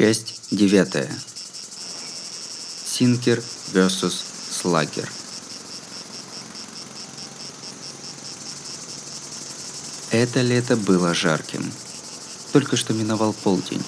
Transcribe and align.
Часть 0.00 0.40
девятая. 0.50 1.14
Синкер 2.86 3.42
vs. 3.74 4.14
Слагер. 4.50 5.12
Это 10.10 10.40
лето 10.40 10.76
было 10.78 11.12
жарким. 11.12 11.70
Только 12.54 12.78
что 12.78 12.94
миновал 12.94 13.34
полдень. 13.34 13.82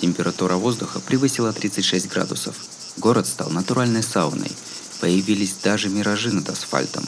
Температура 0.00 0.54
воздуха 0.54 1.00
превысила 1.00 1.52
36 1.52 2.06
градусов. 2.06 2.54
Город 2.96 3.26
стал 3.26 3.50
натуральной 3.50 4.04
сауной. 4.04 4.52
Появились 5.00 5.56
даже 5.60 5.88
миражи 5.88 6.30
над 6.30 6.48
асфальтом. 6.50 7.04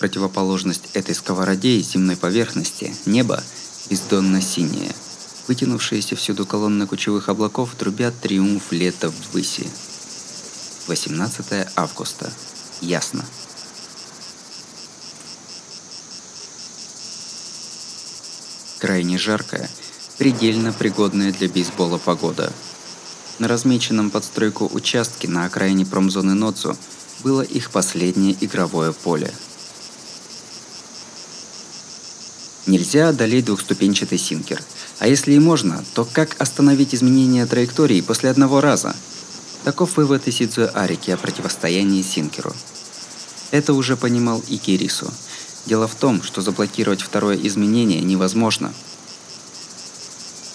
Противоположность 0.00 0.88
этой 0.92 1.14
сковороде 1.14 1.76
и 1.76 1.82
земной 1.82 2.16
поверхности– 2.16 2.92
небо 3.06 3.44
бездонно-синее. 3.88 4.92
Вытянувшиеся 5.48 6.16
всюду 6.16 6.44
колонны 6.44 6.86
кучевых 6.86 7.28
облаков 7.28 7.74
трубят 7.78 8.18
триумф 8.20 8.72
лета 8.72 9.10
ввыси. 9.10 9.68
18 10.88 11.68
августа. 11.76 12.32
Ясно. 12.80 13.24
Крайне 18.78 19.18
жаркая, 19.18 19.70
предельно 20.18 20.72
пригодная 20.72 21.32
для 21.32 21.48
бейсбола 21.48 21.98
погода. 21.98 22.52
На 23.38 23.46
размеченном 23.48 24.10
под 24.10 24.24
стройку 24.24 24.68
участке 24.72 25.28
на 25.28 25.44
окраине 25.44 25.86
промзоны 25.86 26.34
Ноцу 26.34 26.76
было 27.22 27.42
их 27.42 27.70
последнее 27.70 28.36
игровое 28.40 28.92
поле– 28.92 29.32
Нельзя 32.66 33.10
одолеть 33.10 33.44
двухступенчатый 33.44 34.18
синкер. 34.18 34.60
А 34.98 35.06
если 35.06 35.32
и 35.34 35.38
можно, 35.38 35.84
то 35.94 36.04
как 36.04 36.34
остановить 36.40 36.94
изменение 36.94 37.46
траектории 37.46 38.00
после 38.00 38.28
одного 38.28 38.60
раза? 38.60 38.96
Таков 39.62 39.96
вывод 39.96 40.26
Исидзуэ 40.26 40.72
Арики 40.74 41.12
о 41.12 41.16
противостоянии 41.16 42.02
синкеру. 42.02 42.52
Это 43.52 43.72
уже 43.72 43.96
понимал 43.96 44.42
и 44.48 44.56
Кирису. 44.56 45.12
Дело 45.66 45.86
в 45.86 45.94
том, 45.94 46.22
что 46.24 46.42
заблокировать 46.42 47.02
второе 47.02 47.36
изменение 47.36 48.00
невозможно. 48.00 48.74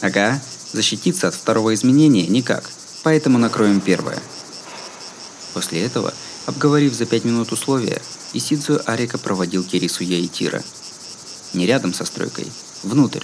Ага, 0.01 0.41
защититься 0.73 1.29
от 1.29 1.35
второго 1.35 1.73
изменения 1.73 2.27
никак, 2.27 2.69
поэтому 3.03 3.37
накроем 3.37 3.79
первое. 3.79 4.19
После 5.53 5.81
этого, 5.81 6.13
обговорив 6.45 6.93
за 6.93 7.05
пять 7.05 7.23
минут 7.23 7.53
условия, 7.53 8.01
Исидзуэ 8.33 8.79
Арика 8.85 9.17
проводил 9.17 9.63
Кирису 9.63 10.03
Яитира– 10.03 10.61
не 11.53 11.65
рядом 11.65 11.93
со 11.93 12.05
стройкой, 12.05 12.47
внутрь. 12.83 13.23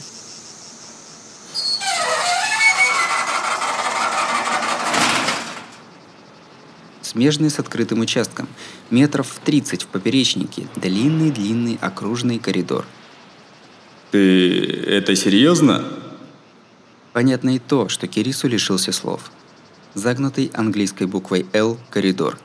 Смежный 7.01 7.49
с 7.49 7.57
открытым 7.57 8.01
участком, 8.01 8.47
метров 8.91 9.27
в 9.27 9.39
30 9.39 9.83
в 9.83 9.87
поперечнике, 9.87 10.67
длинный-длинный 10.75 11.79
окружный 11.81 12.37
коридор. 12.37 12.85
Ты 14.11 14.61
это 14.61 15.15
серьезно? 15.15 15.85
Понятно 17.13 17.55
и 17.55 17.59
то, 17.59 17.89
что 17.89 18.07
Кирису 18.07 18.47
лишился 18.47 18.91
слов. 18.91 19.31
Загнутый 19.95 20.51
английской 20.53 21.05
буквой 21.05 21.47
«Л» 21.53 21.79
коридор. 21.89 22.37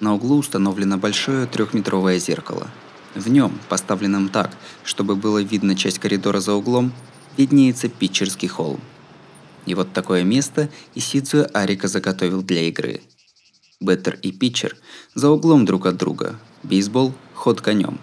На 0.00 0.14
углу 0.14 0.38
установлено 0.38 0.98
большое 0.98 1.46
трехметровое 1.46 2.18
зеркало– 2.18 2.68
в 3.14 3.28
нем, 3.28 3.58
поставленном 3.68 4.28
так, 4.28 4.50
чтобы 4.84 5.16
было 5.16 5.42
видно 5.42 5.74
часть 5.74 5.98
коридора 5.98 6.40
за 6.40 6.54
углом, 6.54 6.92
виднеется 7.36 7.88
питчерский 7.88 8.48
холм. 8.48 8.80
И 9.66 9.74
вот 9.74 9.92
такое 9.92 10.24
место 10.24 10.68
Исидзуя 10.94 11.44
Арика 11.44 11.88
заготовил 11.88 12.42
для 12.42 12.62
игры. 12.62 13.00
Беттер 13.80 14.18
и 14.22 14.32
питчер 14.32 14.76
за 15.14 15.30
углом 15.30 15.64
друг 15.64 15.86
от 15.86 15.96
друга. 15.96 16.36
Бейсбол– 16.62 17.12
ход 17.34 17.60
конем. 17.60 17.98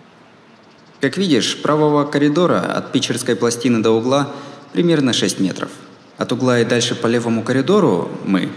Как 1.00 1.18
видишь, 1.18 1.62
правого 1.62 2.04
коридора 2.06 2.62
от 2.62 2.92
питчерской 2.92 3.36
пластины 3.36 3.82
до 3.84 3.92
угла 3.92 4.32
примерно 4.74 5.14
6 5.14 5.40
метров. 5.40 5.70
От 6.18 6.32
угла 6.32 6.60
и 6.60 6.66
дальше 6.66 6.96
по 6.96 7.06
левому 7.08 7.44
коридору 7.44 8.10
мы. 8.26 8.50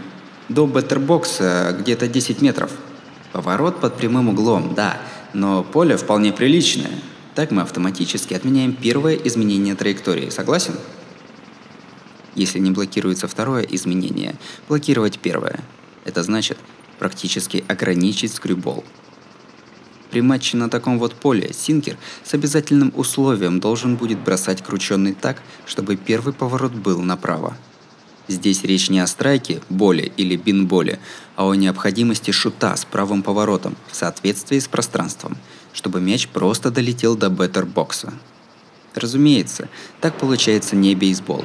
До 0.48 0.66
беттербокса 0.66 1.76
где-то 1.78 2.08
10 2.08 2.40
метров. 2.40 2.72
Поворот 3.32 3.80
под 3.80 3.96
прямым 3.96 4.30
углом, 4.30 4.74
да– 4.74 5.00
но 5.32 5.62
поле 5.62 5.96
вполне 5.96 6.32
приличное. 6.32 6.90
Так 7.34 7.50
мы 7.50 7.62
автоматически 7.62 8.34
отменяем 8.34 8.74
первое 8.74 9.14
изменение 9.14 9.74
траектории. 9.74 10.30
Согласен? 10.30 10.74
Если 12.34 12.58
не 12.58 12.70
блокируется 12.70 13.28
второе 13.28 13.62
изменение, 13.62 14.36
блокировать 14.68 15.18
первое. 15.18 15.60
Это 16.04 16.22
значит 16.22 16.58
практически 16.98 17.64
ограничить 17.68 18.32
скрюбол. 18.32 18.84
При 20.10 20.22
матче 20.22 20.56
на 20.56 20.68
таком 20.68 20.98
вот 20.98 21.14
поле 21.14 21.52
Синкер 21.52 21.96
с 22.24 22.34
обязательным 22.34 22.92
условием 22.96 23.60
должен 23.60 23.96
будет 23.96 24.18
бросать 24.18 24.62
крученный 24.62 25.14
так, 25.14 25.40
чтобы 25.66 25.96
первый 25.96 26.34
поворот 26.34 26.72
был 26.72 27.00
направо. 27.00 27.56
Здесь 28.30 28.62
речь 28.62 28.90
не 28.90 29.00
о 29.00 29.08
страйке, 29.08 29.60
боле 29.68 30.12
или 30.16 30.36
бинболе, 30.36 31.00
а 31.34 31.48
о 31.48 31.54
необходимости 31.56 32.30
шута 32.30 32.76
с 32.76 32.84
правым 32.84 33.24
поворотом 33.24 33.76
в 33.90 33.96
соответствии 33.96 34.60
с 34.60 34.68
пространством, 34.68 35.36
чтобы 35.72 36.00
мяч 36.00 36.28
просто 36.28 36.70
долетел 36.70 37.16
до 37.16 37.28
беттер-бокса. 37.28 38.12
Разумеется, 38.94 39.68
так 40.00 40.16
получается 40.16 40.76
не 40.76 40.94
бейсбол. 40.94 41.44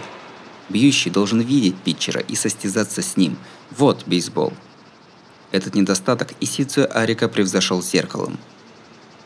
Бьющий 0.69 1.09
должен 1.09 1.41
видеть 1.41 1.75
питчера 1.75 2.21
и 2.21 2.35
состязаться 2.35 3.01
с 3.01 3.17
ним. 3.17 3.35
Вот 3.75 4.03
бейсбол. 4.05 4.53
Этот 5.51 5.73
недостаток 5.73 6.33
Исидзуя 6.39 6.85
Арика 6.85 7.27
превзошел 7.27 7.81
зеркалом. 7.81 8.37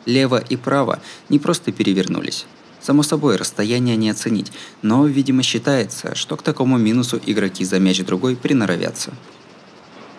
Лево 0.05 0.37
и 0.37 0.55
право 0.55 1.01
не 1.27 1.39
просто 1.39 1.73
перевернулись, 1.73 2.45
Само 2.89 3.03
собой, 3.03 3.35
расстояние 3.35 3.95
не 3.97 4.09
оценить, 4.09 4.51
но, 4.81 5.05
видимо, 5.05 5.43
считается, 5.43 6.15
что 6.15 6.35
к 6.35 6.41
такому 6.41 6.79
минусу 6.79 7.21
игроки 7.23 7.63
за 7.63 7.77
мяч 7.77 8.03
другой 8.03 8.35
приноровятся. 8.35 9.13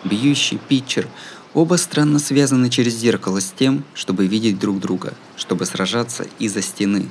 Бьющий, 0.05 0.61
питчер– 0.69 1.09
оба 1.53 1.75
странно 1.75 2.21
связаны 2.21 2.71
через 2.71 2.95
зеркало 2.95 3.41
с 3.41 3.51
тем, 3.59 3.83
чтобы 3.93 4.29
видеть 4.29 4.61
друг 4.61 4.79
друга, 4.79 5.15
чтобы 5.37 5.67
сражаться 5.67 6.29
из-за 6.39 6.63
стены. 6.63 7.09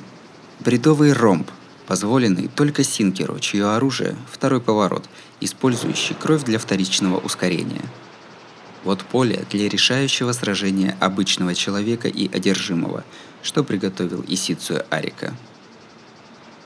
Бредовый 0.62 1.12
ромб, 1.12 1.52
позволенный 1.88 2.48
только 2.48 2.86
синкеру, 2.86 3.38
чье 3.40 3.66
оружие– 3.66 4.16
второй 4.32 4.62
поворот, 4.62 5.10
использующий 5.42 6.16
кровь 6.16 6.46
для 6.46 6.58
вторичного 6.58 7.18
ускорения. 7.18 7.84
Вот 8.86 9.04
поле 9.04 9.44
для 9.52 9.68
решающего 9.68 10.32
сражения 10.32 10.96
обычного 11.02 11.54
человека 11.54 12.08
и 12.08 12.34
одержимого– 12.34 13.04
что 13.42 13.64
приготовил 13.64 14.24
Исицу 14.28 14.82
Арика. 14.90 15.36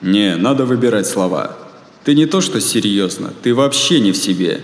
«Не, 0.03 0.35
надо 0.35 0.65
выбирать 0.65 1.07
слова. 1.07 1.57
Ты 2.03 2.13
не 2.13 2.27
то 2.27 2.41
что 2.41 2.61
серьезно, 2.61 3.33
ты 3.41 3.55
вообще 3.55 3.99
не 3.99 4.11
в 4.11 4.17
себе». 4.17 4.61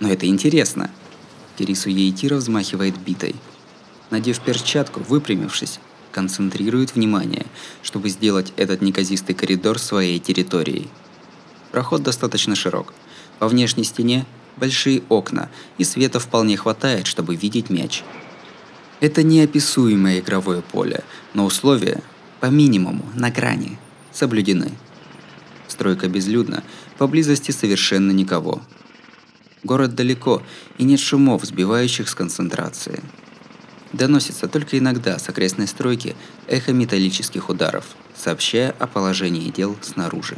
«Но 0.00 0.10
это 0.10 0.26
интересно». 0.26 0.90
Кирису 1.56 1.88
Ейтира 1.88 2.36
взмахивает 2.36 2.98
битой. 2.98 3.34
Надев 4.10 4.40
перчатку, 4.40 5.00
выпрямившись, 5.00 5.80
концентрирует 6.12 6.94
внимание, 6.94 7.46
чтобы 7.82 8.10
сделать 8.10 8.52
этот 8.56 8.82
неказистый 8.82 9.34
коридор 9.34 9.78
своей 9.78 10.18
территорией. 10.18 10.88
Проход 11.72 12.02
достаточно 12.02 12.54
широк. 12.54 12.92
По 13.38 13.48
внешней 13.48 13.84
стене 13.84 14.26
большие 14.56 15.02
окна, 15.08 15.48
и 15.78 15.84
света 15.84 16.20
вполне 16.20 16.56
хватает, 16.56 17.06
чтобы 17.06 17.34
видеть 17.34 17.70
мяч– 17.70 18.02
это 19.00 19.22
неописуемое 19.22 20.18
игровое 20.18 20.60
поле, 20.60 21.04
но 21.32 21.44
условия, 21.44 22.02
по 22.40 22.46
минимуму, 22.46 23.04
на 23.14 23.30
грани, 23.30 23.78
соблюдены. 24.18 24.72
Стройка 25.68 26.08
безлюдна, 26.08 26.64
поблизости 26.98 27.52
совершенно 27.52 28.10
никого. 28.10 28.60
Город 29.62 29.94
далеко, 29.94 30.42
и 30.76 30.84
нет 30.84 31.00
шумов, 31.00 31.44
сбивающих 31.44 32.08
с 32.08 32.14
концентрации. 32.14 33.02
Доносится 33.92 34.48
только 34.48 34.78
иногда 34.78 35.18
с 35.18 35.28
окрестной 35.28 35.66
стройки 35.66 36.16
эхо 36.46 36.72
металлических 36.72 37.48
ударов, 37.48 37.86
сообщая 38.16 38.74
о 38.78 38.86
положении 38.86 39.50
дел 39.50 39.76
снаружи. 39.80 40.36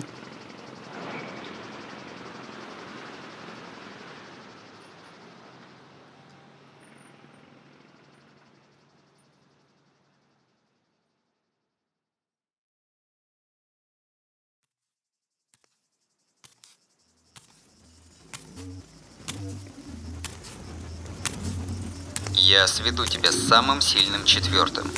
Я 22.51 22.67
сведу 22.67 23.07
тебя 23.07 23.31
с 23.31 23.47
самым 23.47 23.81
сильным 23.81 24.25
четвертым. 24.25 24.91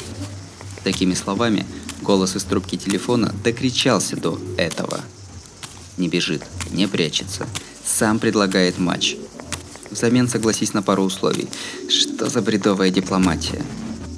Такими 0.84 1.12
словами 1.12 1.66
голос 2.00 2.34
из 2.34 2.44
трубки 2.44 2.78
телефона 2.78 3.31
докричался 3.44 4.16
до 4.16 4.40
этого. 4.56 5.00
Не 5.99 6.08
бежит, 6.08 6.43
не 6.70 6.88
прячется. 6.88 7.46
Сам 7.84 8.20
предлагает 8.20 8.78
матч. 8.78 9.16
Взамен 9.90 10.31
согласись 10.31 10.72
на 10.72 10.81
пару 10.82 11.02
условий. 11.02 11.46
Что 11.90 12.31
за 12.31 12.40
бредовая 12.40 12.88
дипломатия? 12.88 13.62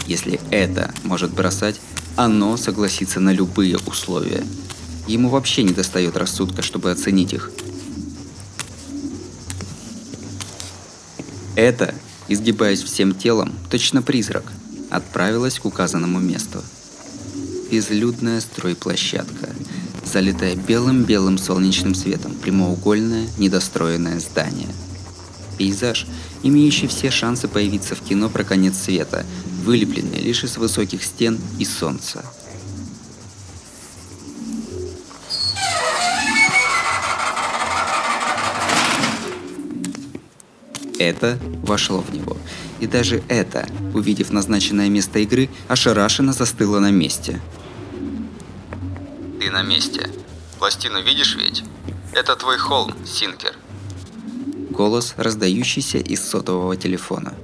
Если 0.06 0.40
это 0.52 0.94
может 1.02 1.32
бросать, 1.32 1.80
оно 2.14 2.56
согласится 2.56 3.19
на 3.19 3.32
любые 3.32 3.78
условия. 3.78 4.44
Ему 5.08 5.28
вообще 5.28 5.64
не 5.64 5.72
достает 5.72 6.16
рассудка, 6.16 6.62
чтобы 6.62 6.92
оценить 6.92 7.32
их. 7.32 7.50
Это, 11.56 11.96
изгибаясь 12.29 12.82
всем 12.82 13.15
телом, 13.15 13.53
точно 13.71 14.03
призрак, 14.03 14.44
отправилась 14.91 15.59
к 15.59 15.65
указанному 15.65 16.21
месту. 16.21 16.62
Безлюдная 17.71 18.41
стройплощадка, 18.41 19.50
залитая 20.05 20.55
белым-белым 20.55 21.38
солнечным 21.38 21.94
светом, 21.94 22.35
прямоугольное, 22.35 23.26
недостроенное 23.38 24.21
здание. 24.21 24.69
Пейзаж, 25.59 26.06
имеющий 26.43 26.87
все 26.87 27.11
шансы 27.11 27.49
появиться 27.49 27.94
в 27.94 28.00
кино 28.00 28.29
про 28.29 28.44
конец 28.44 28.76
света, 28.76 29.25
вылепленный 29.65 30.19
лишь 30.19 30.44
из 30.44 30.56
высоких 30.56 31.03
стен 31.03 31.38
и 31.59 31.65
солнца. 31.65 32.25
Это 40.99 41.38
вошло 41.62 42.00
в 42.00 42.12
него. 42.14 42.37
И 42.81 42.87
даже 42.87 43.23
это, 43.29 43.69
увидев 43.94 44.31
назначенное 44.31 44.88
место 44.88 45.19
игры, 45.19 45.49
ошарашенно 45.69 46.32
застыло 46.32 46.79
на 46.79 46.91
месте. 46.91 47.41
Ты 49.41 49.50
на 49.50 49.62
месте. 49.62 50.08
Пластину 50.58 51.02
видишь 51.02 51.37
ведь? 51.37 51.64
Это 52.12 52.37
твой 52.37 52.58
холм, 52.58 52.94
Синкер. 53.05 53.55
Голос, 54.70 55.14
раздающийся 55.17 55.99
из 55.99 56.23
сотового 56.23 56.76
телефона. 56.76 57.35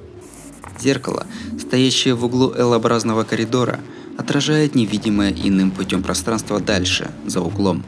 Зеркало, 0.80 1.26
стоящее 1.58 2.14
в 2.14 2.24
углу 2.24 2.52
L-образного 2.54 3.24
коридора, 3.24 3.80
отражает 4.16 4.74
невидимое 4.74 5.30
иным 5.30 5.70
путем 5.70 6.02
пространство 6.02 6.60
дальше, 6.60 7.10
за 7.26 7.40
углом. 7.40 7.84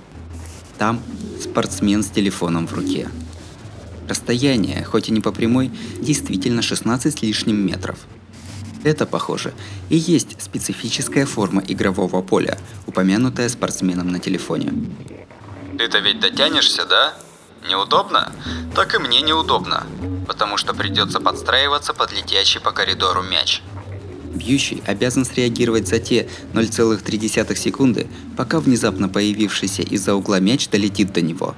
Там 0.78 1.00
спортсмен 1.40 2.02
с 2.02 2.08
телефоном 2.08 2.66
в 2.66 2.74
руке. 2.74 3.08
Расстояние, 4.12 4.84
хоть 4.84 5.08
и 5.08 5.10
не 5.10 5.22
по 5.22 5.32
прямой, 5.32 5.70
действительно 5.98 6.60
16 6.60 7.18
с 7.18 7.22
лишним 7.22 7.64
метров. 7.64 7.98
Это, 8.84 9.06
похоже, 9.06 9.54
и 9.88 9.96
есть 9.96 10.36
специфическая 10.38 11.24
форма 11.24 11.62
игрового 11.66 12.20
поля, 12.20 12.58
упомянутая 12.86 13.48
спортсменом 13.48 14.08
на 14.08 14.18
телефоне. 14.18 14.70
Ты-то 15.78 16.00
ведь 16.00 16.20
дотянешься, 16.20 16.84
да? 16.84 17.14
Неудобно? 17.66 18.30
Так 18.74 18.94
и 18.94 18.98
мне 18.98 19.22
неудобно, 19.22 19.86
потому 20.28 20.58
что 20.58 20.74
придется 20.74 21.18
подстраиваться 21.18 21.94
под 21.94 22.12
летящий 22.12 22.60
по 22.60 22.70
коридору 22.70 23.22
мяч. 23.22 23.62
Бьющий 24.34 24.82
обязан 24.86 25.24
среагировать 25.24 25.88
за 25.88 25.98
те 26.00 26.28
0,3 26.52 27.56
секунды, 27.56 28.08
пока 28.36 28.60
внезапно 28.60 29.08
появившийся 29.08 29.80
из-за 29.80 30.14
угла 30.14 30.38
мяч 30.38 30.68
долетит 30.68 31.14
до 31.14 31.22
него. 31.22 31.54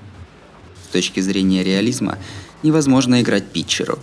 С 0.84 0.92
точки 0.92 1.18
зрения 1.18 1.64
реализма, 1.64 2.18
невозможно 2.64 3.20
играть 3.20 3.46
питчеру. 3.46 4.00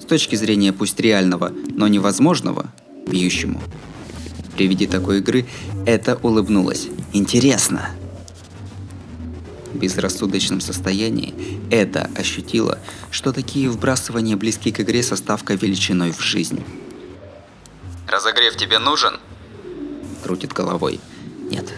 С 0.00 0.04
точки 0.04 0.34
зрения 0.34 0.72
пусть 0.72 0.98
реального, 0.98 1.52
но 1.70 1.86
невозможного, 1.86 2.72
бьющему. 3.06 3.62
При 4.56 4.66
виде 4.66 4.86
такой 4.86 5.18
игры 5.18 5.46
это 5.86 6.16
улыбнулось. 6.22 6.88
Интересно! 7.12 7.90
В 9.72 9.78
безрассудочном 9.78 10.60
состоянии 10.60 11.34
это 11.70 12.10
ощутило, 12.16 12.78
что 13.10 13.32
такие 13.32 13.70
вбрасывания 13.70 14.36
близки 14.36 14.70
к 14.70 14.80
игре 14.80 15.02
со 15.02 15.16
ставкой 15.16 15.56
величиной 15.56 16.12
в 16.12 16.20
жизнь. 16.20 16.62
Разогрев 18.06 18.56
тебе 18.56 18.78
нужен? 18.78 19.18
Крутит 20.22 20.52
головой. 20.52 21.00
Нет. 21.50 21.72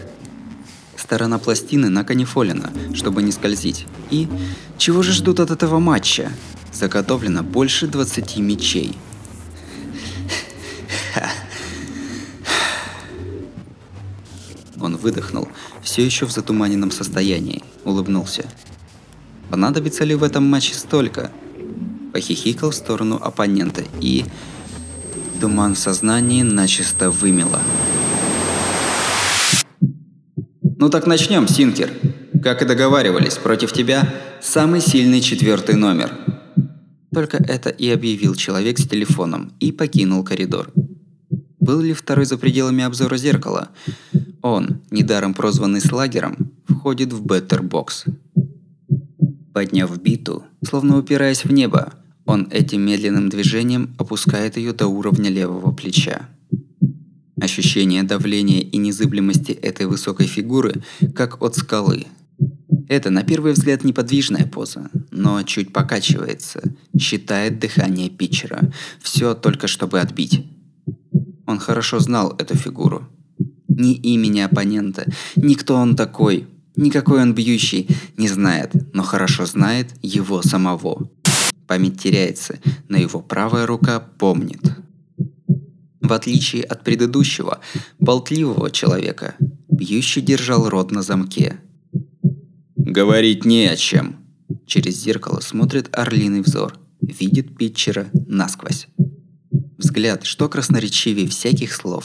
Сторона 1.05 1.39
пластины 1.39 1.91
наканифолена, 1.91 2.73
чтобы 2.95 3.23
не 3.23 3.31
скользить. 3.31 3.87
И 4.11 4.27
чего 4.79 5.03
же 5.03 5.13
ждут 5.13 5.39
от 5.39 5.51
этого 5.51 5.79
матча? 5.79 6.33
Заготовлено 6.73 7.43
больше 7.43 7.87
20 7.87 8.39
мечей. 8.39 8.97
Он 14.81 14.97
выдохнул, 14.97 15.49
все 15.83 16.03
еще 16.03 16.25
в 16.25 16.33
затуманенном 16.33 16.91
состоянии, 16.91 17.63
улыбнулся. 17.85 18.47
Понадобится 19.51 20.05
ли 20.05 20.15
в 20.15 20.23
этом 20.23 20.49
матче 20.49 20.73
столько? 20.73 21.31
Похихикал 22.15 22.71
в 22.71 22.75
сторону 22.75 23.17
оппонента 23.17 23.85
и... 24.01 24.25
Туман 25.39 25.75
в 25.75 25.79
сознании 25.79 26.41
начисто 26.41 27.11
вымело. 27.11 27.61
Ну 30.85 30.91
так 30.91 31.07
начнем, 31.07 31.49
Синкер. 31.49 31.91
Как 32.43 32.61
и 32.61 32.67
договаривались, 32.67 33.39
против 33.39 33.73
тебя 33.73 34.15
самый 34.43 34.83
сильный 34.83 35.23
четвертый 35.23 35.77
номер. 35.77 36.13
Только 37.11 37.39
это 37.39 37.71
и 37.71 37.89
объявил 37.89 38.35
человек 38.35 38.79
с 38.79 38.87
телефоном 38.87 39.55
и 39.61 39.73
покинул 39.73 40.23
коридор. 40.23 40.71
Был 41.59 41.81
ли 41.81 41.95
второй 41.95 42.27
за 42.27 42.37
пределами 42.37 42.85
обзора 42.85 43.17
зеркала? 43.17 43.71
Он, 44.43 44.83
недаром 44.91 45.33
прозванный 45.33 45.81
Слагером, 45.81 46.53
входит 46.69 47.15
в 47.15 47.25
беттербокс. 47.25 48.05
Подняв 49.55 49.99
биту, 50.03 50.45
словно 50.69 50.99
упираясь 50.99 51.47
в 51.47 51.51
небо, 51.51 51.95
он 52.27 52.47
этим 52.51 52.83
медленным 52.83 53.31
движением 53.31 53.95
опускает 53.97 54.59
ее 54.59 54.75
до 54.75 54.89
уровня 54.89 55.31
левого 55.31 55.73
плеча. 55.73 56.29
Ощущение 57.41 58.05
давления 58.05 58.61
и 58.61 58.77
незыблемости 58.77 59.53
этой 59.53 59.87
высокой 59.87 60.27
фигуры, 60.27 60.83
как 61.15 61.43
от 61.43 61.57
скалы. 61.57 62.07
Это 62.89 63.11
на 63.11 63.23
первый 63.23 63.53
взгляд 63.53 63.83
неподвижная 63.83 64.47
поза, 64.47 64.91
но 65.11 65.43
чуть 65.43 65.73
покачивается, 65.73 66.63
считает 66.99 67.59
дыхание 67.59 68.09
питчера. 68.09 68.73
Все 69.01 69.35
только 69.35 69.67
чтобы 69.67 70.01
отбить. 70.01 70.45
Он 71.47 71.59
хорошо 71.59 71.99
знал 71.99 72.35
эту 72.39 72.57
фигуру. 72.57 73.09
Ни 73.69 73.95
имени 73.95 74.41
оппонента, 74.41 75.11
ни 75.37 75.55
кто 75.55 75.77
он 75.77 75.97
такой, 75.97 76.47
никакой 76.77 77.23
он 77.23 77.35
бьющий, 77.35 77.89
не 78.17 78.29
знает, 78.29 78.71
но 78.93 79.03
хорошо 79.03 79.47
знает 79.47 79.89
его 80.03 80.43
самого. 80.43 81.11
Память 81.67 82.01
теряется, 82.01 82.59
но 82.89 82.97
его 82.99 83.21
правая 83.21 83.67
рука 83.67 84.01
помнит. 84.01 84.61
В 86.05 86.13
отличие 86.13 86.65
от 86.65 86.85
предыдущего, 86.85 87.61
болтливого 87.99 88.71
человека, 88.71 89.37
бьющий 89.71 90.21
держал 90.21 90.69
рот 90.69 90.91
на 90.91 91.01
замке. 91.01 91.57
Говорить 92.77 93.47
не 93.47 93.67
о 93.69 93.75
чем. 93.75 94.17
Через 94.67 95.03
зеркало 95.03 95.41
смотрит 95.41 95.89
орлиный 95.97 96.43
взор, 96.43 96.79
видит 97.01 97.57
питчера 97.57 98.09
насквозь. 98.13 98.87
Взгляд, 99.79 100.27
что 100.27 100.51
красноречивее 100.51 101.27
всяких 101.27 101.73
слов. 101.73 102.05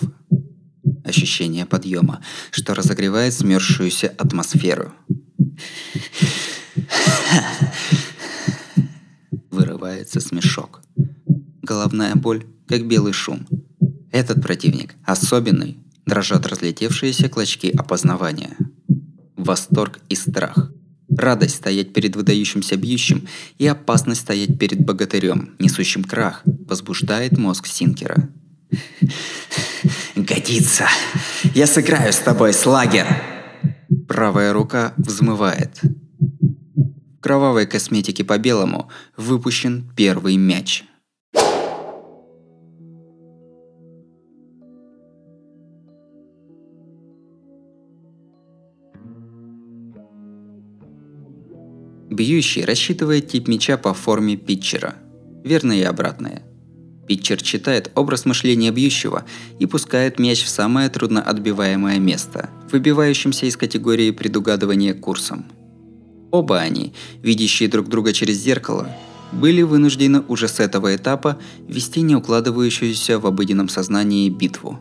Ощущение 1.03 1.65
подъема, 1.65 2.23
что 2.51 2.73
разогревает 2.73 3.33
смерзшуюся 3.33 4.13
атмосферу. 4.17 4.93
Вырывается 9.51 10.21
смешок. 10.21 10.81
Головная 11.61 12.15
боль, 12.15 12.45
как 12.65 12.87
белый 12.87 13.11
шум. 13.11 13.45
Этот 14.11 14.41
противник 14.41 14.95
особенный, 15.05 15.77
дрожат 16.05 16.47
разлетевшиеся 16.47 17.29
клочки 17.29 17.67
опознавания. 17.67 18.57
Восторг 19.35 19.99
и 20.09 20.15
страх. 20.15 20.71
Радость 21.09 21.55
стоять 21.55 21.93
перед 21.93 22.15
выдающимся 22.15 22.75
бьющим 22.75 23.27
и 23.57 23.65
опасность 23.65 24.21
стоять 24.21 24.59
перед 24.59 24.83
богатырем, 24.85 25.55
несущим 25.59 26.03
крах, 26.03 26.43
возбуждает 26.45 27.37
мозг 27.37 27.67
Синкера. 27.67 28.29
«Годится! 30.15 30.87
Я 31.55 31.65
сыграю 31.65 32.13
с 32.13 32.17
тобой, 32.17 32.53
слагер!» 32.53 33.07
Правая 34.07 34.53
рука 34.53 34.93
взмывает. 34.97 35.79
В 35.81 37.21
кровавой 37.21 37.65
косметике 37.65 38.23
по 38.23 38.37
белому 38.37 38.89
выпущен 39.17 39.91
первый 39.95 40.37
мяч. 40.37 40.83
Бьющий 52.19 52.65
рассчитывает 52.65 53.29
тип 53.29 53.47
мяча 53.47 53.77
по 53.77 53.93
форме 53.93 54.35
питчера. 54.35 54.95
Верное 55.45 55.77
и 55.77 55.83
обратное. 55.83 56.43
Питчер 57.07 57.41
читает 57.41 57.91
образ 57.95 58.25
мышления 58.25 58.71
бьющего 58.71 59.23
и 59.57 59.65
пускает 59.65 60.19
мяч 60.19 60.43
в 60.43 60.49
самое 60.49 60.89
трудно 60.89 61.21
отбиваемое 61.21 61.97
место, 61.97 62.49
выбивающимся 62.73 63.45
из 63.45 63.55
категории 63.55 64.11
предугадывания 64.11 64.93
курсом. 64.93 65.45
Оба 66.29 66.59
они, 66.59 66.91
видящие 67.23 67.69
друг 67.69 67.87
друга 67.87 68.11
через 68.11 68.35
зеркало, 68.35 68.93
были 69.31 69.61
вынуждены 69.61 70.19
уже 70.27 70.49
с 70.49 70.59
этого 70.59 70.93
этапа 70.93 71.39
вести 71.69 72.01
не 72.01 72.17
укладывающуюся 72.17 73.17
в 73.17 73.27
обыденном 73.27 73.69
сознании 73.69 74.29
битву. 74.29 74.77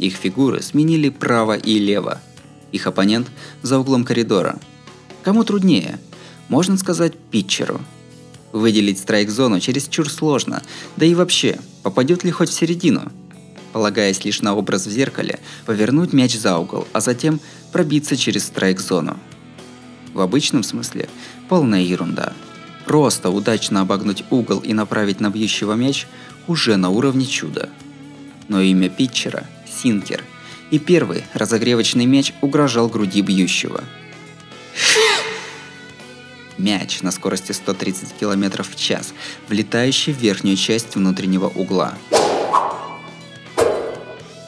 Их 0.00 0.16
фигуры 0.16 0.60
сменили 0.60 1.08
право 1.08 1.56
и 1.56 1.78
лево. 1.78 2.20
Их 2.72 2.88
оппонент 2.88 3.28
за 3.62 3.78
углом 3.78 4.04
коридора. 4.04 4.58
Кому 5.26 5.42
труднее? 5.42 5.98
Можно 6.48 6.78
сказать 6.78 7.18
питчеру. 7.18 7.80
Выделить 8.52 9.00
страйк-зону 9.00 9.58
чересчур 9.58 10.08
сложно, 10.08 10.62
да 10.96 11.04
и 11.04 11.16
вообще, 11.16 11.58
попадет 11.82 12.22
ли 12.22 12.30
хоть 12.30 12.48
в 12.48 12.52
середину? 12.52 13.10
Полагаясь 13.72 14.24
лишь 14.24 14.40
на 14.40 14.54
образ 14.54 14.86
в 14.86 14.90
зеркале, 14.92 15.40
повернуть 15.64 16.12
мяч 16.12 16.38
за 16.38 16.56
угол, 16.58 16.86
а 16.92 17.00
затем 17.00 17.40
пробиться 17.72 18.16
через 18.16 18.44
страйк-зону. 18.44 19.16
В 20.14 20.20
обычном 20.20 20.62
смысле 20.62 21.08
полная 21.48 21.82
ерунда. 21.82 22.32
Просто 22.84 23.30
удачно 23.30 23.80
обогнуть 23.80 24.22
угол 24.30 24.60
и 24.60 24.72
направить 24.74 25.18
на 25.18 25.30
бьющего 25.30 25.72
мяч 25.72 26.06
уже 26.46 26.76
на 26.76 26.90
уровне 26.90 27.26
чуда. 27.26 27.68
Но 28.46 28.60
имя 28.60 28.88
питчера– 28.88 29.44
Синкер, 29.68 30.22
и 30.70 30.78
первый 30.78 31.24
разогревочный 31.34 32.06
мяч 32.06 32.32
угрожал 32.42 32.88
груди 32.88 33.22
бьющего. 33.22 33.82
Мяч 36.58 37.02
на 37.02 37.10
скорости 37.10 37.52
130 37.52 38.14
км 38.18 38.62
в 38.62 38.76
час, 38.76 39.12
влетающий 39.48 40.12
в 40.12 40.18
верхнюю 40.18 40.56
часть 40.56 40.94
внутреннего 40.94 41.48
угла. 41.48 41.94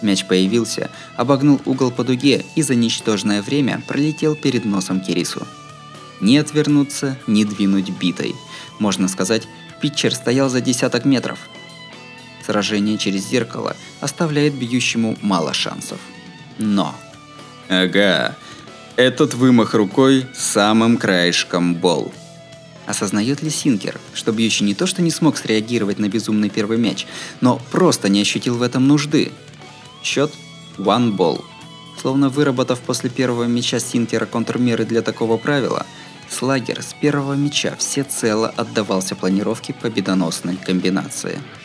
Мяч 0.01 0.25
появился, 0.27 0.91
обогнул 1.17 1.61
угол 1.65 1.91
по 1.91 2.05
дуге 2.05 2.45
и 2.55 2.63
за 2.63 2.75
ничтожное 2.75 3.43
время 3.43 3.83
пролетел 3.87 4.37
перед 4.37 4.65
носом 4.65 5.01
Кирису. 5.01 5.47
Ни 6.21 6.37
отвернуться, 6.37 7.19
ни 7.27 7.45
двинуть 7.45 7.91
битой. 7.91 8.35
Можно 8.79 9.09
сказать, 9.09 9.49
питчер 9.81 10.15
стоял 10.15 10.49
за 10.49 10.61
десяток 10.61 11.05
метров. 11.05 11.39
Сражение 12.45 12.97
через 12.97 13.29
зеркало 13.29 13.77
оставляет 14.01 14.55
бьющему 14.55 15.17
мало 15.21 15.53
шансов. 15.53 15.99
Но... 16.59 16.95
Ага, 17.69 18.35
этот 18.99 19.35
вымах 19.35 19.75
рукой 19.75 20.27
самым 20.35 20.97
краешком 20.97 21.77
бол. 21.77 22.13
Осознает 22.85 23.43
ли 23.43 23.51
Синкер, 23.51 24.01
что 24.13 24.33
бьющий 24.33 24.67
не 24.67 24.75
то 24.75 24.89
что 24.89 25.03
не 25.03 25.13
смог 25.13 25.37
среагировать 25.37 26.01
на 26.01 26.09
безумный 26.09 26.51
первый 26.51 26.79
мяч, 26.79 27.07
но 27.41 27.61
просто 27.71 28.09
не 28.09 28.21
ощутил 28.21 28.57
в 28.57 28.63
этом 28.63 28.89
нужды– 28.89 29.31
Счет 30.03 30.33
one 30.79 31.17
ball. 31.17 31.45
Словно 32.01 32.29
выработав 32.29 32.81
после 32.81 33.09
первого 33.11 33.45
мяча 33.45 33.79
Синкера 33.79 34.27
контрмеры 34.27 34.85
для 34.85 35.03
такого 35.03 35.37
правила, 35.37 35.87
Слагер 36.29 36.83
с 36.83 36.93
первого 37.01 37.35
мяча 37.35 37.77
всецело 37.77 38.49
отдавался 38.49 39.15
планировке 39.15 39.75
победоносной 39.75 40.57
комбинации– 40.57 41.39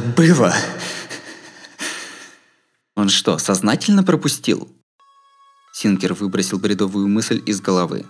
это 0.00 0.08
было? 0.08 0.54
Он 2.96 3.08
что, 3.08 3.38
сознательно 3.38 4.02
пропустил? 4.02 4.68
Синкер 5.72 6.14
выбросил 6.14 6.58
бредовую 6.58 7.08
мысль 7.08 7.42
из 7.46 7.60
головы. 7.60 8.04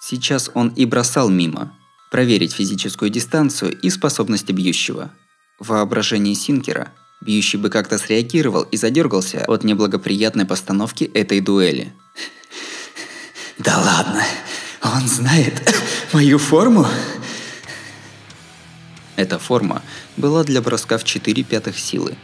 Сейчас 0.00 0.50
он 0.54 0.68
и 0.68 0.84
бросал 0.84 1.28
мимо. 1.28 1.74
Проверить 2.10 2.52
физическую 2.52 3.10
дистанцию 3.10 3.78
и 3.78 3.90
способности 3.90 4.52
бьющего. 4.52 5.10
В 5.58 5.68
воображении 5.68 6.34
Синкера 6.34 6.92
бьющий 7.20 7.58
бы 7.58 7.68
как-то 7.68 7.98
среагировал 7.98 8.62
и 8.62 8.76
задергался 8.76 9.44
от 9.46 9.64
неблагоприятной 9.64 10.46
постановки 10.46 11.04
этой 11.04 11.40
дуэли. 11.40 11.92
Да 13.58 13.76
ладно, 13.78 14.24
он 14.82 15.06
знает 15.08 15.74
мою 16.12 16.38
форму? 16.38 16.86
Эта 19.18 19.40
форма 19.40 19.82
была 20.16 20.44
для 20.44 20.62
броска 20.62 20.96
в 20.96 21.02
4 21.02 21.42
пятых 21.42 21.76
силы. 21.76 22.14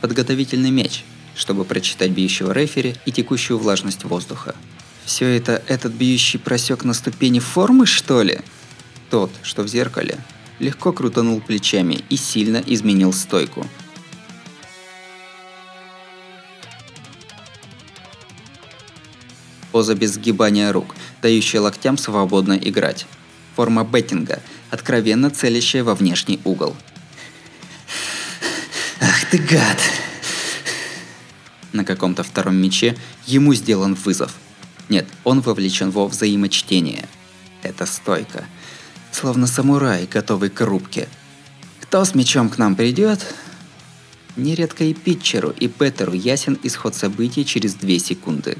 Подготовительный 0.00 0.72
мяч, 0.72 1.04
чтобы 1.36 1.64
прочитать 1.64 2.10
бьющего 2.10 2.50
рефери 2.50 2.96
и 3.06 3.12
текущую 3.12 3.56
влажность 3.56 4.02
воздуха. 4.02 4.56
Все 5.04 5.26
это 5.36 5.62
этот 5.68 5.92
бьющий 5.92 6.40
просек 6.40 6.82
на 6.82 6.92
ступени 6.92 7.38
формы, 7.38 7.86
что 7.86 8.22
ли? 8.22 8.40
Тот, 9.10 9.30
что 9.44 9.62
в 9.62 9.68
зеркале, 9.68 10.18
легко 10.58 10.92
крутанул 10.92 11.40
плечами 11.40 12.04
и 12.10 12.16
сильно 12.16 12.60
изменил 12.66 13.12
стойку. 13.12 13.68
Поза 19.70 19.94
без 19.94 20.14
сгибания 20.14 20.72
рук, 20.72 20.96
дающая 21.22 21.60
локтям 21.60 21.96
свободно 21.96 22.54
играть. 22.54 23.06
Форма 23.54 23.84
беттинга, 23.84 24.42
откровенно 24.70 25.30
целящая 25.30 25.84
во 25.84 25.94
внешний 25.94 26.40
угол. 26.44 26.76
«Ах 29.00 29.24
ты 29.30 29.38
гад!» 29.38 29.78
На 31.72 31.84
каком-то 31.84 32.22
втором 32.22 32.56
мече 32.56 32.96
ему 33.26 33.52
сделан 33.54 33.94
вызов. 33.94 34.34
Нет, 34.88 35.06
он 35.24 35.40
вовлечен 35.40 35.90
во 35.90 36.06
взаимочтение. 36.06 37.08
Это 37.62 37.86
стойка. 37.86 38.44
Словно 39.10 39.46
самурай, 39.46 40.06
готовый 40.06 40.50
к 40.50 40.60
рубке. 40.60 41.08
Кто 41.80 42.04
с 42.04 42.14
мечом 42.14 42.48
к 42.48 42.58
нам 42.58 42.76
придет? 42.76 43.34
Нередко 44.36 44.84
и 44.84 44.94
питчеру, 44.94 45.50
и 45.50 45.68
Петеру 45.68 46.12
ясен 46.12 46.58
исход 46.62 46.94
событий 46.94 47.44
через 47.44 47.74
2 47.74 47.98
секунды. 47.98 48.58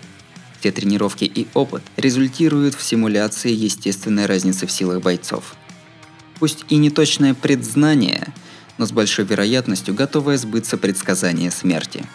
Все 0.60 0.72
тренировки 0.72 1.24
и 1.24 1.46
опыт 1.52 1.82
результируют 1.96 2.74
в 2.74 2.82
симуляции 2.82 3.52
естественной 3.52 4.26
разницы 4.26 4.66
в 4.66 4.72
силах 4.72 5.02
бойцов. 5.02 5.56
Пусть 6.38 6.64
и 6.68 6.76
неточное 6.76 7.34
предзнание, 7.34 8.32
но 8.78 8.86
с 8.86 8.92
большой 8.92 9.24
вероятностью 9.24 9.94
готовое 9.94 10.36
сбыться 10.36 10.76
предсказание 10.76 11.50
смерти. 11.50 12.06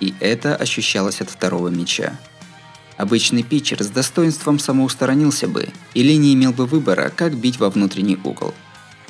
И 0.00 0.14
это 0.20 0.56
ощущалось 0.56 1.20
от 1.20 1.30
второго 1.30 1.68
меча. 1.68 2.18
Обычный 2.96 3.42
питчер 3.42 3.82
с 3.82 3.88
достоинством 3.88 4.58
самоусторонился 4.58 5.48
бы 5.48 5.68
или 5.94 6.14
не 6.14 6.34
имел 6.34 6.52
бы 6.52 6.66
выбора, 6.66 7.12
как 7.14 7.36
бить 7.36 7.58
во 7.58 7.70
внутренний 7.70 8.18
угол. 8.24 8.54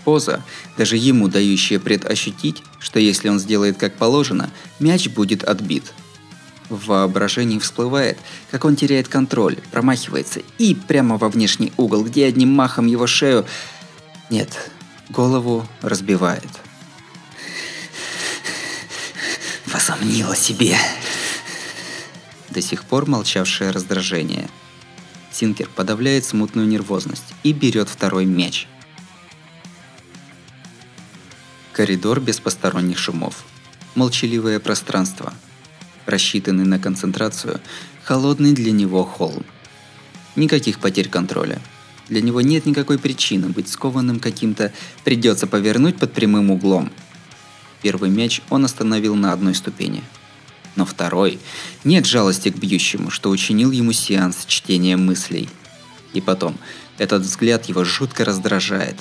Поза, 0.05 0.43
даже 0.76 0.97
ему 0.97 1.29
дающая 1.29 1.81
предощутить, 1.81 2.62
что 2.79 3.00
если 3.00 3.29
он 3.29 3.38
сделает 3.38 3.76
как 3.76 3.95
положено, 3.95 4.50
мяч 4.79 5.09
будет 5.09 5.43
отбит. 5.43 5.93
В 6.69 6.87
воображении 6.87 7.61
всплывает, 7.61 8.19
как 8.50 8.65
он 8.65 8.75
теряет 8.75 9.07
контроль, 9.07 9.59
промахивается 9.71 10.41
и 10.59 10.75
прямо 10.75 11.17
во 11.17 11.29
внешний 11.29 11.73
угол, 11.76 12.05
где 12.05 12.26
одним 12.26 12.50
махом 12.50 12.87
его 12.87 13.07
шею... 13.07 13.47
Нет, 14.30 14.71
голову 15.09 15.66
разбивает. 15.83 16.50
Возомнила 19.66 20.35
себе 20.35 20.76
до 22.50 22.62
сих 22.62 22.85
пор 22.85 23.06
молчавшее 23.06 23.71
раздражение. 23.71 24.49
Синкер 25.30 25.68
подавляет 25.68 26.25
смутную 26.25 26.66
нервозность 26.66 27.35
и 27.42 27.52
берет 27.52 27.90
второй 27.90 28.25
мяч. 28.25 28.66
Коридор 31.73 32.21
без 32.21 32.40
посторонних 32.40 32.97
шумов. 32.97 33.45
Молчаливое 33.95 34.59
пространство. 34.59 35.35
Рассчитанный 36.06 36.64
на 36.64 36.78
концентрацию, 36.78 37.61
холодный 38.02 38.54
для 38.54 38.73
него 38.73 39.04
холм. 39.04 39.45
Никаких 40.35 40.80
потерь 40.80 41.11
контроля. 41.11 41.61
Для 42.08 42.20
него 42.20 42.40
нет 42.40 42.66
никакой 42.66 42.98
причины 42.98 43.48
быть 43.48 43.68
скованным 43.68 44.20
каким-то 44.20 44.72
«придется 45.04 45.46
повернуть 45.46 45.98
под 45.98 46.12
прямым 46.12 46.50
углом». 46.50 46.90
Первый 47.82 48.10
мяч 48.10 48.42
он 48.50 48.64
остановил 48.64 49.14
на 49.14 49.32
одной 49.32 49.54
ступени– 49.54 50.02
но 50.76 50.84
второй 50.84 51.40
нет 51.84 52.06
жалости 52.06 52.50
к 52.50 52.56
бьющему, 52.56 53.10
что 53.10 53.30
учинил 53.30 53.70
ему 53.70 53.92
сеанс 53.92 54.44
чтения 54.46 54.96
мыслей. 54.96 55.48
И 56.12 56.20
потом, 56.20 56.56
этот 56.98 57.22
взгляд 57.22 57.64
его 57.66 57.82
жутко 57.82 58.25
раздражает. 58.25 58.96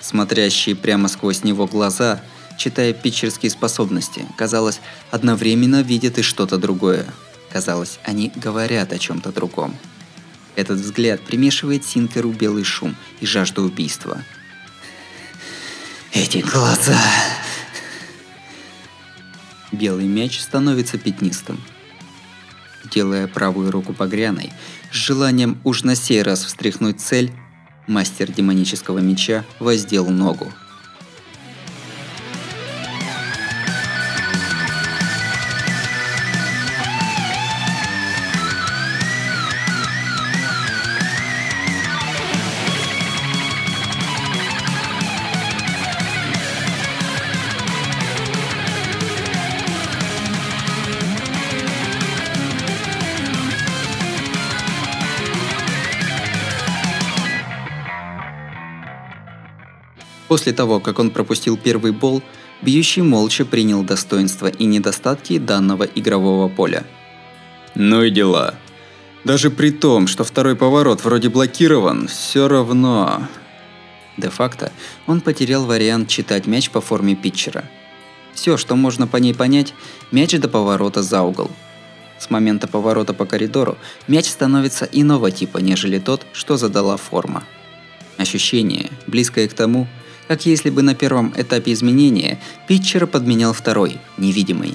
Смотрящие 0.00 0.74
прямо 0.74 1.08
сквозь 1.08 1.44
него 1.44 1.66
глаза, 1.66 2.22
читая 2.58 2.92
питчерские 2.92 3.50
способности, 3.50 4.26
казалось, 4.36 4.80
одновременно 5.10 5.82
видят 5.82 6.18
и 6.18 6.22
что-то 6.22 6.58
другое. 6.58 7.06
Казалось, 7.50 7.98
они 8.04 8.32
говорят 8.34 8.92
о 8.92 8.98
чем-то 8.98 9.32
другом. 9.32 9.76
Этот 10.56 10.80
взгляд 10.80 11.20
примешивает 11.22 11.84
Синкеру 11.84 12.30
белый 12.30 12.64
шум 12.64 12.94
и 13.20 13.26
жажду 13.26 13.62
убийства. 13.62 14.22
Эти 16.12 16.38
глаза 16.38 16.98
белый 19.72 20.06
мяч 20.06 20.40
становится 20.40 20.98
пятнистым. 20.98 21.60
Делая 22.90 23.26
правую 23.26 23.70
руку 23.70 23.94
погряной, 23.94 24.52
с 24.90 24.96
желанием 24.96 25.58
уж 25.64 25.84
на 25.84 25.94
сей 25.94 26.22
раз 26.22 26.44
встряхнуть 26.44 27.00
цель, 27.00 27.32
мастер 27.86 28.30
демонического 28.30 28.98
меча 28.98 29.44
воздел 29.58 30.08
ногу– 30.10 30.52
После 60.32 60.54
того, 60.54 60.80
как 60.80 60.98
он 60.98 61.10
пропустил 61.10 61.58
первый 61.58 61.92
бол, 61.92 62.22
бьющий 62.62 63.02
молча 63.02 63.44
принял 63.44 63.82
достоинства 63.82 64.46
и 64.46 64.64
недостатки 64.64 65.36
данного 65.36 65.84
игрового 65.84 66.48
поля. 66.48 66.86
Ну 67.74 68.02
и 68.02 68.10
дела. 68.10 68.54
Даже 69.24 69.50
при 69.50 69.70
том, 69.70 70.06
что 70.06 70.24
второй 70.24 70.56
поворот 70.56 71.04
вроде 71.04 71.28
блокирован, 71.28 72.08
все 72.08 72.48
равно... 72.48 73.28
Де-факто, 74.16 74.72
он 75.06 75.20
потерял 75.20 75.66
вариант 75.66 76.08
читать 76.08 76.46
мяч 76.46 76.70
по 76.70 76.80
форме 76.80 77.14
питчера. 77.14 77.66
Все, 78.32 78.56
что 78.56 78.74
можно 78.74 79.06
по 79.06 79.18
ней 79.18 79.34
понять, 79.34 79.74
мяч 80.12 80.32
до 80.32 80.48
поворота 80.48 81.02
за 81.02 81.20
угол. 81.20 81.50
С 82.18 82.30
момента 82.30 82.66
поворота 82.66 83.12
по 83.12 83.26
коридору 83.26 83.76
мяч 84.08 84.30
становится 84.30 84.88
иного 84.90 85.30
типа, 85.30 85.58
нежели 85.58 85.98
тот, 85.98 86.24
что 86.32 86.56
задала 86.56 86.96
форма. 86.96 87.44
Ощущение, 88.16 88.90
близкое 89.06 89.46
к 89.46 89.52
тому, 89.52 89.88
как 90.28 90.46
если 90.46 90.70
бы 90.70 90.82
на 90.82 90.94
первом 90.94 91.32
этапе 91.36 91.72
изменения 91.72 92.40
питчера 92.68 93.06
подменял 93.06 93.52
второй, 93.52 93.98
невидимый. 94.18 94.74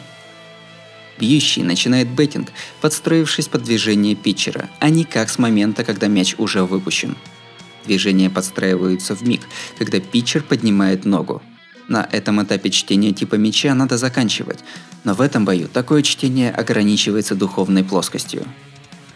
Бьющий 1.19 1.63
начинает 1.63 2.09
беттинг, 2.09 2.49
подстроившись 2.79 3.47
под 3.47 3.63
движение 3.63 4.15
питчера, 4.15 4.69
а 4.79 4.89
не 4.89 5.03
как 5.03 5.29
с 5.29 5.39
момента, 5.39 5.83
когда 5.83 6.07
мяч 6.07 6.35
уже 6.37 6.63
выпущен. 6.63 7.17
Движения 7.85 8.29
подстраиваются 8.29 9.15
в 9.15 9.23
миг, 9.23 9.41
когда 9.77 9.99
питчер 9.99 10.43
поднимает 10.43 11.05
ногу. 11.05 11.41
На 11.87 12.07
этом 12.11 12.43
этапе 12.43 12.69
чтения 12.69 13.13
типа 13.13 13.35
мяча 13.35 13.73
надо 13.73 13.97
заканчивать, 13.97 14.59
но 15.05 15.13
в 15.13 15.21
этом 15.21 15.45
бою 15.45 15.69
такое 15.69 16.03
чтение 16.03 16.51
ограничивается 16.51 17.33
духовной 17.33 17.83
плоскостью. 17.83 18.45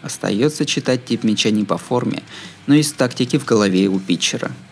Остается 0.00 0.66
читать 0.66 1.04
тип 1.04 1.22
мяча 1.22 1.50
не 1.50 1.64
по 1.64 1.76
форме, 1.76 2.22
но 2.66 2.74
из 2.74 2.90
тактики 2.92 3.38
в 3.38 3.44
голове 3.44 3.86
у 3.88 4.00
питчера– 4.00 4.50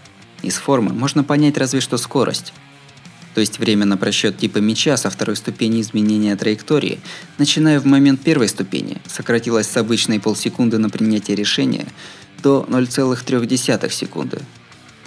из 0.43 0.57
формы 0.57 0.93
можно 0.93 1.25
понять 1.25 1.59
разве 1.59 1.81
что 1.81 1.97
скорость. 1.99 2.53
То 3.35 3.41
есть 3.41 3.59
время 3.59 3.87
на 3.87 3.97
просчет 3.97 4.39
типа 4.39 4.59
мяча 4.59 4.97
со 4.97 5.09
второй 5.09 5.37
ступени 5.37 5.81
изменения 5.81 6.35
траектории, 6.35 7.01
начиная 7.39 7.79
в 7.79 7.87
момент 7.87 8.21
первой 8.21 8.49
ступени, 8.49 8.99
сократилось 9.07 9.69
с 9.69 9.77
обычной 9.77 10.19
полсекунды 10.19 10.79
на 10.79 10.91
принятие 10.91 11.37
решения 11.37 11.87
до 12.43 12.67
0,3 12.69 13.91
секунды. 13.91 14.41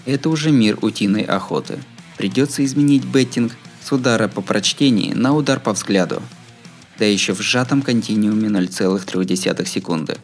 Это 0.06 0.30
уже 0.30 0.52
мир 0.52 0.78
утиной 0.82 1.24
охоты. 1.24 1.80
Придется 2.18 2.64
изменить 2.64 3.04
беттинг 3.04 3.54
с 3.84 3.92
удара 3.92 4.28
по 4.28 4.42
прочтении 4.42 5.14
на 5.14 5.34
удар 5.34 5.60
по 5.60 5.74
взгляду. 5.74 6.22
Да 7.00 7.06
еще 7.06 7.34
в 7.34 7.42
сжатом 7.42 7.82
континууме 7.82 8.48
0,3 8.48 9.66
секунды. 9.66 10.18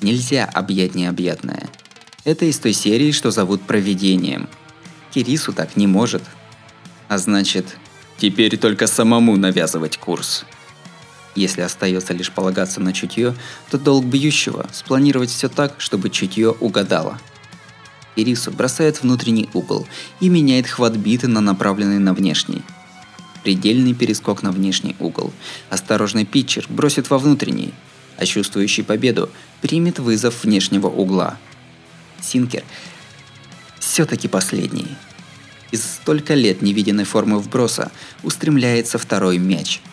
Нельзя 0.00 0.44
объять 0.44 0.94
необъятное– 0.94 1.68
это 2.24 2.44
из 2.44 2.58
той 2.58 2.72
серии, 2.72 3.12
что 3.12 3.30
зовут 3.30 3.62
«Провидением». 3.62 4.48
Кирису 5.12 5.52
так 5.52 5.76
не 5.76 5.86
может. 5.86 6.22
А 7.08 7.18
значит, 7.18 7.76
теперь 8.18 8.56
только 8.56 8.86
самому 8.86 9.36
навязывать 9.36 9.96
курс. 9.96 10.44
Если 11.34 11.62
остается 11.62 12.12
лишь 12.12 12.30
полагаться 12.30 12.80
на 12.80 12.92
чутье, 12.92 13.34
то 13.70 13.78
долг 13.78 14.04
бьющего– 14.04 14.66
спланировать 14.72 15.30
все 15.30 15.48
так, 15.48 15.74
чтобы 15.78 16.10
чутье 16.10 16.50
угадало. 16.50 17.18
Кирису 18.16 18.50
бросает 18.50 19.02
внутренний 19.02 19.48
угол 19.54 19.86
и 20.20 20.28
меняет 20.28 20.66
хват 20.66 20.96
биты 20.96 21.28
на 21.28 21.40
направленный 21.40 21.98
на 21.98 22.12
внешний. 22.12 22.62
Предельный 23.42 23.94
перескок 23.94 24.42
на 24.42 24.52
внешний 24.52 24.96
угол. 24.98 25.32
Осторожный 25.70 26.26
питчер 26.26 26.66
бросит 26.68 27.08
во 27.08 27.18
внутренний, 27.18 27.72
а 28.18 28.26
чувствующий 28.26 28.84
победу 28.84 29.30
примет 29.62 29.98
вызов 29.98 30.44
внешнего 30.44 30.88
угла– 30.88 31.38
Синкер 32.22 32.64
все-таки 33.78 34.28
последний. 34.28 34.86
Из 35.70 35.84
столько 35.84 36.34
лет 36.34 36.62
невиденной 36.62 37.04
формы 37.04 37.38
вброса 37.38 37.90
устремляется 38.22 38.98
второй 38.98 39.38
мяч– 39.38 39.80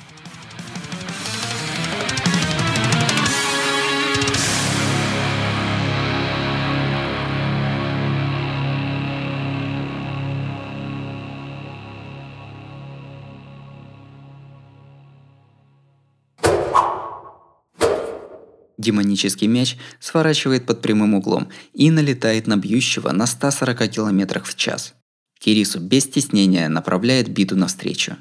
Демонический 18.88 19.47
мяч 19.47 19.76
сворачивает 20.00 20.65
под 20.65 20.82
прямым 20.82 21.13
углом 21.13 21.50
и 21.73 21.91
налетает 21.91 22.47
на 22.47 22.56
бьющего 22.56 23.12
на 23.12 23.28
140 23.28 23.89
км 23.89 24.41
в 24.41 24.56
час. 24.56 24.93
Кирису 25.38 25.82
без 25.82 26.04
стеснения 26.06 26.69
направляет 26.69 27.28
биту 27.28 27.58
навстречу. 27.58 28.15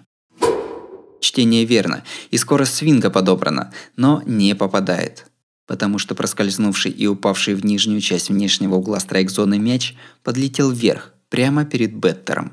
Чтение 1.20 1.64
верно, 1.64 2.02
и 2.33 2.37
скорость 2.37 2.74
свинга 2.74 3.11
подобрана, 3.11 3.72
но 3.94 4.24
не 4.26 4.57
попадает. 4.57 5.26
Потому 5.68 5.98
что 5.98 6.16
проскользнувший 6.16 6.90
и 6.90 7.07
упавший 7.07 7.55
в 7.55 7.64
нижнюю 7.64 8.00
часть 8.00 8.29
внешнего 8.29 8.74
угла 8.74 8.98
страйк-зоны 8.98 9.61
мяч 9.61 9.94
подлетел 10.24 10.72
вверх, 10.72 11.14
прямо 11.29 11.64
перед 11.64 11.94
Беттером. 11.94 12.50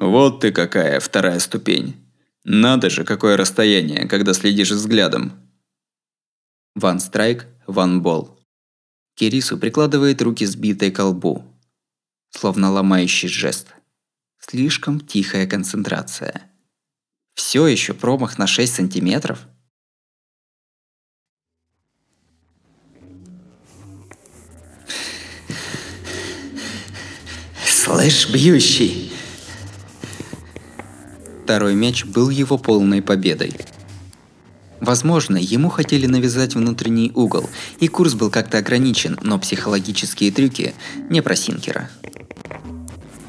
Вот 0.00 0.40
ты 0.40 0.50
какая, 0.50 0.98
вторая 0.98 1.38
ступень. 1.38 1.94
Надо 2.42 2.90
же, 2.90 3.04
какое 3.04 3.36
расстояние, 3.36 4.08
когда 4.08 4.34
следишь 4.34 4.72
взглядом. 4.72 5.34
Ван 6.74 7.00
страйк, 7.00 7.46
ван 7.66 8.00
бол. 8.02 8.40
Кирису 9.14 9.58
прикладывает 9.58 10.22
руки 10.22 10.46
сбитой 10.46 10.90
к 10.90 10.96
колбу, 10.96 11.44
словно 12.30 12.70
ломающий 12.70 13.28
жест. 13.28 13.74
Слишком 14.38 14.98
тихая 14.98 15.46
концентрация. 15.46 16.50
Все 17.34 17.66
еще 17.66 17.92
промах 17.92 18.38
на 18.38 18.46
6 18.46 18.74
сантиметров? 18.74 19.46
Слышь, 27.66 28.30
бьющий! 28.30 29.12
Второй 31.44 31.74
мяч 31.74 32.06
был 32.06 32.30
его 32.30 32.56
полной 32.56 33.02
победой. 33.02 33.54
Возможно, 34.82 35.36
ему 35.36 35.68
хотели 35.68 36.06
навязать 36.06 36.56
внутренний 36.56 37.12
угол, 37.14 37.48
и 37.78 37.86
курс 37.86 38.14
был 38.14 38.30
как-то 38.30 38.58
ограничен, 38.58 39.16
но 39.22 39.38
психологические 39.38 40.32
трюки 40.32 40.74
не 41.08 41.22
про 41.22 41.36
Синкера. 41.36 41.88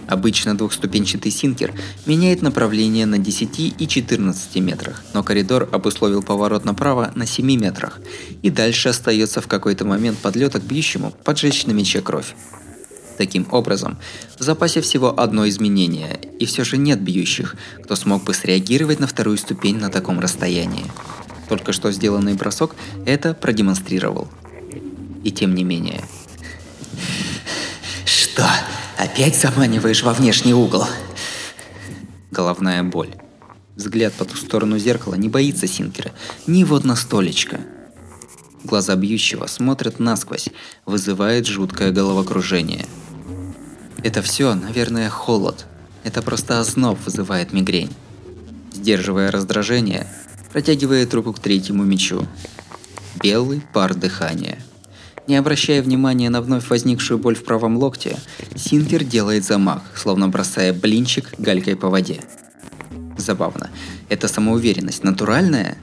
Обычно 0.08 0.58
двухступенчатый 0.58 1.32
синкер 1.32 1.74
меняет 2.08 2.42
направление 2.42 3.06
на 3.06 3.20
10 3.20 3.76
и 3.80 3.88
14 3.88 4.56
метрах, 4.56 5.04
но 5.14 5.22
коридор 5.22 5.70
обусловил 5.72 6.24
поворот 6.24 6.66
направо 6.66 7.12
на 7.14 7.28
7 7.28 7.46
метрах, 7.46 8.00
и 8.42 8.50
дальше 8.50 8.90
остается 8.90 9.40
в 9.40 9.48
какой-то 9.48 9.86
момент 9.86 10.18
подлета 10.18 10.60
к 10.60 10.64
бьющему 10.64 11.14
поджечь 11.24 11.68
на 11.68 11.72
мече 11.72 12.02
кровь. 12.02 12.34
Таким 13.20 13.48
образом, 13.52 14.00
в 14.40 14.44
запасе 14.44 14.82
всего 14.82 15.20
одно 15.20 15.48
изменение, 15.48 16.20
и 16.40 16.48
все 16.48 16.64
же 16.64 16.78
нет 16.78 17.00
бьющих, 17.00 17.56
кто 17.84 17.96
смог 17.96 18.24
бы 18.24 18.34
среагировать 18.34 19.00
на 19.00 19.06
вторую 19.06 19.38
ступень 19.38 19.78
на 19.78 19.90
таком 19.90 20.20
расстоянии. 20.20 20.86
Только 21.54 21.72
что 21.72 21.92
сделанный 21.92 22.34
бросок 22.34 22.76
это 23.06 23.36
продемонстрировал. 23.36 24.28
И 25.24 25.30
тем 25.30 25.54
не 25.54 25.64
менее. 25.64 26.04
Что? 28.06 28.44
Опять 28.98 29.40
заманиваешь 29.40 30.02
во 30.02 30.14
внешний 30.14 30.56
угол? 30.56 30.84
Головная 32.32 32.82
боль. 32.82 33.14
Взгляд 33.76 34.14
по 34.14 34.26
ту 34.26 34.36
сторону 34.36 34.80
зеркала 34.80 35.14
не 35.14 35.30
боится 35.30 35.68
Синкера, 35.68 36.12
ни 36.48 36.64
вот 36.64 36.86
на 36.86 36.96
столечко. 36.96 37.60
Глаза 38.64 38.96
бьющего 38.96 39.46
смотрят 39.46 40.00
насквозь, 40.00 40.50
вызывает 40.88 41.46
жуткое 41.46 41.92
головокружение. 41.92 42.88
Это 44.04 44.24
все, 44.24 44.56
наверное, 44.56 45.12
холод. 45.12 45.68
Это 46.04 46.24
просто 46.24 46.60
озноб 46.60 46.98
вызывает 47.06 47.54
мигрень. 47.54 47.94
Сдерживая 48.74 49.30
раздражение, 49.30 50.08
протягивает 50.54 51.14
руку 51.14 51.34
к 51.34 51.40
третьему 51.40 51.84
мечу. 51.84 52.26
Белый 53.22 53.62
пар 53.74 53.94
дыхания– 53.94 54.60
не 55.28 55.38
обращая 55.38 55.82
внимания 55.82 56.30
на 56.30 56.42
вновь 56.42 56.70
возникшую 56.70 57.18
боль 57.18 57.36
в 57.36 57.46
правом 57.46 57.78
локте, 57.78 58.18
Синкер 58.56 59.06
делает 59.06 59.46
замах, 59.46 59.82
словно 59.96 60.28
бросая 60.28 60.74
блинчик 60.74 61.34
галькой 61.38 61.78
по 61.78 61.90
воде. 61.90 62.20
Забавно. 63.18 63.70
Это 64.10 64.28
самоуверенность 64.28 65.04
натуральная? 65.04 65.78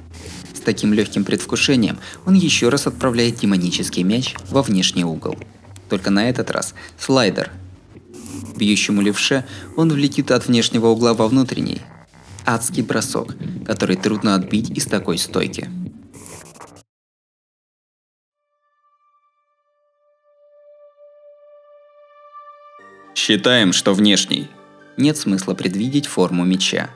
С 0.53 0.61
таким 0.61 0.93
легким 0.93 1.25
предвкушением 1.25 1.99
он 2.27 2.35
еще 2.35 2.69
раз 2.69 2.87
отправляет 2.87 3.37
демонический 3.37 4.03
мяч 4.03 4.35
во 4.51 4.63
внешний 4.63 5.05
угол. 5.05 5.39
Только 5.89 6.11
на 6.11 6.29
этот 6.29 6.51
раз 6.51 6.75
слайдер. 6.99 7.51
Бьющему 8.57 9.01
левше 9.01 9.47
он 9.75 9.91
влетит 9.91 10.31
от 10.33 10.49
внешнего 10.49 10.89
угла 10.89 11.15
во 11.15 11.29
внутренний. 11.29 11.81
Адский 12.47 12.83
бросок, 12.83 13.35
который 13.67 13.97
трудно 13.97 14.35
отбить 14.35 14.71
из 14.71 14.87
такой 14.87 15.19
стойки. 15.19 15.71
Считаем, 23.15 23.73
что 23.73 23.95
внешний. 23.95 24.49
Нет 24.97 25.17
смысла 25.17 25.55
предвидеть 25.55 26.07
форму 26.07 26.45
меча. 26.45 26.91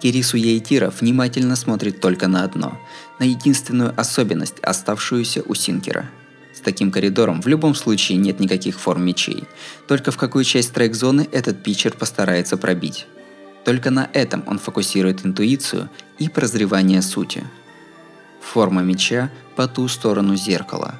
Кирису 0.00 0.36
Яйтира 0.36 0.90
внимательно 0.90 1.56
смотрит 1.56 2.00
только 2.00 2.28
на 2.28 2.44
одно, 2.44 2.78
на 3.18 3.24
единственную 3.24 3.92
особенность, 4.00 4.60
оставшуюся 4.62 5.42
у 5.42 5.54
Синкера. 5.54 6.08
С 6.54 6.60
таким 6.60 6.90
коридором 6.90 7.42
в 7.42 7.46
любом 7.48 7.74
случае 7.74 8.18
нет 8.18 8.40
никаких 8.40 8.78
форм 8.78 9.04
мечей, 9.04 9.44
только 9.86 10.10
в 10.10 10.16
какую 10.16 10.44
часть 10.44 10.72
трек-зоны 10.72 11.28
этот 11.32 11.62
питчер 11.62 11.92
постарается 11.92 12.56
пробить. 12.56 13.06
Только 13.68 13.90
на 13.90 14.08
этом 14.14 14.44
он 14.46 14.58
фокусирует 14.58 15.26
интуицию 15.26 15.90
и 16.18 16.30
прозревание 16.30 17.02
сути. 17.02 17.44
Форма 18.40 18.80
меча 18.80 19.30
по 19.56 19.68
ту 19.68 19.88
сторону 19.88 20.36
зеркала. 20.36 20.98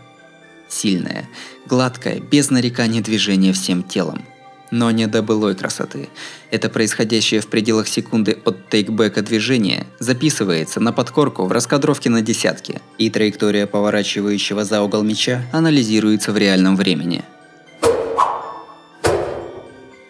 Сильная, 0.68 1.26
гладкая, 1.64 2.20
без 2.20 2.50
нареканий 2.50 3.00
движение 3.00 3.54
всем 3.54 3.82
телом– 3.82 4.22
но 4.70 4.90
не 4.90 5.06
до 5.06 5.22
былой 5.22 5.54
красоты. 5.54 6.10
Это 6.50 6.68
происходящее 6.68 7.40
в 7.40 7.46
пределах 7.46 7.88
секунды 7.88 8.38
от 8.44 8.68
тейкбека 8.68 9.22
движение 9.22 9.86
записывается 9.98 10.78
на 10.78 10.92
подкорку 10.92 11.46
в 11.46 11.52
раскадровке 11.52 12.10
на 12.10 12.20
десятки, 12.20 12.82
и 12.98 13.08
траектория 13.08 13.66
поворачивающего 13.66 14.66
за 14.66 14.82
угол 14.82 15.02
мяча 15.04 15.42
анализируется 15.52 16.32
в 16.32 16.36
реальном 16.36 16.76
времени. 16.76 17.24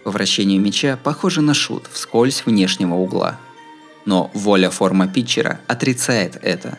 По 0.08 0.12
вращению 0.12 0.58
мяча 0.58 0.96
похоже 0.96 1.42
на 1.42 1.52
шут 1.52 1.86
вскользь 1.92 2.46
внешнего 2.46 2.94
угла. 2.94 3.38
Но 4.06 4.30
воля 4.32 4.70
форма 4.70 5.06
питчера 5.06 5.60
отрицает 5.66 6.38
это. 6.40 6.78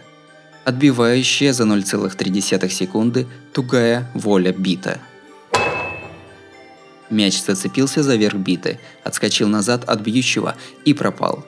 Отбивающая 0.65 1.53
за 1.53 1.65
0,3 1.65 2.69
секунды 2.69 3.27
тугая 3.53 4.09
воля 4.15 4.51
бита– 4.51 4.99
Мяч 7.11 7.43
зацепился 7.43 8.01
за 8.01 8.15
верх 8.15 8.33
биты, 8.33 8.79
отскочил 9.03 9.47
назад 9.47 9.87
от 9.87 10.01
бьющего 10.01 10.55
и 10.83 10.95
пропал. 10.95 11.45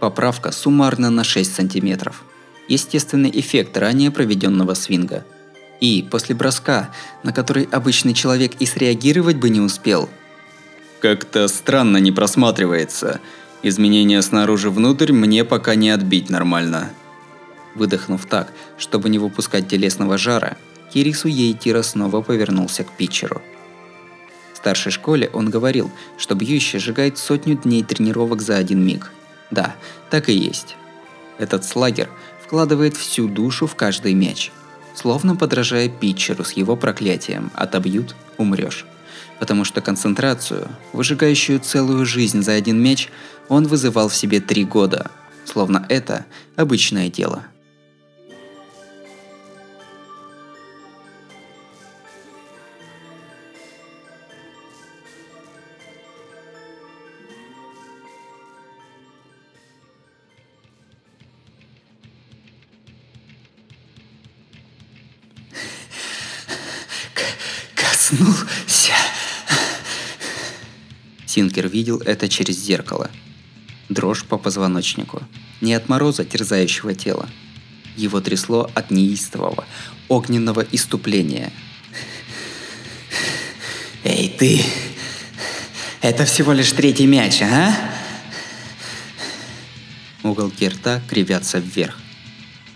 Поправка 0.00 0.50
суммарно 0.50 1.10
на 1.10 1.22
6 1.22 1.54
сантиметров. 1.54 2.24
Естественный 2.66 3.30
эффект 3.32 3.76
ранее 3.76 4.10
проведенного 4.10 4.74
свинга. 4.74 5.24
И 5.80 6.04
после 6.10 6.34
броска, 6.34 6.90
на 7.22 7.32
который 7.32 7.68
обычный 7.70 8.12
человек 8.12 8.54
и 8.58 8.66
среагировать 8.66 9.36
бы 9.36 9.50
не 9.50 9.60
успел. 9.60 10.08
Как-то 11.00 11.48
странно 11.48 11.98
не 11.98 12.12
просматривается. 12.12 13.20
Изменения 13.62 14.22
снаружи 14.22 14.70
внутрь 14.70 15.12
мне 15.12 15.44
пока 15.44 15.74
не 15.74 15.90
отбить 15.90 16.30
нормально. 16.30 16.90
Выдохнув 17.74 18.26
так, 18.26 18.52
чтобы 18.78 19.08
не 19.08 19.18
выпускать 19.18 19.68
телесного 19.68 20.18
жара, 20.18 20.56
Кирису 20.92 21.28
Ейтира 21.28 21.82
снова 21.82 22.22
повернулся 22.22 22.84
к 22.84 22.92
питчеру– 22.92 23.42
старшей 24.66 24.90
школе 24.90 25.30
он 25.32 25.48
говорил, 25.48 25.92
что 26.18 26.34
бьющий 26.34 26.80
сжигает 26.80 27.18
сотню 27.18 27.56
дней 27.56 27.84
тренировок 27.84 28.42
за 28.42 28.56
один 28.56 28.84
миг. 28.84 29.12
Да, 29.52 29.76
так 30.10 30.28
и 30.28 30.32
есть. 30.32 30.74
Этот 31.38 31.64
слагер 31.64 32.08
вкладывает 32.44 32.96
всю 32.96 33.28
душу 33.28 33.68
в 33.68 33.76
каждый 33.76 34.14
мяч. 34.14 34.50
Словно 34.92 35.36
подражая 35.36 35.88
питчеру 35.88 36.42
с 36.42 36.50
его 36.54 36.74
проклятием 36.74 37.52
«отобьют– 37.54 38.16
умрешь». 38.38 38.86
Потому 39.38 39.64
что 39.64 39.80
концентрацию, 39.80 40.68
выжигающую 40.92 41.60
целую 41.60 42.06
жизнь 42.06 42.42
за 42.42 42.52
один 42.52 42.82
мяч, 42.82 43.08
он 43.48 43.66
вызывал 43.66 44.08
в 44.08 44.16
себе 44.16 44.40
три 44.40 44.64
года. 44.64 45.10
Словно 45.44 45.86
это 45.88 46.26
обычное 46.56 47.08
дело– 47.10 47.44
Коснулся. 67.74 68.65
Синкер 71.36 71.68
видел 71.68 71.98
это 71.98 72.30
через 72.30 72.56
зеркало. 72.58 73.10
Дрожь 73.90 74.24
по 74.24 74.38
позвоночнику. 74.38 75.22
Не 75.60 75.74
от 75.74 75.86
мороза 75.86 76.24
терзающего 76.24 76.94
тела. 76.94 77.28
Его 77.94 78.22
трясло 78.22 78.70
от 78.74 78.90
неистового, 78.90 79.66
огненного 80.08 80.64
иступления. 80.72 81.52
«Эй, 84.02 84.30
ты! 84.30 84.64
Это 86.00 86.24
всего 86.24 86.54
лишь 86.54 86.72
третий 86.72 87.06
мяч, 87.06 87.42
а?» 87.42 87.70
Уголки 90.22 90.66
рта 90.66 91.02
кривятся 91.06 91.58
вверх. 91.58 91.98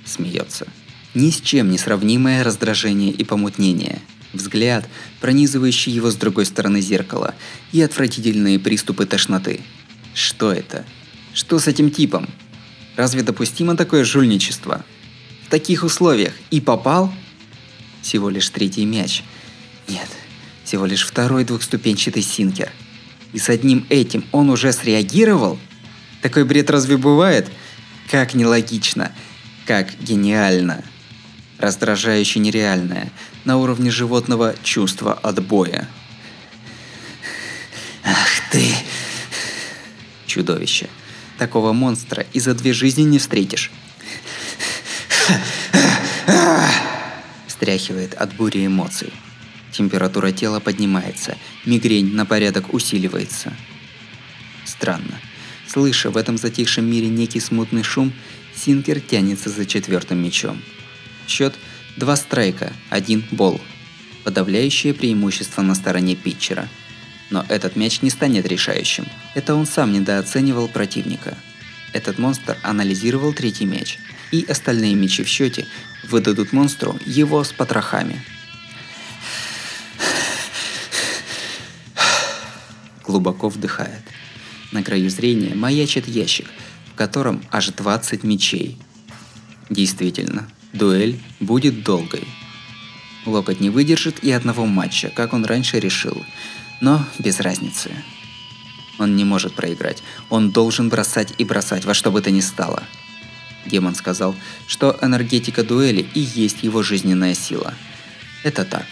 Смеется. 0.05 0.67
Ни 1.15 1.31
с 1.31 1.41
чем 1.41 1.71
не 1.71 1.79
сравнимое 1.79 2.45
раздражение 2.45 3.11
и 3.11 3.25
помутнение. 3.25 4.03
Взгляд, 4.33 4.89
пронизывающий 5.21 5.93
его 5.93 6.11
с 6.11 6.15
другой 6.15 6.47
стороны 6.47 6.81
зеркала, 6.81 7.35
и 7.73 7.83
отвратительные 7.83 8.59
приступы 8.59 9.07
тошноты. 9.07 9.61
Что 10.15 10.53
это? 10.53 10.85
Что 11.35 11.59
с 11.59 11.67
этим 11.67 11.91
типом? 11.91 12.29
Разве 12.97 13.23
допустимо 13.23 13.77
такое 13.77 14.05
жульничество? 14.05 14.85
В 15.47 15.51
таких 15.51 15.83
условиях 15.83 16.33
и 16.51 16.61
попал? 16.61 17.13
Всего 18.03 18.31
лишь 18.31 18.49
третий 18.51 18.85
мяч. 18.85 19.23
Нет, 19.89 20.09
всего 20.65 20.87
лишь 20.87 21.05
второй 21.05 21.45
двухступенчатый 21.45 22.23
синкер. 22.23 22.71
И 23.33 23.39
с 23.39 23.49
одним 23.49 23.87
этим 23.89 24.25
он 24.33 24.51
уже 24.51 24.73
среагировал? 24.73 25.59
Такой 26.23 26.45
бред 26.45 26.71
разве 26.71 26.97
бывает? 26.97 27.49
Как 28.11 28.35
нелогично, 28.35 29.13
как 29.67 29.89
гениально. 30.01 30.85
Раздражающе 31.59 32.41
нереальное, 32.41 33.11
на 33.45 33.59
уровне 33.59 33.91
животного 33.91 34.55
чувства 34.63 35.15
отбоя. 35.15 35.89
Ах 38.05 38.29
ты! 38.51 38.75
Чудовище. 40.27 40.89
Такого 41.39 41.73
монстра 41.73 42.27
и 42.33 42.41
за 42.41 42.55
две 42.55 42.73
жизни 42.73 43.03
не 43.03 43.19
встретишь. 43.19 43.71
Стряхивает 47.49 48.15
от 48.15 48.35
бури 48.35 48.67
эмоций. 48.67 49.13
Температура 49.73 50.33
тела 50.33 50.61
поднимается, 50.61 51.37
мигрень 51.65 52.15
на 52.15 52.27
порядок 52.27 52.75
усиливается. 52.75 53.53
Странно. 54.65 55.21
Слыша 55.67 56.11
в 56.11 56.17
этом 56.17 56.37
затихшем 56.37 56.91
мире 56.91 57.09
некий 57.09 57.41
смутный 57.41 57.83
шум, 57.83 58.13
Синкер 58.55 59.01
тянется 59.01 59.49
за 59.49 59.65
четвертым 59.65 60.23
мячом. 60.23 60.61
Счет 61.29 61.55
два 62.01 62.17
страйка, 62.17 62.73
один 62.89 63.25
бол. 63.31 63.61
Подавляющее 64.25 64.93
преимущество 64.93 65.63
на 65.63 65.77
стороне 65.77 66.17
питчера– 66.17 66.69
но 67.31 67.47
этот 67.49 67.77
мяч 67.77 68.03
не 68.03 68.11
станет 68.11 68.47
решающим. 68.47 69.07
Это 69.35 69.55
он 69.55 69.67
сам 69.67 69.93
недооценивал 69.93 70.69
противника. 70.69 71.37
Этот 71.93 72.19
монстр 72.19 72.57
анализировал 72.63 73.33
третий 73.33 73.65
мяч, 73.65 73.99
и 74.33 74.45
остальные 74.49 74.95
мячи 74.95 75.25
в 75.25 75.29
счете 75.29 75.67
выдадут 76.09 76.53
монстру 76.53 76.99
его 77.07 77.43
с 77.43 77.53
потрохами. 77.53 78.21
Глубоко 83.07 83.49
вдыхает. 83.49 84.03
На 84.71 84.85
краю 84.85 85.11
зрения 85.11 85.55
маячит 85.55 86.07
ящик, 86.07 86.47
в 86.93 86.97
котором 86.97 87.43
аж 87.51 87.69
20 87.71 88.23
мечей. 88.23 88.79
Действительно, 89.69 90.49
дуэль 90.73 91.19
будет 91.41 91.83
долгой. 91.83 92.27
Локоть 93.27 93.61
не 93.61 93.71
выдержит 93.71 94.25
и 94.25 94.31
одного 94.31 94.67
матча, 94.67 95.11
как 95.15 95.33
он 95.33 95.45
раньше 95.45 95.79
решил– 95.79 96.25
но 96.81 97.05
без 97.19 97.41
разницы. 97.41 97.91
Он 98.99 99.17
не 99.17 99.25
может 99.25 99.55
проиграть. 99.55 100.03
Он 100.29 100.51
должен 100.51 100.89
бросать 100.89 101.33
и 101.39 101.45
бросать 101.45 101.85
во 101.85 101.95
что 101.95 102.11
бы 102.11 102.21
то 102.21 102.31
ни 102.31 102.41
стало. 102.41 102.83
Демон 103.67 103.95
сказал, 103.95 104.35
что 104.67 104.99
энергетика 105.01 105.63
дуэли 105.63 106.07
и 106.15 106.21
есть 106.21 106.63
его 106.63 106.83
жизненная 106.83 107.35
сила. 107.35 107.75
Это 108.43 108.65
так. 108.65 108.87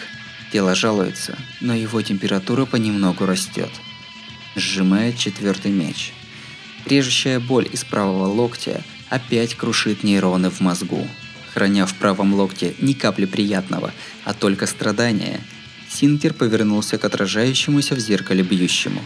Тело 0.53 0.75
жалуется, 0.75 1.37
но 1.61 1.75
его 1.75 2.01
температура 2.01 2.65
понемногу 2.65 3.27
растет. 3.27 3.71
Сжимает 4.57 5.19
четвертый 5.19 5.73
меч. 5.73 6.13
Режущая 6.87 7.39
боль 7.41 7.69
из 7.71 7.85
правого 7.85 8.27
локтя 8.27 8.83
опять 9.11 9.55
крушит 9.55 10.05
нейроны 10.05 10.51
в 10.51 10.61
мозгу. 10.61 11.07
Храня 11.55 11.87
в 11.87 11.95
правом 11.95 12.35
локте 12.35 12.75
ни 12.81 12.93
капли 12.93 13.25
приятного, 13.25 13.93
а 14.25 14.35
только 14.35 14.67
страдания– 14.67 15.41
Синкер 15.89 16.35
повернулся 16.35 16.99
к 16.99 17.05
отражающемуся 17.05 17.95
в 17.95 17.99
зеркале 17.99 18.43
бьющему. 18.43 19.01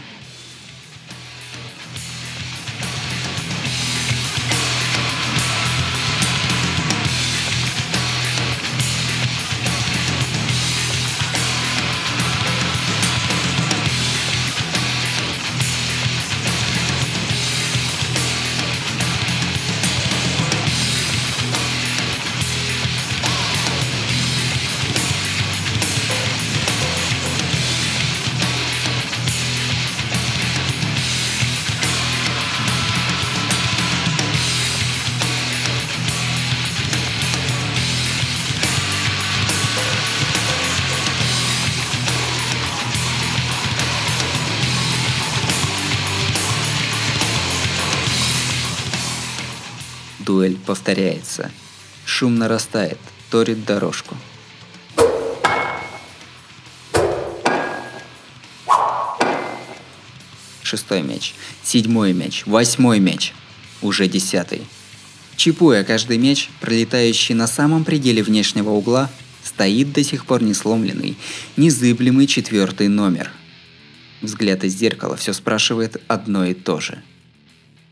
Дуэль 50.43 50.57
повторяется. 50.57 51.51
Шум 52.05 52.35
нарастает, 52.35 52.97
торит 53.29 53.63
дорожку. 53.63 54.17
Шестой 60.61 61.01
мяч, 61.01 61.33
седьмой 61.63 62.11
мяч, 62.11 62.43
восьмой 62.45 62.99
мяч, 62.99 63.31
уже 63.81 64.09
десятый. 64.09 64.63
Чипуя 65.37 65.85
каждый 65.85 66.17
мяч, 66.17 66.49
пролетающий 66.59 67.35
на 67.35 67.47
самом 67.47 67.85
пределе 67.85 68.21
внешнего 68.21 68.71
угла, 68.71 69.09
стоит 69.45 69.93
до 69.93 70.03
сих 70.03 70.25
пор 70.25 70.43
не 70.43 70.53
сломленный, 70.53 71.15
незыблемый 71.55 72.27
четвертый 72.27 72.89
номер. 72.89 73.31
Взгляд 74.19 74.65
из 74.65 74.75
зеркала 74.75 75.15
все 75.15 75.31
спрашивает 75.31 76.01
одно 76.09 76.43
и 76.43 76.53
то 76.53 76.81
же– 76.81 77.01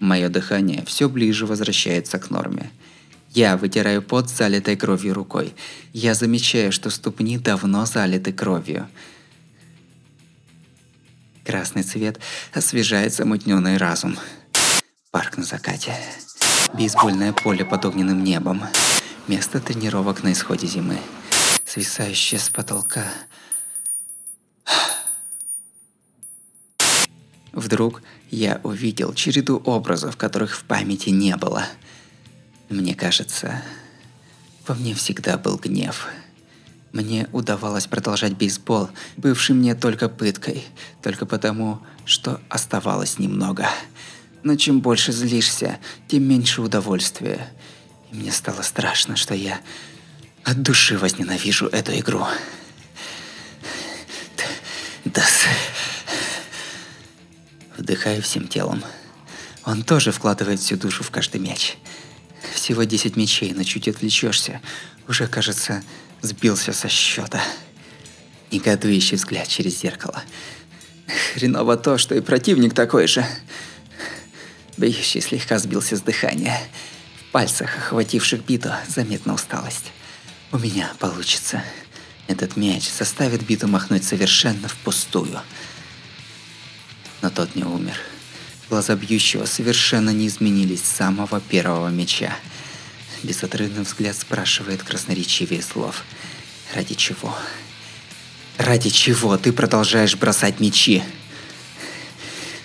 Мое 0.01 0.29
дыхание 0.29 0.83
все 0.87 1.07
ближе 1.07 1.45
возвращается 1.45 2.17
к 2.17 2.31
норме. 2.31 2.71
Я 3.29 3.55
вытираю 3.55 4.01
пот 4.01 4.31
залитой 4.31 4.75
кровью 4.75 5.13
рукой. 5.13 5.53
Я 5.93 6.15
замечаю, 6.15 6.71
что 6.71 6.89
ступни 6.89 7.37
давно 7.37 7.85
залиты 7.85 8.33
кровью. 8.33 8.87
Красный 11.45 11.83
цвет 11.83 12.19
освежает 12.51 13.13
замутненный 13.13 13.77
разум. 13.77 14.17
Парк 15.11 15.37
на 15.37 15.43
закате. 15.43 15.95
Бейсбольное 16.73 17.31
поле 17.31 17.63
под 17.63 17.85
огненным 17.85 18.23
небом. 18.23 18.63
Место 19.27 19.59
тренировок 19.59 20.23
на 20.23 20.31
исходе 20.31 20.65
зимы. 20.65 20.97
Свисающее 21.63 22.39
с 22.39 22.49
потолка 22.49 23.05
Вдруг 27.53 28.01
я 28.31 28.61
увидел 28.63 29.13
череду 29.13 29.57
образов, 29.57 30.15
которых 30.15 30.55
в 30.55 30.63
памяти 30.63 31.09
не 31.09 31.35
было. 31.35 31.65
Мне 32.69 32.95
кажется, 32.95 33.61
во 34.65 34.73
мне 34.73 34.95
всегда 34.95 35.37
был 35.37 35.57
гнев. 35.57 36.07
Мне 36.93 37.27
удавалось 37.33 37.87
продолжать 37.87 38.33
бейсбол, 38.33 38.89
бывший 39.17 39.53
мне 39.53 39.75
только 39.75 40.07
пыткой, 40.09 40.63
только 41.01 41.25
потому, 41.25 41.81
что 42.05 42.41
оставалось 42.49 43.19
немного. 43.19 43.67
Но 44.43 44.55
чем 44.55 44.79
больше 44.79 45.11
злишься, 45.11 45.79
тем 46.07 46.23
меньше 46.23 46.61
удовольствия. 46.61 47.51
И 48.11 48.15
мне 48.15 48.31
стало 48.31 48.61
страшно, 48.61 49.17
что 49.17 49.35
я 49.35 49.59
от 50.43 50.61
души 50.61 50.97
возненавижу 50.97 51.67
эту 51.67 51.97
игру. 51.99 52.25
Дас. 55.05 55.45
Вдыхаю 57.77 58.21
всем 58.21 58.47
телом. 58.47 58.83
Он 59.63 59.83
тоже 59.83 60.11
вкладывает 60.11 60.59
всю 60.59 60.75
душу 60.75 61.03
в 61.03 61.11
каждый 61.11 61.39
мяч. 61.39 61.77
Всего 62.53 62.83
10 62.83 63.15
мячей, 63.15 63.53
но 63.53 63.63
чуть 63.63 63.87
отвлечешься, 63.87 64.61
уже, 65.07 65.27
кажется, 65.27 65.83
сбился 66.21 66.73
со 66.73 66.89
счета. 66.89 67.41
Негодующий 68.51 69.17
взгляд 69.17 69.47
через 69.47 69.79
зеркало. 69.79 70.21
Хреново 71.33 71.77
то, 71.77 71.97
что 71.97 72.15
и 72.15 72.21
противник 72.21 72.73
такой 72.73 73.07
же. 73.07 73.25
Бьющий 74.77 75.21
слегка 75.21 75.59
сбился 75.59 75.95
с 75.95 76.01
дыхания. 76.01 76.57
пальцах, 77.31 77.77
охвативших 77.77 78.45
биту, 78.45 78.71
заметна 78.87 79.33
усталость. 79.33 79.91
У 80.51 80.57
меня 80.57 80.91
получится. 80.99 81.63
Этот 82.27 82.57
мяч 82.57 82.89
заставит 82.89 83.45
биту 83.45 83.67
махнуть 83.67 84.03
совершенно 84.03 84.67
впустую. 84.67 85.39
Но 87.21 87.29
тот 87.29 87.55
не 87.55 87.63
умер. 87.63 87.97
Глаза 88.69 88.95
бьющего 88.95 89.45
совершенно 89.45 90.11
не 90.11 90.27
изменились 90.27 90.83
с 90.83 90.95
самого 90.97 91.39
первого 91.41 91.89
меча. 91.89 92.35
Безотрывный 93.23 93.83
взгляд 93.83 94.15
спрашивает 94.15 94.81
красноречивее 94.81 95.61
слов. 95.61 96.03
Ради 96.73 96.95
чего? 96.95 97.35
Ради 98.57 98.89
чего 98.89 99.37
ты 99.37 99.51
продолжаешь 99.51 100.15
бросать 100.15 100.59
мечи? 100.59 101.03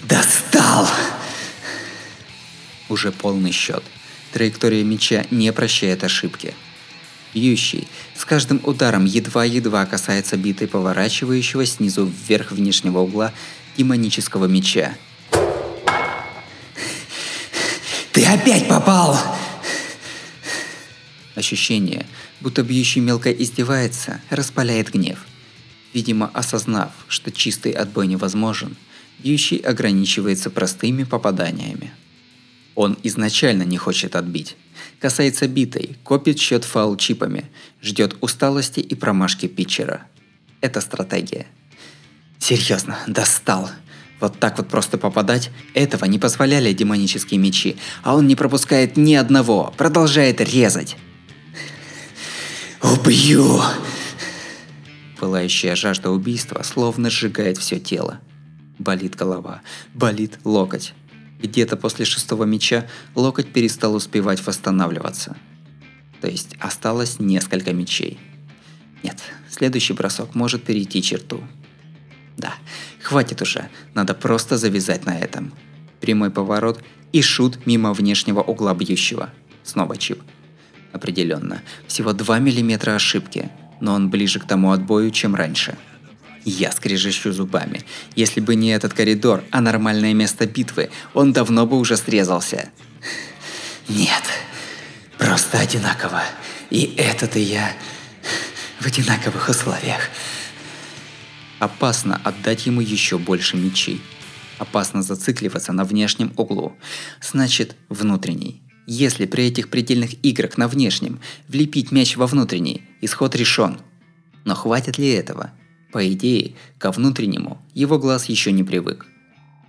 Достал! 0.03 0.88
Уже 2.88 3.11
полный 3.11 3.53
счет. 3.53 3.83
Траектория 4.33 4.85
меча 4.85 5.27
не 5.31 5.53
прощает 5.53 6.05
ошибки. 6.05 6.55
Бьющий 7.35 7.88
с 8.16 8.25
каждым 8.25 8.61
ударом 8.62 9.05
едва-едва 9.05 9.85
касается 9.87 10.37
битой 10.37 10.69
поворачивающего 10.69 11.66
снизу 11.66 12.07
вверх 12.07 12.53
внешнего 12.53 13.01
угла 13.01 13.33
демонического 13.77 14.47
меча. 14.47 14.97
Ты 18.12 18.25
опять 18.25 18.67
попал! 18.69 19.19
Ощущение, 21.35 22.07
будто 22.41 22.62
бьющий 22.62 23.03
мелко 23.03 23.31
издевается, 23.31 24.21
распаляет 24.31 24.91
гнев. 24.91 25.27
Видимо, 25.93 26.31
осознав, 26.33 26.93
что 27.09 27.31
чистый 27.31 27.73
отбой 27.73 28.07
невозможен, 28.07 28.77
бьющий 29.19 29.59
ограничивается 29.59 30.51
простыми 30.51 31.05
попаданиями. 31.05 31.93
Он 32.75 32.97
изначально 33.03 33.65
не 33.65 33.77
хочет 33.77 34.17
отбить. 34.17 34.57
Касается 34.99 35.47
битой, 35.47 35.97
копит 36.03 36.39
счет 36.39 36.65
фаул-чипами, 36.65 37.45
ждет 37.83 38.17
усталости 38.21 38.81
и 38.81 38.95
промашки 38.95 39.47
питчера. 39.47 40.07
Это 40.61 40.81
стратегия. 40.81 41.47
Серьезно, 42.38 42.99
достал. 43.07 43.70
Вот 44.20 44.38
так 44.38 44.59
вот 44.59 44.68
просто 44.68 44.99
попадать, 44.99 45.51
этого 45.75 46.07
не 46.07 46.18
позволяли 46.18 46.72
демонические 46.72 47.38
мечи, 47.38 47.77
а 48.03 48.16
он 48.16 48.27
не 48.27 48.35
пропускает 48.35 48.96
ни 48.96 49.14
одного, 49.14 49.75
продолжает 49.77 50.40
резать. 50.40 50.96
«Убью!» 52.83 53.61
Пылающая 55.18 55.75
жажда 55.75 56.11
убийства 56.11 56.62
словно 56.62 57.11
сжигает 57.11 57.59
все 57.59 57.79
тело. 57.79 58.20
Болит 58.79 59.16
голова, 59.16 59.62
болит 59.94 60.38
локоть. 60.44 60.94
Где-то 61.40 61.77
после 61.77 62.05
шестого 62.05 62.44
меча 62.44 62.87
локоть 63.14 63.53
перестал 63.53 63.94
успевать 63.94 64.44
восстанавливаться. 64.46 65.37
То 66.20 66.29
есть 66.29 66.57
осталось 66.61 67.18
несколько 67.18 67.72
мечей. 67.72 68.18
Нет, 69.03 69.20
следующий 69.51 69.92
бросок 69.92 70.35
может 70.35 70.64
перейти 70.64 71.03
черту. 71.03 71.42
Да, 72.37 72.55
хватит 73.03 73.42
уже, 73.42 73.68
надо 73.94 74.14
просто 74.14 74.59
завязать 74.59 75.07
на 75.07 75.18
этом. 75.18 75.53
Прямой 76.01 76.31
поворот 76.31 76.83
и 77.12 77.22
шут 77.22 77.66
мимо 77.66 77.92
внешнего 77.92 78.40
угла 78.40 78.75
бьющего. 78.75 79.31
Снова 79.62 79.96
чип. 79.96 80.22
Определенно, 80.92 81.62
всего 81.87 82.12
2 82.12 82.38
мм 82.38 82.90
ошибки, 82.94 83.51
но 83.81 83.94
он 83.94 84.11
ближе 84.11 84.38
к 84.38 84.46
тому 84.46 84.72
отбою, 84.72 85.11
чем 85.11 85.35
раньше– 85.35 85.77
я 86.49 86.70
скрежещу 86.70 87.33
зубами. 87.33 87.83
Если 88.14 88.40
бы 88.40 88.55
не 88.55 88.68
этот 88.68 88.94
коридор, 88.94 89.42
а 89.51 89.61
нормальное 89.61 90.14
место 90.14 90.46
битвы, 90.46 90.90
он 91.12 91.33
давно 91.33 91.66
бы 91.66 91.77
уже 91.77 91.96
срезался. 91.96 92.70
Нет, 93.88 94.22
просто 95.18 95.59
одинаково. 95.59 96.22
И 96.70 96.94
этот 96.96 97.35
и 97.35 97.40
я 97.40 97.72
в 98.79 98.87
одинаковых 98.87 99.49
условиях. 99.49 100.09
Опасно 101.59 102.21
отдать 102.23 102.66
ему 102.66 102.81
еще 102.81 103.19
больше 103.19 103.57
мечей. 103.57 104.01
Опасно 104.59 105.03
зацикливаться 105.03 105.73
на 105.73 105.85
внешнем 105.85 106.33
углу. 106.37 106.77
Значит, 107.21 107.77
внутренний. 107.88 108.62
Если 108.87 109.27
при 109.27 109.45
этих 109.45 109.69
предельных 109.69 110.23
играх 110.25 110.59
на 110.59 110.69
внешнем 110.69 111.19
влепить 111.49 111.92
мяч 111.92 112.16
во 112.16 112.27
внутренний, 112.27 112.83
исход 113.01 113.35
решен. 113.35 113.79
Но 114.45 114.55
хватит 114.55 114.99
ли 114.99 115.09
этого? 115.09 115.51
По 115.92 116.07
идее, 116.12 116.55
ко 116.79 116.92
внутреннему 116.92 117.61
его 117.75 117.99
глаз 117.99 118.27
еще 118.27 118.53
не 118.53 118.62
привык. 118.62 119.07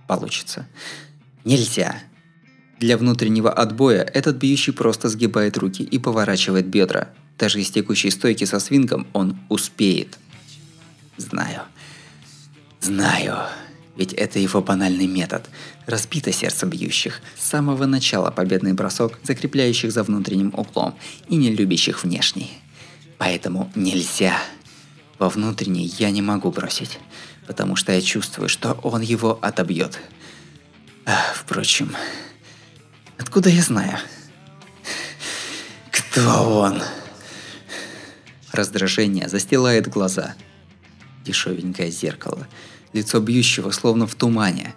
Получится. 0.06 0.66
Нельзя. 1.44 1.96
Для 2.78 2.96
внутреннего 2.96 3.52
отбоя 3.52 4.02
этот 4.02 4.36
бьющий 4.36 4.72
просто 4.72 5.08
сгибает 5.08 5.56
руки 5.56 5.82
и 5.82 5.98
поворачивает 5.98 6.66
бедра. 6.66 7.08
Даже 7.38 7.60
из 7.60 7.70
текущей 7.70 8.10
стойки 8.10 8.44
со 8.44 8.60
свингом 8.60 9.06
он 9.12 9.38
успеет. 9.48 10.18
Знаю. 11.16 11.62
Знаю. 12.80 13.38
Ведь 13.96 14.12
это 14.12 14.38
его 14.38 14.62
банальный 14.62 15.06
метод. 15.06 15.44
Разбито 15.86 16.32
сердце 16.32 16.66
бьющих. 16.66 17.20
С 17.36 17.48
самого 17.48 17.86
начала 17.86 18.30
победный 18.30 18.72
бросок, 18.72 19.18
закрепляющих 19.24 19.90
за 19.90 20.04
внутренним 20.04 20.54
углом 20.56 20.94
и 21.28 21.36
не 21.36 21.50
любящих 21.50 22.04
внешний. 22.04 22.50
Поэтому 23.18 23.72
нельзя. 23.74 24.38
Во 25.18 25.28
внутренний 25.28 25.86
я 25.98 26.12
не 26.12 26.22
могу 26.22 26.52
бросить, 26.52 27.00
потому 27.48 27.74
что 27.74 27.90
я 27.90 28.00
чувствую, 28.00 28.48
что 28.48 28.74
он 28.84 29.00
его 29.00 29.36
отобьет. 29.42 29.98
А, 31.04 31.16
впрочем, 31.34 31.96
откуда 33.18 33.50
я 33.50 33.62
знаю? 33.62 33.98
Кто 35.90 36.60
он? 36.60 36.80
Раздражение 38.52 39.28
застилает 39.28 39.88
глаза. 39.88 40.36
Дешевенькое 41.28 41.90
зеркало. 41.90 42.48
Лицо 42.92 43.20
бьющего 43.20 43.70
словно 43.70 44.06
в 44.06 44.14
тумане. 44.16 44.74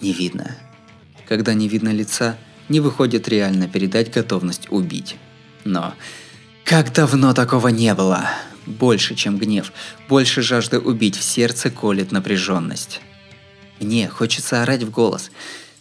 Не 0.00 0.12
видно. 0.12 0.56
Когда 1.28 1.54
не 1.54 1.68
видно 1.68 1.90
лица, 1.90 2.36
не 2.68 2.80
выходит 2.80 3.28
реально 3.28 3.68
передать 3.68 4.12
готовность 4.12 4.66
убить. 4.70 5.16
Но 5.64 5.94
как 6.64 6.92
давно 6.92 7.32
такого 7.32 7.68
не 7.68 7.94
было? 7.94 8.28
больше, 8.66 9.14
чем 9.14 9.38
гнев, 9.38 9.72
больше 10.08 10.42
жажды 10.42 10.78
убить 10.78 11.16
в 11.16 11.22
сердце 11.22 11.70
колет 11.70 12.12
напряженность. 12.12 13.00
Мне 13.80 14.08
хочется 14.08 14.62
орать 14.62 14.82
в 14.82 14.90
голос. 14.90 15.30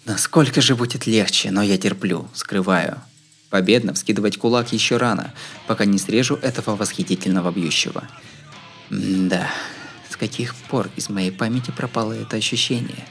Насколько 0.05 0.61
же 0.61 0.75
будет 0.75 1.05
легче, 1.05 1.51
но 1.51 1.61
я 1.61 1.77
терплю, 1.77 2.27
скрываю. 2.33 3.01
Победно 3.49 3.93
вскидывать 3.93 4.37
кулак 4.37 4.73
еще 4.73 4.97
рано, 4.97 5.33
пока 5.67 5.85
не 5.85 5.99
срежу 5.99 6.35
этого 6.35 6.75
восхитительного 6.75 7.51
бьющего. 7.51 8.07
М 8.89 9.29
да, 9.29 9.49
каких 10.21 10.53
пор 10.53 10.87
из 10.95 11.09
моей 11.09 11.31
памяти 11.31 11.71
пропало 11.71 12.13
это 12.13 12.37
ощущение? 12.37 13.07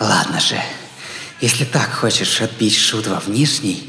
Ладно 0.00 0.40
же, 0.40 0.60
если 1.40 1.64
так 1.64 1.92
хочешь 1.92 2.40
отбить 2.40 2.74
шут 2.76 3.06
во 3.06 3.20
внешний... 3.20 3.88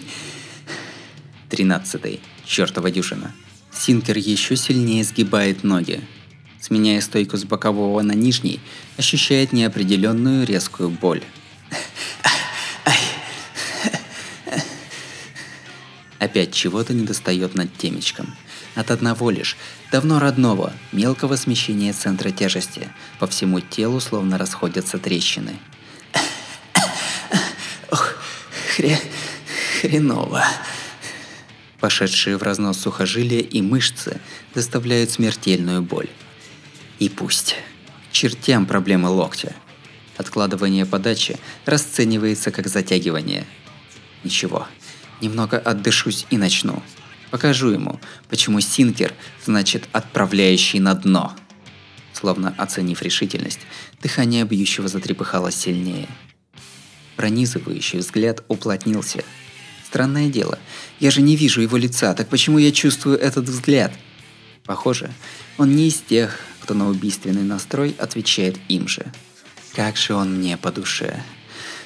Тринадцатый 1.49 2.19
чертова 2.45 2.91
дюжина. 2.91 3.33
Синкер 3.71 4.17
еще 4.17 4.55
сильнее 4.55 5.03
сгибает 5.03 5.63
ноги. 5.63 6.01
Сменяя 6.59 7.01
стойку 7.01 7.37
с 7.37 7.43
бокового 7.43 8.01
на 8.03 8.11
нижний, 8.11 8.59
ощущает 8.97 9.53
неопределенную 9.53 10.45
резкую 10.45 10.89
боль. 10.89 11.23
Опять 16.19 16.53
чего-то 16.53 16.93
недостает 16.93 17.55
над 17.55 17.75
темечком. 17.75 18.35
От 18.77 18.91
одного 18.91 19.31
лишь, 19.31 19.57
давно 19.91 20.19
родного, 20.19 20.71
мелкого 20.91 21.35
смещения 21.35 21.93
центра 21.93 22.29
тяжести. 22.29 22.87
По 23.17 23.25
всему 23.25 23.59
телу 23.59 23.99
словно 23.99 24.37
расходятся 24.37 24.99
трещины. 24.99 25.57
Ох, 27.89 28.13
хре... 28.75 28.99
хреново. 29.81 30.45
Пошедшие 31.79 32.37
в 32.37 32.43
разнос 32.43 32.77
сухожилия 32.77 33.39
и 33.39 33.63
мышцы 33.63 34.21
доставляют 34.53 35.09
смертельную 35.09 35.81
боль. 35.81 36.09
И 36.99 37.09
пусть. 37.09 37.55
Чертям 38.11 38.67
проблемы 38.67 39.09
локтя. 39.09 39.55
Откладывание 40.17 40.85
подачи 40.85 41.39
расценивается 41.65 42.51
как 42.51 42.67
затягивание. 42.67 43.47
Ничего, 44.23 44.67
немного 45.19 45.57
отдышусь 45.57 46.27
и 46.29 46.37
начну. 46.37 46.83
Покажу 47.31 47.69
ему, 47.69 47.99
почему 48.29 48.59
синкер 48.61 49.13
значит 49.43 49.87
отправляющий 49.91 50.79
на 50.79 50.93
дно. 50.93 51.35
Словно 52.13 52.53
оценив 52.57 53.01
решительность, 53.01 53.59
дыхание 54.01 54.43
бьющего 54.45 54.87
затрепыхалось 54.87 55.55
сильнее. 55.55 56.07
Пронизывающий 57.15 57.99
взгляд 57.99 58.43
уплотнился– 58.47 59.23
Странное 59.87 60.27
дело, 60.27 60.59
я 60.99 61.11
же 61.11 61.21
не 61.21 61.37
вижу 61.37 61.61
его 61.61 61.77
лица, 61.77 62.13
так 62.13 62.27
почему 62.27 62.57
я 62.57 62.73
чувствую 62.73 63.17
этот 63.17 63.47
взгляд? 63.47 63.93
Похоже, 64.65 65.09
он 65.57 65.77
не 65.77 65.87
из 65.87 66.01
тех, 66.01 66.37
кто 66.59 66.73
на 66.73 66.89
убийственный 66.89 67.43
настрой 67.43 67.95
отвечает 67.97 68.57
им 68.67 68.89
же. 68.89 69.05
Как 69.73 69.95
же 69.95 70.13
он 70.13 70.39
мне 70.39 70.57
по 70.57 70.73
душе. 70.73 71.23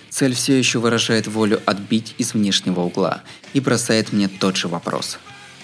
Цель 0.09 0.33
все 0.33 0.57
еще 0.57 0.79
выражает 0.79 1.27
волю 1.27 1.61
отбить 1.67 2.15
из 2.17 2.33
внешнего 2.33 2.79
угла 2.79 3.21
и 3.53 3.59
бросает 3.59 4.13
мне 4.13 4.27
тот 4.27 4.57
же 4.57 4.67
вопрос. 4.67 5.19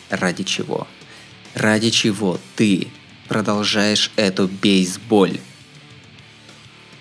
Ради 0.10 0.43
чего? 0.43 0.88
Ради 1.53 1.89
чего 1.89 2.39
ты 2.55 2.88
продолжаешь 3.28 4.12
эту 4.16 4.47
бейсболь? 4.47 5.39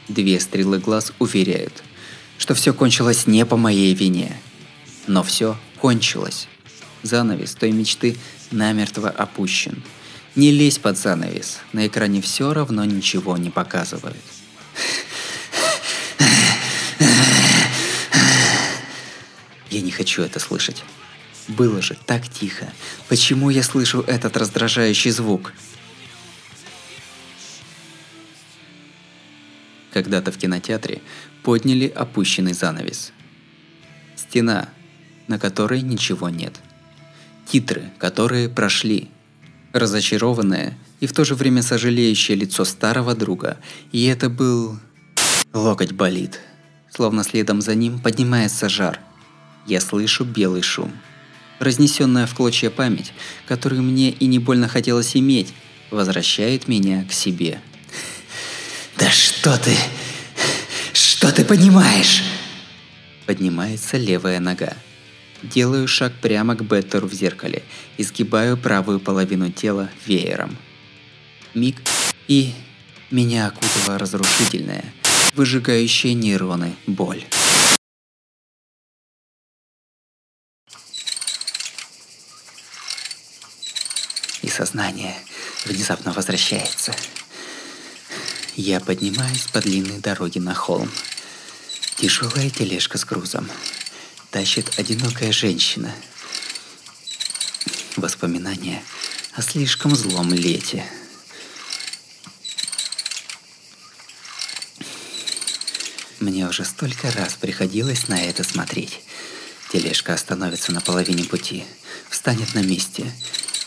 Две 0.09 0.41
стрелы 0.41 0.79
глаз 0.79 1.13
уверяют, 1.19 1.83
что 2.39 2.55
все 2.55 2.73
кончилось 2.73 3.27
не 3.27 3.45
по 3.47 3.57
моей 3.57 3.95
вине. 3.95 4.37
Но 5.07 5.23
все 5.23 5.57
кончилось. 5.79 6.49
Занавес 7.03 7.55
той 7.55 7.71
мечты 7.71 8.17
намертво 8.51 9.09
опущен. 9.09 9.83
Не 10.35 10.51
лезь 10.51 10.79
под 10.79 10.99
занавес, 10.99 11.61
на 11.73 11.87
экране 11.87 12.21
все 12.21 12.53
равно 12.53 12.85
ничего 12.85 13.37
не 13.37 13.51
показывают. 13.51 14.17
Я 19.71 19.81
не 19.81 19.91
хочу 19.91 20.23
это 20.23 20.41
слышать. 20.41 20.83
Было 21.49 21.81
же 21.81 21.97
так 22.07 22.29
тихо. 22.29 22.73
Почему 23.09 23.51
я 23.51 23.63
слышу 23.63 24.01
этот 24.01 24.37
раздражающий 24.37 25.11
звук? 25.11 25.53
Когда-то 29.93 30.33
в 30.33 30.39
кинотеатре 30.39 31.01
подняли 31.43 31.87
опущенный 31.87 32.53
занавес. 32.53 33.13
Стена, 34.17 34.69
на 35.29 35.39
которой 35.39 35.83
ничего 35.83 36.29
нет. 36.29 36.55
Титры, 37.47 37.91
которые 37.99 38.49
прошли. 38.49 39.09
Разочарованное 39.73 40.77
и 41.01 41.07
в 41.07 41.13
то 41.13 41.25
же 41.25 41.35
время 41.35 41.63
сожалеющее 41.63 42.37
лицо 42.37 42.65
старого 42.65 43.15
друга. 43.15 43.59
И 43.93 44.05
это 44.07 44.29
был... 44.29 44.79
Локоть 45.53 45.93
болит. 45.93 46.41
Словно 46.91 47.23
следом 47.25 47.63
за 47.63 47.75
ним 47.75 48.01
поднимается 48.01 48.69
жар. 48.69 49.01
Я 49.67 49.81
слышу 49.81 50.25
белый 50.25 50.63
шум. 50.63 50.93
Разнесенная 51.59 52.27
в 52.27 52.35
клочья 52.35 52.71
память, 52.71 53.13
которую 53.47 53.83
мне 53.83 54.11
и 54.11 54.27
не 54.27 54.39
больно 54.39 54.69
хотелось 54.69 55.17
иметь, 55.17 55.53
возвращает 55.91 56.69
меня 56.69 57.05
к 57.05 57.13
себе. 57.13 57.61
«Да 58.99 59.11
что 59.11 59.59
ты... 59.59 59.75
что 60.93 61.33
ты 61.33 61.45
понимаешь?» 61.45 62.23
Поднимается 63.27 63.97
левая 63.97 64.41
нога. 64.41 64.75
Делаю 65.43 65.87
шаг 65.89 66.13
прямо 66.21 66.55
к 66.57 66.63
Беттеру 66.63 67.07
в 67.09 67.13
зеркале 67.13 67.63
и 67.99 68.03
сгибаю 68.03 68.57
правую 68.57 69.01
половину 69.01 69.51
тела 69.51 69.91
веером. 70.07 70.57
Миг, 71.55 71.81
и 72.29 72.53
меня 73.11 73.47
окутала 73.47 73.99
разрушительная, 73.99 74.85
выжигающая 75.35 76.15
нейроны 76.15 76.75
боль. 76.87 77.25
И 84.43 84.46
сознание 84.57 85.15
внезапно 85.67 86.13
возвращается. 86.13 86.95
Я 88.55 88.81
поднимаюсь 88.81 89.47
по 89.53 89.61
длинной 89.61 89.99
дороге 89.99 90.41
на 90.41 90.55
холм. 90.55 90.91
Тяжелая 91.97 92.49
тележка 92.49 92.97
с 92.97 93.05
грузом. 93.05 93.51
Тащит 94.31 94.79
одинокая 94.79 95.31
женщина. 95.31 95.95
Воспоминания 97.97 98.83
о 99.35 99.43
слишком 99.43 99.95
злом 99.95 100.33
лете. 100.33 100.87
Мне 106.19 106.49
уже 106.49 106.65
столько 106.65 107.11
раз 107.13 107.35
приходилось 107.35 108.09
на 108.09 108.23
это 108.23 108.43
смотреть. 108.43 109.03
Тележка 109.71 110.15
остановится 110.15 110.73
на 110.73 110.81
половине 110.81 111.25
пути, 111.25 111.65
встанет 112.09 112.55
на 112.55 112.61
месте, 112.61 113.13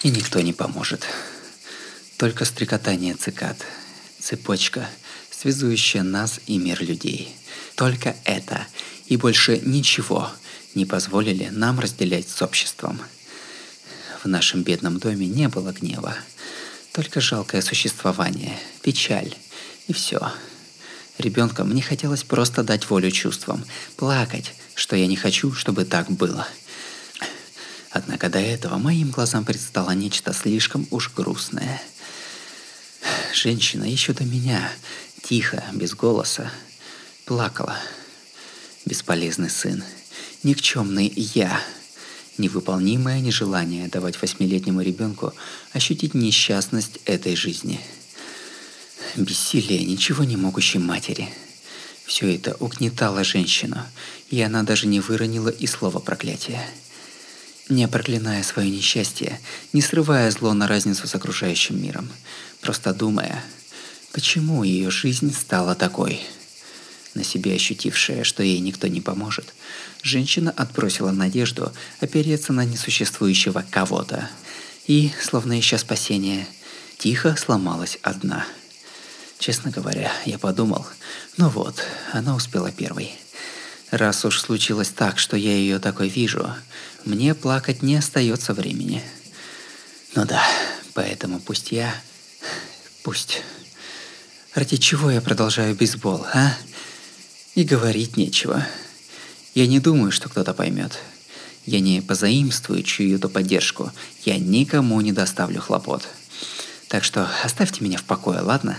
и 0.04 0.10
никто 0.10 0.40
не 0.42 0.54
поможет. 0.54 1.06
Только 2.18 2.46
стрекотание 2.46 3.16
цикад, 3.16 3.58
цепочка, 4.20 4.90
связующая 5.32 6.04
нас 6.04 6.40
и 6.48 6.58
мир 6.58 6.82
людей. 6.84 7.36
Только 7.76 8.16
это 8.26 8.66
и 9.08 9.18
больше 9.18 9.60
ничего 9.60 10.30
не 10.76 10.86
позволили 10.86 11.50
нам 11.52 11.80
разделять 11.80 12.28
с 12.28 12.42
обществом. 12.42 13.00
В 14.24 14.28
нашем 14.28 14.64
бедном 14.64 15.00
доме 15.00 15.28
не 15.28 15.48
было 15.48 15.72
гнева, 15.72 16.16
только 16.92 17.22
жалкое 17.22 17.62
существование, 17.62 18.58
печаль 18.82 19.34
и 19.88 19.94
все. 19.94 20.20
Ребенком 21.18 21.70
мне 21.70 21.82
хотелось 21.82 22.24
просто 22.24 22.64
дать 22.64 22.90
волю 22.90 23.12
чувствам, 23.12 23.66
плакать, 23.96 24.54
что 24.76 24.96
я 24.96 25.08
не 25.08 25.16
хочу, 25.16 25.54
чтобы 25.54 25.86
так 25.86 26.10
было. 26.10 26.48
Однако 27.92 28.30
до 28.30 28.40
этого 28.40 28.78
моим 28.78 29.10
глазам 29.10 29.46
предстало 29.46 29.92
нечто 29.92 30.34
слишком 30.34 30.88
уж 30.92 31.12
грустное. 31.14 31.82
Женщина 33.34 33.84
еще 33.84 34.14
до 34.14 34.24
меня, 34.24 34.72
тихо, 35.24 35.64
без 35.74 35.94
голоса, 35.94 36.52
плакала. 37.26 37.78
Бесполезный 38.86 39.50
сын, 39.50 39.84
никчемный 40.44 41.12
я, 41.16 41.62
невыполнимое 42.38 43.20
нежелание 43.20 43.88
давать 43.88 44.22
восьмилетнему 44.22 44.82
ребенку 44.82 45.34
ощутить 45.74 46.14
несчастность 46.14 47.00
этой 47.06 47.36
жизни– 47.36 47.80
бессилие 49.16 49.84
ничего 49.86 50.24
не 50.24 50.38
могущей 50.38 50.80
матери. 50.80 51.30
Все 52.06 52.34
это 52.36 52.56
угнетало 52.60 53.24
женщину, 53.24 53.78
и 54.30 54.42
она 54.42 54.64
даже 54.64 54.88
не 54.88 55.00
выронила 55.00 55.50
и 55.50 55.68
слова 55.68 56.00
проклятия. 56.00 56.66
Не 57.70 57.88
проклиная 57.88 58.44
свое 58.44 58.70
несчастье, 58.70 59.40
не 59.74 59.82
срывая 59.82 60.30
зло 60.32 60.54
на 60.54 60.68
разницу 60.68 61.08
с 61.08 61.16
окружающим 61.16 61.82
миром, 61.82 62.10
просто 62.62 62.94
думая, 62.94 63.44
почему 64.12 64.64
ее 64.64 64.90
жизнь 64.92 65.34
стала 65.34 65.76
такой. 65.76 66.20
На 67.14 67.24
себе 67.24 67.54
ощутившая, 67.54 68.24
что 68.24 68.44
ей 68.44 68.60
никто 68.60 68.88
не 68.88 69.02
поможет, 69.02 69.54
женщина 70.02 70.52
отбросила 70.52 71.12
надежду 71.12 71.72
опереться 72.02 72.54
на 72.54 72.66
несуществующего 72.66 73.64
кого-то 73.70 74.30
и, 74.88 75.12
словно 75.22 75.60
ища 75.60 75.78
спасения, 75.78 76.48
тихо 76.98 77.36
сломалась 77.38 78.00
одна– 78.02 78.46
Честно 79.40 79.72
говоря, 79.72 80.12
я 80.26 80.38
подумал, 80.38 80.86
ну 81.38 81.48
вот, 81.48 81.82
она 82.12 82.36
успела 82.36 82.72
первой. 82.74 83.14
Раз 83.90 84.26
уж 84.26 84.42
случилось 84.42 84.90
так, 84.90 85.18
что 85.18 85.38
я 85.38 85.56
ее 85.56 85.80
такой 85.80 86.10
вижу, 86.10 86.54
мне 87.06 87.34
плакать 87.34 87.82
не 87.82 87.96
остается 87.96 88.54
времени. 88.54 89.04
Ну 90.16 90.26
да, 90.26 90.44
поэтому 90.94 91.40
пусть 91.40 91.72
я... 91.72 91.94
Пусть... 93.04 93.42
Ради 94.56 94.78
чего 94.78 95.12
я 95.12 95.22
продолжаю 95.22 95.76
бейсбол, 95.76 96.26
а? 96.34 96.58
И 97.54 97.64
говорить 97.64 98.18
нечего. 98.18 98.66
Я 99.54 99.68
не 99.68 99.80
думаю, 99.80 100.12
что 100.12 100.28
кто-то 100.28 100.54
поймет. 100.54 100.98
Я 101.66 101.80
не 101.80 102.02
позаимствую 102.02 102.82
чью-то 102.82 103.30
поддержку. 103.30 103.92
Я 104.26 104.38
никому 104.40 105.00
не 105.02 105.12
доставлю 105.12 105.62
хлопот. 105.62 106.08
Так 106.88 107.04
что 107.04 107.30
оставьте 107.44 107.84
меня 107.84 108.00
в 108.00 108.04
покое, 108.04 108.42
ладно? 108.42 108.78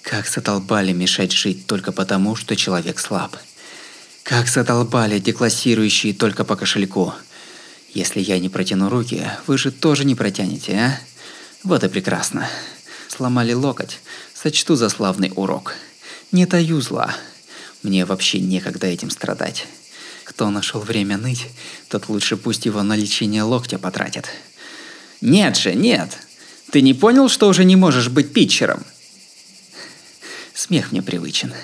Как 0.00 0.26
задолбали 0.26 0.92
мешать 0.92 1.32
жить 1.32 1.66
только 1.66 1.92
потому, 1.92 2.34
что 2.34 2.56
человек 2.56 2.98
слаб. 2.98 3.36
Как 4.22 4.48
задолбали 4.48 5.18
деклассирующие 5.18 6.14
только 6.14 6.44
по 6.44 6.56
кошельку. 6.56 7.12
Если 7.96 8.20
я 8.20 8.38
не 8.38 8.50
протяну 8.50 8.90
руки, 8.90 9.26
вы 9.46 9.56
же 9.56 9.70
тоже 9.70 10.04
не 10.04 10.14
протянете, 10.14 10.74
а? 10.74 11.00
Вот 11.62 11.82
и 11.82 11.88
прекрасно. 11.88 12.46
Сломали 13.08 13.54
локоть, 13.54 14.00
сочту 14.34 14.76
за 14.76 14.90
славный 14.90 15.32
урок. 15.34 15.72
Не 16.30 16.44
таю 16.44 16.82
зла. 16.82 17.16
Мне 17.82 18.04
вообще 18.04 18.38
некогда 18.38 18.86
этим 18.86 19.08
страдать. 19.08 19.66
Кто 20.24 20.50
нашел 20.50 20.82
время 20.82 21.16
ныть, 21.16 21.46
тот 21.88 22.10
лучше 22.10 22.36
пусть 22.36 22.66
его 22.66 22.82
на 22.82 22.94
лечение 22.94 23.44
локтя 23.44 23.78
потратит. 23.78 24.26
Нет 25.22 25.56
же, 25.56 25.74
нет. 25.74 26.18
Ты 26.72 26.82
не 26.82 26.92
понял, 26.92 27.30
что 27.30 27.48
уже 27.48 27.64
не 27.64 27.76
можешь 27.76 28.10
быть 28.10 28.30
питчером? 28.30 28.84
Смех 30.52 30.92
мне 30.92 31.00
привычен. 31.00 31.54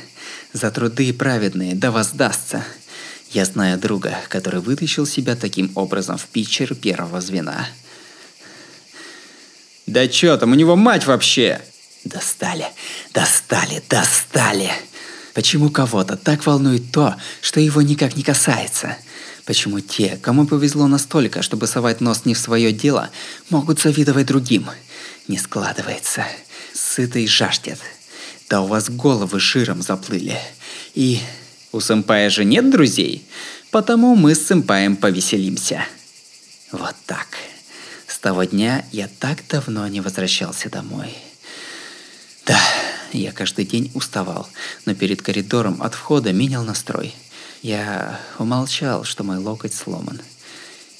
За 0.54 0.70
труды 0.70 1.12
праведные 1.12 1.74
да 1.74 1.90
воздастся. 1.90 2.64
Я 3.32 3.46
знаю 3.46 3.78
друга, 3.78 4.18
который 4.28 4.60
вытащил 4.60 5.06
себя 5.06 5.36
таким 5.36 5.72
образом 5.74 6.18
в 6.18 6.26
питчер 6.26 6.74
первого 6.74 7.22
звена. 7.22 7.66
Да 9.86 10.06
чё 10.06 10.36
там, 10.36 10.52
у 10.52 10.54
него 10.54 10.76
мать 10.76 11.06
вообще? 11.06 11.62
Достали, 12.04 12.66
достали, 13.14 13.82
достали. 13.88 14.70
Почему 15.32 15.70
кого-то 15.70 16.16
так 16.16 16.44
волнует 16.44 16.92
то, 16.92 17.16
что 17.40 17.58
его 17.58 17.80
никак 17.80 18.16
не 18.16 18.22
касается? 18.22 18.98
Почему 19.46 19.80
те, 19.80 20.18
кому 20.20 20.46
повезло 20.46 20.86
настолько, 20.86 21.40
чтобы 21.40 21.66
совать 21.66 22.02
нос 22.02 22.26
не 22.26 22.34
в 22.34 22.38
свое 22.38 22.70
дело, 22.70 23.08
могут 23.48 23.80
завидовать 23.80 24.26
другим? 24.26 24.66
Не 25.26 25.38
складывается. 25.38 26.26
Сытый 26.74 27.26
жаждет. 27.26 27.78
Да 28.50 28.60
у 28.60 28.66
вас 28.66 28.90
головы 28.90 29.40
жиром 29.40 29.80
заплыли. 29.80 30.38
И 30.94 31.20
У 31.72 31.80
сэмпая 31.80 32.28
же 32.28 32.44
нет 32.44 32.70
друзей, 32.70 33.26
потому 33.70 34.14
мы 34.14 34.34
с 34.34 34.46
сэмпаем 34.46 34.94
повеселимся. 34.94 35.84
Вот 36.70 36.94
так. 37.06 37.28
С 38.06 38.18
того 38.18 38.44
дня 38.44 38.84
я 38.92 39.08
так 39.18 39.38
давно 39.48 39.88
не 39.88 40.02
возвращался 40.02 40.68
домой. 40.68 41.14
Да, 42.44 42.60
я 43.12 43.32
каждый 43.32 43.64
день 43.64 43.90
уставал, 43.94 44.48
но 44.84 44.94
перед 44.94 45.22
коридором 45.22 45.82
от 45.82 45.94
входа 45.94 46.32
менял 46.32 46.62
настрой. 46.62 47.14
Я 47.62 48.20
умолчал, 48.38 49.04
что 49.04 49.24
мой 49.24 49.38
локоть 49.38 49.74
сломан. 49.74 50.20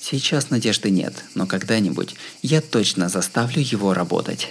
Сейчас 0.01 0.51
надежды 0.51 0.91
нет, 0.91 1.15
но 1.35 1.47
когда-нибудь 1.47 2.17
я 2.41 2.61
точно 2.61 3.09
заставлю 3.09 3.61
его 3.61 3.93
работать. 3.93 4.49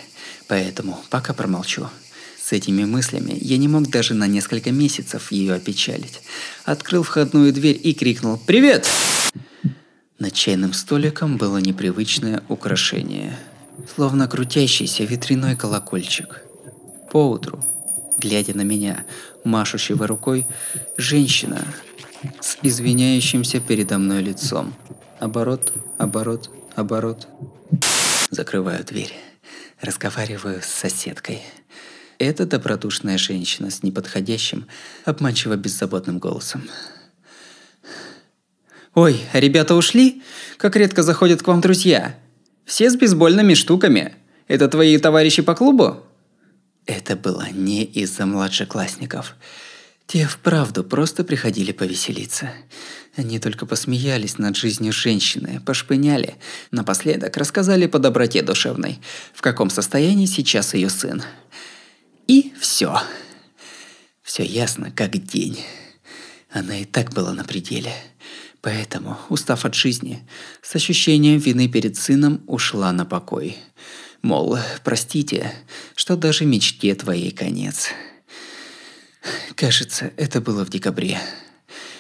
Поэтому 0.47 1.03
пока 1.09 1.33
промолчу. 1.33 1.89
С 2.51 2.53
этими 2.53 2.83
мыслями 2.83 3.37
я 3.39 3.55
не 3.55 3.69
мог 3.69 3.89
даже 3.89 4.13
на 4.13 4.27
несколько 4.27 4.73
месяцев 4.73 5.31
ее 5.31 5.53
опечалить. 5.53 6.21
Открыл 6.65 7.01
входную 7.01 7.53
дверь 7.53 7.79
и 7.81 7.93
крикнул 7.93 8.37
«Привет!». 8.37 8.91
Над 10.19 10.33
чайным 10.33 10.73
столиком 10.73 11.37
было 11.37 11.59
непривычное 11.59 12.43
украшение, 12.49 13.39
словно 13.95 14.27
крутящийся 14.27 15.05
ветряной 15.05 15.55
колокольчик. 15.55 16.41
Поутру, 17.09 17.63
глядя 18.17 18.53
на 18.53 18.63
меня, 18.63 19.05
машущего 19.45 20.05
рукой, 20.05 20.45
женщина 20.97 21.65
с 22.41 22.57
извиняющимся 22.61 23.61
передо 23.61 23.97
мной 23.97 24.21
лицом. 24.21 24.73
Оборот, 25.21 25.71
оборот, 25.97 26.49
оборот. 26.75 27.29
Закрываю 28.29 28.83
дверь. 28.83 29.13
Разговариваю 29.79 30.61
с 30.61 30.65
соседкой. 30.65 31.41
Это 32.21 32.45
добродушная 32.45 33.17
женщина 33.17 33.71
с 33.71 33.81
неподходящим, 33.81 34.67
обманчиво 35.05 35.55
беззаботным 35.55 36.19
голосом. 36.19 36.69
«Ой, 38.93 39.19
ребята 39.33 39.73
ушли? 39.73 40.21
Как 40.57 40.75
редко 40.75 41.01
заходят 41.01 41.41
к 41.41 41.47
вам 41.47 41.61
друзья. 41.61 42.15
Все 42.63 42.91
с 42.91 42.95
бейсбольными 42.95 43.55
штуками. 43.55 44.13
Это 44.47 44.67
твои 44.67 44.99
товарищи 44.99 45.41
по 45.41 45.55
клубу?» 45.55 46.03
Это 46.85 47.15
было 47.15 47.47
не 47.51 47.85
из-за 47.85 48.27
младшеклассников. 48.27 49.35
Те 50.05 50.27
вправду 50.27 50.83
просто 50.83 51.23
приходили 51.23 51.71
повеселиться. 51.71 52.51
Они 53.15 53.39
только 53.39 53.65
посмеялись 53.65 54.37
над 54.37 54.55
жизнью 54.55 54.93
женщины, 54.93 55.59
пошпыняли, 55.65 56.35
напоследок 56.69 57.35
рассказали 57.37 57.87
по 57.87 57.97
доброте 57.97 58.43
душевной, 58.43 58.99
в 59.33 59.41
каком 59.41 59.71
состоянии 59.71 60.27
сейчас 60.27 60.75
ее 60.75 60.91
сын. 60.91 61.23
И 62.31 62.53
все. 62.57 62.97
Все 64.23 64.45
ясно, 64.45 64.89
как 64.89 65.21
день. 65.21 65.59
Она 66.49 66.77
и 66.77 66.85
так 66.85 67.11
была 67.11 67.33
на 67.33 67.43
пределе. 67.43 67.93
Поэтому, 68.61 69.17
устав 69.27 69.65
от 69.65 69.75
жизни, 69.75 70.25
с 70.61 70.73
ощущением 70.73 71.39
вины 71.39 71.67
перед 71.67 71.97
сыном 71.97 72.41
ушла 72.47 72.93
на 72.93 73.03
покой. 73.03 73.57
Мол, 74.21 74.57
простите, 74.85 75.53
что 75.93 76.15
даже 76.15 76.45
мечте 76.45 76.95
твоей 76.95 77.31
конец. 77.31 77.89
Кажется, 79.55 80.13
это 80.15 80.39
было 80.39 80.63
в 80.63 80.69
декабре. 80.69 81.19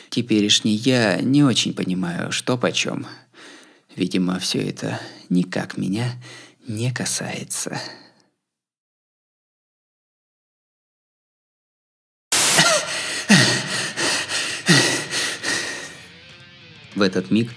Теперешний 0.09 0.75
я 0.75 1.19
не 1.19 1.43
очень 1.43 1.73
понимаю, 1.73 2.31
что 2.31 2.57
почем. 2.57 3.05
Видимо, 3.97 4.39
все 4.39 4.59
это 4.61 4.97
никак 5.27 5.75
меня 5.75 6.13
не 6.65 6.93
касается. 6.93 7.81
В 16.95 17.01
этот 17.01 17.31
миг 17.31 17.51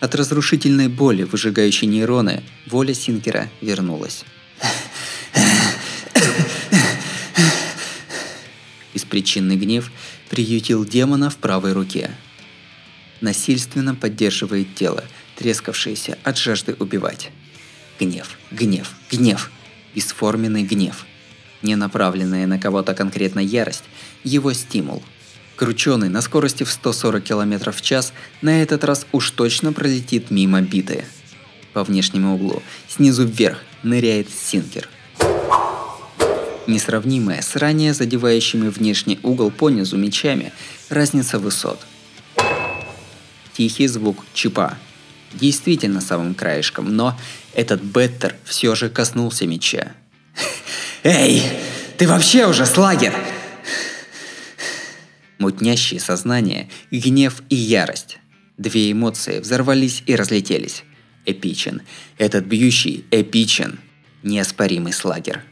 от 0.00 0.14
разрушительной 0.14 0.88
боли, 0.88 1.24
выжигающей 1.24 1.88
нейроны, 1.88 2.42
воля 2.66 2.94
Синкера 2.94 3.50
вернулась. 3.60 4.24
Беспричинный 8.94 9.56
гнев 9.56 9.90
приютил 10.30 10.84
демона 10.84 11.30
в 11.30 11.36
правой 11.36 11.72
руке. 11.72 12.10
Насильственно 13.20 13.94
поддерживает 13.94 14.74
тело, 14.74 15.04
трескавшееся 15.36 16.18
от 16.22 16.38
жажды 16.38 16.76
убивать. 16.78 17.30
Гнев, 17.98 18.38
гнев, 18.50 18.92
гнев. 19.10 19.50
Бесформенный 19.94 20.62
гнев. 20.62 21.06
Не 21.62 21.74
направленная 21.74 22.46
на 22.46 22.58
кого-то 22.58 22.94
конкретно 22.94 23.40
ярость, 23.40 23.84
его 24.22 24.52
стимул– 24.52 25.02
Крученый 25.56 26.10
на 26.10 26.20
скорости 26.20 26.64
в 26.64 26.70
140 26.70 27.24
км 27.24 27.72
в 27.72 27.80
час 27.80 28.12
на 28.42 28.62
этот 28.62 28.84
раз 28.84 29.06
уж 29.12 29.30
точно 29.30 29.72
пролетит 29.72 30.30
мимо 30.30 30.60
биты. 30.60 31.06
По 31.72 31.82
внешнему 31.82 32.34
углу, 32.34 32.62
снизу 32.88 33.24
вверх, 33.24 33.58
ныряет 33.82 34.28
Синкер. 34.30 34.88
Несравнимая 36.66 37.40
с 37.40 37.56
ранее 37.56 37.94
задевающими 37.94 38.68
внешний 38.68 39.18
угол 39.22 39.50
понизу 39.50 39.96
мечами 39.96 40.52
разница 40.90 41.38
высот. 41.38 41.80
Тихий 43.54 43.86
звук 43.86 44.24
чипа. 44.34 44.76
Действительно 45.32 46.02
самым 46.02 46.34
краешком, 46.34 46.94
но 46.94 47.18
этот 47.54 47.80
Беттер 47.82 48.36
все 48.44 48.74
же 48.74 48.90
коснулся 48.90 49.46
меча. 49.46 49.92
«Эй, 51.02 51.42
ты 51.96 52.06
вообще 52.06 52.46
уже 52.46 52.66
слагер!» 52.66 53.14
Мутнящие 55.38 56.00
сознание, 56.00 56.68
гнев 56.90 57.42
и 57.48 57.56
ярость. 57.56 58.18
Две 58.58 58.90
эмоции 58.92 59.40
взорвались 59.40 60.02
и 60.06 60.14
разлетелись. 60.16 60.84
Эпичен. 61.26 61.82
Этот 62.18 62.46
бьющий 62.46 63.04
эпичен. 63.10 63.78
Неоспоримый 64.22 64.92
слагер. 64.92 65.42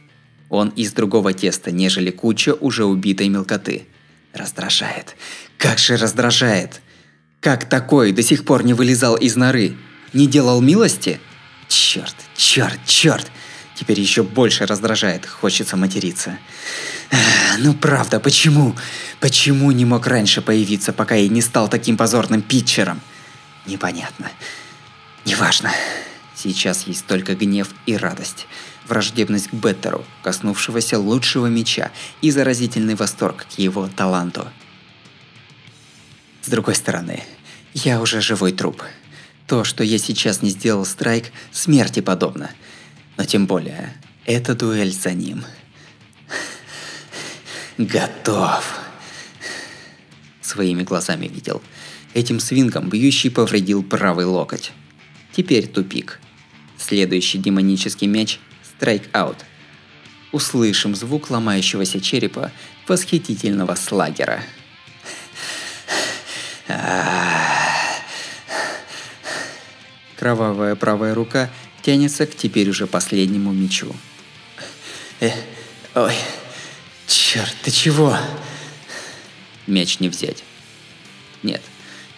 Он 0.49 0.69
из 0.69 0.93
другого 0.93 1.33
теста, 1.33 1.71
нежели 1.71 2.11
куча 2.11 2.53
уже 2.53 2.85
убитой 2.85 3.29
мелкоты. 3.29 3.87
Раздражает. 4.33 5.15
Как 5.57 5.77
же 5.79 5.97
раздражает! 5.97 6.81
Как 7.39 7.69
такой 7.69 8.11
до 8.11 8.23
сих 8.23 8.43
пор 8.43 8.63
не 8.63 8.73
вылезал 8.73 9.15
из 9.15 9.35
норы? 9.35 9.75
Не 10.13 10.27
делал 10.27 10.61
милости? 10.61 11.19
Черт, 11.67 12.15
черт, 12.35 12.79
черт! 12.85 13.31
Теперь 13.75 13.99
еще 13.99 14.23
больше 14.23 14.65
раздражает, 14.65 15.25
хочется 15.25 15.75
материться. 15.75 16.37
Ну 17.59 17.73
правда, 17.73 18.19
почему? 18.21 18.75
Почему 19.19 19.71
не 19.71 19.83
мог 19.83 20.07
раньше 20.07 20.41
появиться, 20.41 20.93
пока 20.93 21.15
я 21.15 21.27
не 21.27 21.41
стал 21.41 21.67
таким 21.67 21.97
позорным 21.97 22.41
питчером? 22.41 23.01
Непонятно. 23.65 24.31
Неважно. 25.25 25.71
Сейчас 26.35 26.87
есть 26.87 27.05
только 27.05 27.35
гнев 27.35 27.69
и 27.85 27.97
радость. 27.97 28.47
Враждебность 28.87 29.49
к 29.49 29.53
Беттеру, 29.53 30.05
коснувшегося 30.23 30.99
лучшего 30.99 31.47
меча, 31.47 31.91
и 32.21 32.31
заразительный 32.31 32.95
восторг 32.95 33.45
к 33.53 33.59
его 33.59 33.87
таланту. 33.87 34.47
С 36.41 36.47
другой 36.49 36.75
стороны, 36.75 37.23
я 37.73 37.99
уже 37.99 38.21
живой 38.21 38.51
труп. 38.51 38.83
То, 39.47 39.63
что 39.63 39.83
я 39.83 39.97
сейчас 39.97 40.41
не 40.41 40.49
сделал 40.49 40.85
страйк, 40.85 41.31
смерти 41.51 41.99
подобно– 41.99 42.51
но 43.17 43.23
тем 43.23 43.47
более, 43.47 43.93
это 44.25 44.55
дуэль 44.55 44.91
за 44.91 45.13
ним. 45.13 45.43
Готов. 47.77 48.79
Своими 50.41 50.83
глазами 50.83 51.27
видел. 51.27 51.61
Этим 52.13 52.39
свингом 52.39 52.89
бьющий 52.89 53.29
повредил 53.29 53.83
правый 53.83 54.25
локоть. 54.25 54.71
Теперь 55.33 55.67
тупик. 55.67 56.19
Следующий 56.77 57.37
демонический 57.37 58.07
мяч– 58.07 58.39
страйк-аут. 58.63 59.37
Услышим 60.31 60.95
звук 60.95 61.29
ломающегося 61.29 61.99
черепа 62.01 62.51
восхитительного 62.87 63.75
слагера. 63.75 64.43
Кровавая 70.17 70.75
правая 70.75 71.13
рука– 71.13 71.49
тянется 71.85 72.25
к 72.25 72.35
теперь 72.35 72.67
уже 72.67 72.87
последнему 72.87 73.53
мечу. 73.53 73.95
Э, 75.19 75.29
ой, 75.93 76.15
черт, 77.05 77.55
ты 77.61 77.69
чего? 77.69 78.17
Мяч 79.67 79.99
не 79.99 80.09
взять. 80.09 80.43
Нет, 81.43 81.61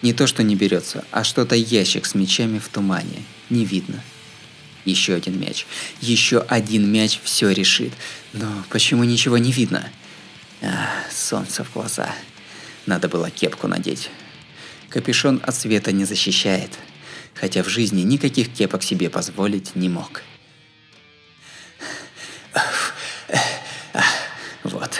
не 0.00 0.14
то, 0.14 0.26
что 0.26 0.42
не 0.42 0.56
берется, 0.56 1.04
а 1.10 1.22
что-то 1.22 1.54
ящик 1.54 2.06
с 2.06 2.14
мечами 2.14 2.58
в 2.58 2.68
тумане. 2.68 3.22
Не 3.50 3.66
видно. 3.66 4.02
Еще 4.86 5.12
один 5.12 5.38
мяч. 5.38 5.66
Еще 6.00 6.38
один 6.38 6.90
мяч 6.90 7.20
все 7.22 7.50
решит. 7.50 7.92
Но 8.32 8.64
почему 8.70 9.04
ничего 9.04 9.36
не 9.36 9.52
видно? 9.52 9.90
А, 10.62 10.88
солнце 11.14 11.62
в 11.62 11.74
глаза. 11.74 12.10
Надо 12.86 13.08
было 13.08 13.30
кепку 13.30 13.68
надеть. 13.68 14.08
Капюшон 14.88 15.42
от 15.42 15.54
света 15.54 15.92
не 15.92 16.06
защищает 16.06 16.70
хотя 17.38 17.62
в 17.62 17.68
жизни 17.68 18.02
никаких 18.02 18.52
кепок 18.52 18.82
себе 18.82 19.10
позволить 19.10 19.76
не 19.76 19.88
мог. 19.88 20.22
Вот. 24.64 24.98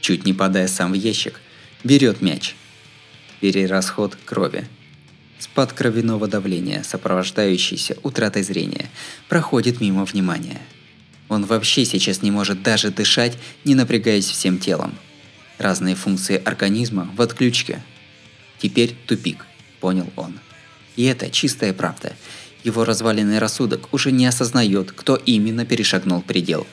Чуть 0.00 0.26
не 0.26 0.34
падая 0.34 0.68
сам 0.68 0.92
в 0.92 0.94
ящик, 0.94 1.40
Берет 1.84 2.22
мяч. 2.22 2.54
Перерасход 3.40 4.16
крови. 4.24 4.66
Спад 5.38 5.74
кровяного 5.74 6.26
давления, 6.26 6.82
сопровождающийся 6.82 7.98
утратой 8.02 8.42
зрения, 8.42 8.88
проходит 9.28 9.82
мимо 9.82 10.06
внимания. 10.06 10.62
Он 11.28 11.44
вообще 11.44 11.84
сейчас 11.84 12.22
не 12.22 12.30
может 12.30 12.62
даже 12.62 12.90
дышать, 12.90 13.36
не 13.64 13.74
напрягаясь 13.74 14.30
всем 14.30 14.58
телом. 14.58 14.94
Разные 15.58 15.94
функции 15.94 16.40
организма 16.42 17.10
в 17.14 17.20
отключке. 17.20 17.82
Теперь 18.58 18.94
тупик, 19.06 19.44
понял 19.80 20.10
он. 20.16 20.38
И 20.96 21.04
это 21.04 21.30
чистая 21.30 21.72
правда. 21.72 22.14
Его 22.62 22.84
разваленный 22.84 23.38
рассудок 23.38 23.92
уже 23.92 24.10
не 24.10 24.26
осознает, 24.26 24.92
кто 24.92 25.16
именно 25.16 25.66
перешагнул 25.66 26.22
предел. 26.22 26.66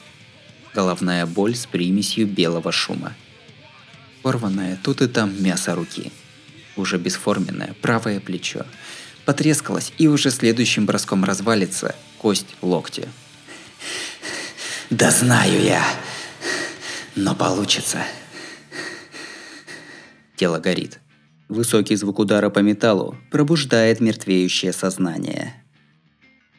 Головная 0.74 1.26
боль 1.26 1.56
с 1.56 1.66
примесью 1.66 2.28
белого 2.28 2.72
шума. 2.72 3.14
Порванное 4.22 4.80
тут 4.82 5.02
и 5.02 5.08
там 5.08 5.44
мясо 5.44 5.76
руки. 5.76 6.12
Уже 6.78 6.98
бесформенное 6.98 7.76
правое 7.82 8.20
плечо. 8.20 8.66
Потрескалось 9.26 9.92
и 9.98 10.08
уже 10.08 10.32
следующим 10.32 10.86
броском 10.86 11.26
развалится 11.26 11.96
кость 12.18 12.56
локтя. 12.62 13.10
Да 14.90 15.12
знаю 15.12 15.62
я, 15.62 15.84
но 17.16 17.36
получится. 17.36 18.04
Тело 20.36 20.60
горит. 20.60 21.01
Высокий 21.52 21.98
звук 21.98 22.20
удара 22.20 22.50
по 22.50 22.60
металлу 22.60 23.18
пробуждает 23.30 24.00
мертвеющее 24.00 24.72
сознание. 24.72 25.62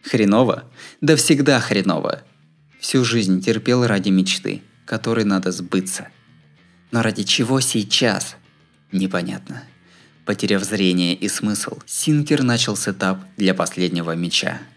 Хреново? 0.02 0.64
Да 1.00 1.16
всегда 1.16 1.60
хреново. 1.60 2.22
Всю 2.78 3.02
жизнь 3.02 3.40
терпел 3.40 3.86
ради 3.86 4.10
мечты, 4.10 4.60
которой 4.84 5.24
надо 5.24 5.50
сбыться. 5.50 6.08
Но 6.90 7.00
ради 7.00 7.22
чего 7.22 7.60
сейчас? 7.60 8.36
Непонятно. 8.92 9.62
Потеряв 10.26 10.62
зрение 10.62 11.14
и 11.14 11.26
смысл, 11.26 11.78
Синкер 11.86 12.42
начал 12.42 12.76
сетап 12.76 13.18
для 13.38 13.54
последнего 13.54 14.14
меча– 14.14 14.60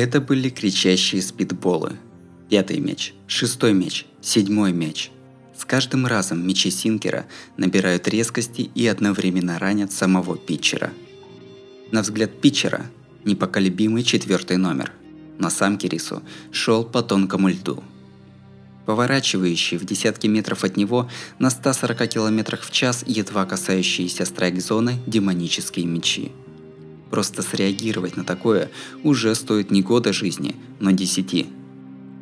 Это 0.00 0.22
были 0.22 0.48
кричащие 0.48 1.20
спидболы. 1.20 1.92
Пятый 2.48 2.78
мяч, 2.78 3.12
шестой 3.26 3.74
мяч, 3.74 4.06
седьмой 4.22 4.72
мяч. 4.72 5.10
С 5.54 5.66
каждым 5.66 6.06
разом 6.06 6.42
мячи 6.46 6.70
Синкера 6.70 7.26
набирают 7.58 8.08
резкости 8.08 8.70
и 8.74 8.86
одновременно 8.86 9.58
ранят 9.58 9.92
самого 9.92 10.38
питчера. 10.38 10.90
На 11.92 12.00
взгляд 12.00 12.40
питчера– 12.40 12.86
непоколебимый 13.26 14.02
четвертый 14.02 14.56
номер. 14.56 14.90
На 15.38 15.50
сам 15.50 15.76
Кирису 15.76 16.22
шел 16.50 16.82
по 16.82 17.02
тонкому 17.02 17.50
льду. 17.50 17.84
Поворачивающие 18.86 19.78
в 19.78 19.84
десятки 19.84 20.28
метров 20.28 20.64
от 20.64 20.78
него 20.78 21.10
на 21.38 21.50
140 21.50 22.08
км 22.08 22.56
в 22.56 22.70
час 22.70 23.04
едва 23.06 23.44
касающиеся 23.44 24.24
страйк-зоны 24.24 24.94
демонические 25.06 25.84
мечи– 25.84 26.32
Просто 27.10 27.42
среагировать 27.42 28.16
на 28.16 28.24
такое 28.24 28.70
уже 29.02 29.34
стоит 29.34 29.70
не 29.70 29.82
года 29.82 30.12
жизни, 30.12 30.54
но 30.78 30.92
десяти. 30.92 31.48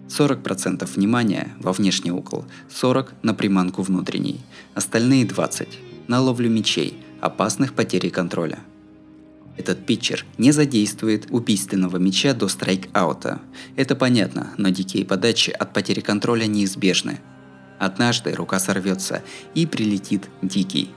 40% 0.09 0.89
внимания 0.95 1.55
во 1.61 1.73
внешний 1.73 2.11
угол, 2.11 2.47
40% 2.71 3.11
на 3.23 3.35
приманку 3.35 3.83
внутренней, 3.83 4.41
остальные 4.75 5.25
20% 5.27 5.69
на 6.07 6.21
ловлю 6.21 6.49
мечей, 6.49 6.95
опасных 7.21 7.75
потерей 7.75 8.11
контроля. 8.11 8.61
Этот 9.59 9.85
питчер 9.85 10.25
не 10.39 10.53
задействует 10.53 11.27
убийственного 11.31 11.97
меча 11.97 12.33
до 12.33 12.47
страйк-аута. 12.47 13.41
Это 13.77 13.97
понятно, 13.97 14.55
но 14.57 14.69
дикие 14.71 15.05
подачи 15.05 15.51
от 15.51 15.73
потери 15.73 16.01
контроля 16.01 16.47
неизбежны. 16.47 17.21
Однажды 17.79 18.33
рука 18.33 18.61
сорвется 18.61 19.23
и 19.55 19.67
прилетит 19.67 20.29
дикий. 20.43 20.91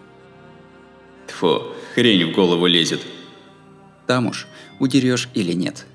Тфу, 1.28 1.74
хрень 1.96 2.32
в 2.32 2.36
голову 2.36 2.68
лезет, 2.68 3.02
там 4.12 4.28
уж 4.28 4.46
удерешь 4.78 5.30
или 5.36 5.54
нет. 5.54 5.86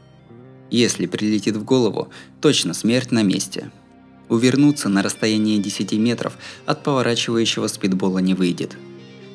Если 0.71 1.05
прилетит 1.05 1.55
в 1.55 1.64
голову, 1.64 2.09
точно 2.41 2.73
смерть 2.73 3.12
на 3.12 3.23
месте. 3.23 3.71
Увернуться 4.31 4.89
на 4.89 5.03
расстоянии 5.03 5.59
10 5.59 5.93
метров 5.99 6.39
от 6.64 6.83
поворачивающего 6.83 7.67
спидбола 7.67 8.21
не 8.21 8.33
выйдет. 8.33 8.79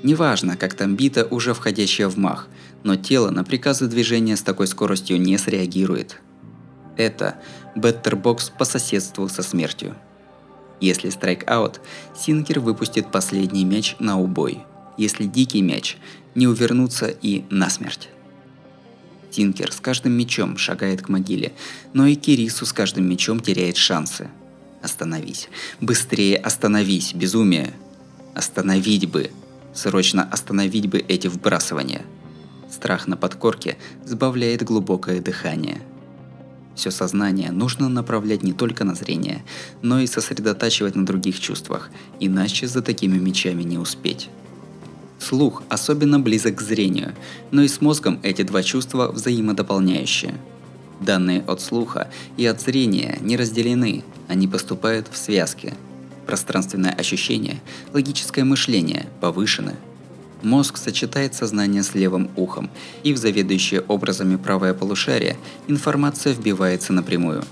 Неважно, 0.01 0.57
как 0.57 0.73
там 0.73 0.95
бита, 0.95 1.27
уже 1.29 1.53
входящая 1.53 2.07
в 2.07 2.17
мах, 2.17 2.47
но 2.81 2.95
тело 2.95 3.29
на 3.29 3.43
приказы 3.43 3.85
движения 3.85 4.35
с 4.35 4.41
такой 4.41 4.65
скоростью 4.65 5.21
не 5.21 5.37
среагирует. 5.37 6.19
Это 6.97 7.35
беттербокс 7.75 8.49
по 8.49 8.65
соседству 8.65 9.29
со 9.29 9.43
смертью. 9.43 9.95
Если 10.79 11.11
страйк-аут, 11.11 11.81
Синкер 12.17 12.59
выпустит 12.59 13.11
последний 13.11 13.63
мяч 13.63 13.95
на 13.99 14.19
убой. 14.19 14.63
Если 14.97 15.25
дикий 15.25 15.61
мяч, 15.61 15.97
не 16.33 16.47
увернуться 16.47 17.09
и 17.09 17.43
насмерть. 17.51 18.09
Тинкер 19.31 19.71
с 19.71 19.79
каждым 19.79 20.13
мечом 20.13 20.57
шагает 20.57 21.01
к 21.01 21.09
могиле, 21.09 21.53
но 21.93 22.05
и 22.05 22.15
Кирису 22.15 22.65
с 22.65 22.73
каждым 22.73 23.09
мечом 23.09 23.39
теряет 23.39 23.77
шансы. 23.77 24.29
Остановись. 24.81 25.47
Быстрее 25.79 26.37
остановись, 26.37 27.13
безумие. 27.13 27.73
Остановить 28.35 29.09
бы. 29.09 29.31
Срочно 29.73 30.23
остановить 30.23 30.87
бы 30.87 30.99
эти 30.99 31.27
вбрасывания. 31.27 32.01
Страх 32.69 33.07
на 33.07 33.15
подкорке 33.15 33.77
сбавляет 34.05 34.63
глубокое 34.63 35.21
дыхание. 35.21 35.81
Все 36.75 36.89
сознание 36.89 37.51
нужно 37.51 37.89
направлять 37.89 38.43
не 38.43 38.53
только 38.53 38.83
на 38.83 38.95
зрение, 38.95 39.43
но 39.81 39.99
и 39.99 40.07
сосредотачивать 40.07 40.95
на 40.95 41.05
других 41.05 41.39
чувствах, 41.39 41.89
иначе 42.19 42.67
за 42.67 42.81
такими 42.81 43.17
мечами 43.17 43.63
не 43.63 43.77
успеть. 43.77 44.29
Слух 45.21 45.61
особенно 45.69 46.19
близок 46.19 46.55
к 46.55 46.61
зрению, 46.61 47.13
но 47.51 47.61
и 47.61 47.67
с 47.67 47.79
мозгом 47.79 48.19
эти 48.23 48.41
два 48.41 48.63
чувства 48.63 49.11
взаимодополняющие. 49.11 50.33
Данные 50.99 51.43
от 51.45 51.61
слуха 51.61 52.09
и 52.37 52.45
от 52.45 52.59
зрения 52.59 53.19
не 53.21 53.37
разделены, 53.37 54.03
они 54.27 54.47
поступают 54.47 55.07
в 55.11 55.17
связке. 55.17 55.75
Пространственное 56.25 56.91
ощущение, 56.91 57.61
логическое 57.93 58.43
мышление 58.43 59.05
повышены. 59.19 59.75
Мозг 60.41 60.77
сочетает 60.77 61.35
сознание 61.35 61.83
с 61.83 61.93
левым 61.93 62.31
ухом, 62.35 62.71
и 63.03 63.13
в 63.13 63.17
заведующее 63.17 63.81
образами 63.81 64.37
правое 64.37 64.73
полушарие 64.73 65.37
информация 65.67 66.33
вбивается 66.33 66.93
напрямую. 66.93 67.43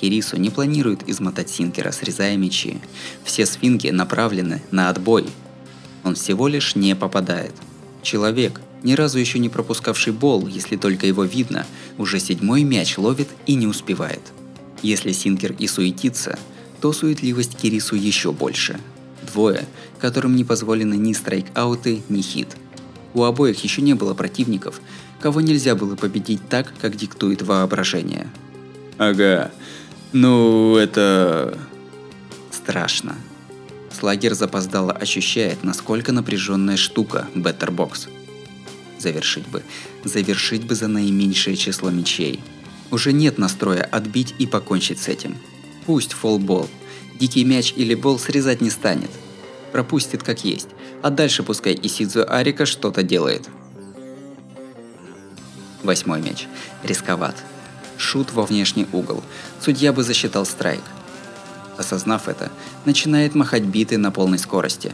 Кирису 0.00 0.36
не 0.36 0.50
планирует 0.50 1.08
измотать 1.08 1.50
Синкера, 1.50 1.90
срезая 1.90 2.36
мечи. 2.36 2.78
Все 3.24 3.44
свинги 3.44 3.88
направлены 3.88 4.62
на 4.70 4.88
отбой. 4.88 5.26
Он 6.04 6.14
всего 6.14 6.48
лишь 6.48 6.76
не 6.76 6.96
попадает. 6.96 7.52
Человек, 8.02 8.60
ни 8.82 8.94
разу 8.94 9.18
еще 9.18 9.38
не 9.38 9.48
пропускавший 9.48 10.12
бол, 10.12 10.46
если 10.46 10.76
только 10.76 11.06
его 11.06 11.24
видно, 11.24 11.66
уже 11.98 12.18
седьмой 12.18 12.62
мяч 12.64 12.96
ловит 12.98 13.28
и 13.46 13.54
не 13.54 13.66
успевает. 13.66 14.22
Если 14.82 15.12
Синкер 15.12 15.54
и 15.58 15.66
суетится, 15.66 16.38
то 16.80 16.92
суетливость 16.92 17.56
Кирису 17.56 17.94
еще 17.94 18.32
больше. 18.32 18.80
Двое, 19.32 19.66
которым 19.98 20.34
не 20.34 20.44
позволены 20.44 20.94
ни 20.94 21.12
страйк-ауты, 21.12 22.02
ни 22.08 22.22
хит. 22.22 22.56
У 23.12 23.24
обоих 23.24 23.62
еще 23.62 23.82
не 23.82 23.94
было 23.94 24.14
противников, 24.14 24.80
кого 25.20 25.40
нельзя 25.40 25.74
было 25.74 25.96
победить 25.96 26.48
так, 26.48 26.72
как 26.80 26.96
диктует 26.96 27.42
воображение. 27.42 28.28
Ага. 28.96 29.50
Ну, 30.12 30.76
это... 30.76 31.58
Страшно. 32.50 33.16
Слагер 34.00 34.32
запоздало 34.32 34.92
ощущает, 34.92 35.62
насколько 35.62 36.10
напряженная 36.10 36.78
штука 36.78 37.28
Беттербокс. 37.34 38.08
Завершить 38.98 39.46
бы. 39.48 39.62
Завершить 40.04 40.64
бы 40.64 40.74
за 40.74 40.88
наименьшее 40.88 41.54
число 41.54 41.90
мечей. 41.90 42.40
Уже 42.90 43.12
нет 43.12 43.36
настроя 43.36 43.82
отбить 43.82 44.34
и 44.38 44.46
покончить 44.46 45.00
с 45.00 45.08
этим. 45.08 45.36
Пусть 45.84 46.14
фолбол. 46.14 46.66
Дикий 47.18 47.44
мяч 47.44 47.74
или 47.76 47.94
бол 47.94 48.18
срезать 48.18 48.62
не 48.62 48.70
станет. 48.70 49.10
Пропустит 49.70 50.22
как 50.22 50.46
есть. 50.46 50.68
А 51.02 51.10
дальше 51.10 51.42
пускай 51.42 51.78
Исидзу 51.82 52.24
Арика 52.26 52.64
что-то 52.64 53.02
делает. 53.02 53.50
Восьмой 55.82 56.22
мяч. 56.22 56.46
Рисковат. 56.84 57.36
Шут 57.98 58.32
во 58.32 58.46
внешний 58.46 58.86
угол. 58.92 59.22
Судья 59.60 59.92
бы 59.92 60.02
засчитал 60.02 60.46
страйк. 60.46 60.80
Осознав 61.80 62.28
это, 62.28 62.52
начинает 62.84 63.34
махать 63.34 63.62
биты 63.62 63.96
на 63.96 64.10
полной 64.10 64.38
скорости. 64.38 64.92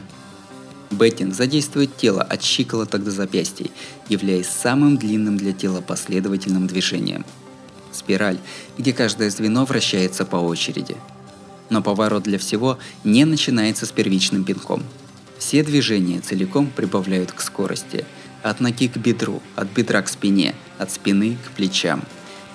Беттинг 0.92 1.34
задействует 1.34 1.96
тело 1.96 2.22
от 2.22 2.44
щиколоток 2.44 3.02
до 3.02 3.10
запястий, 3.10 3.72
являясь 4.08 4.46
самым 4.46 4.96
длинным 4.96 5.36
для 5.36 5.52
тела 5.52 5.80
последовательным 5.80 6.68
движением. 6.68 7.24
Спираль, 7.90 8.38
где 8.78 8.92
каждое 8.92 9.30
звено 9.30 9.64
вращается 9.64 10.24
по 10.24 10.36
очереди. 10.36 10.96
Но 11.70 11.82
поворот 11.82 12.22
для 12.22 12.38
всего 12.38 12.78
не 13.02 13.24
начинается 13.24 13.84
с 13.84 13.90
первичным 13.90 14.44
пинком. 14.44 14.84
Все 15.38 15.64
движения 15.64 16.20
целиком 16.20 16.70
прибавляют 16.70 17.32
к 17.32 17.40
скорости. 17.40 18.04
От 18.44 18.60
ноги 18.60 18.86
к 18.86 18.96
бедру, 18.96 19.42
от 19.56 19.66
бедра 19.72 20.02
к 20.02 20.08
спине, 20.08 20.54
от 20.78 20.92
спины 20.92 21.36
к 21.48 21.50
плечам. 21.56 22.04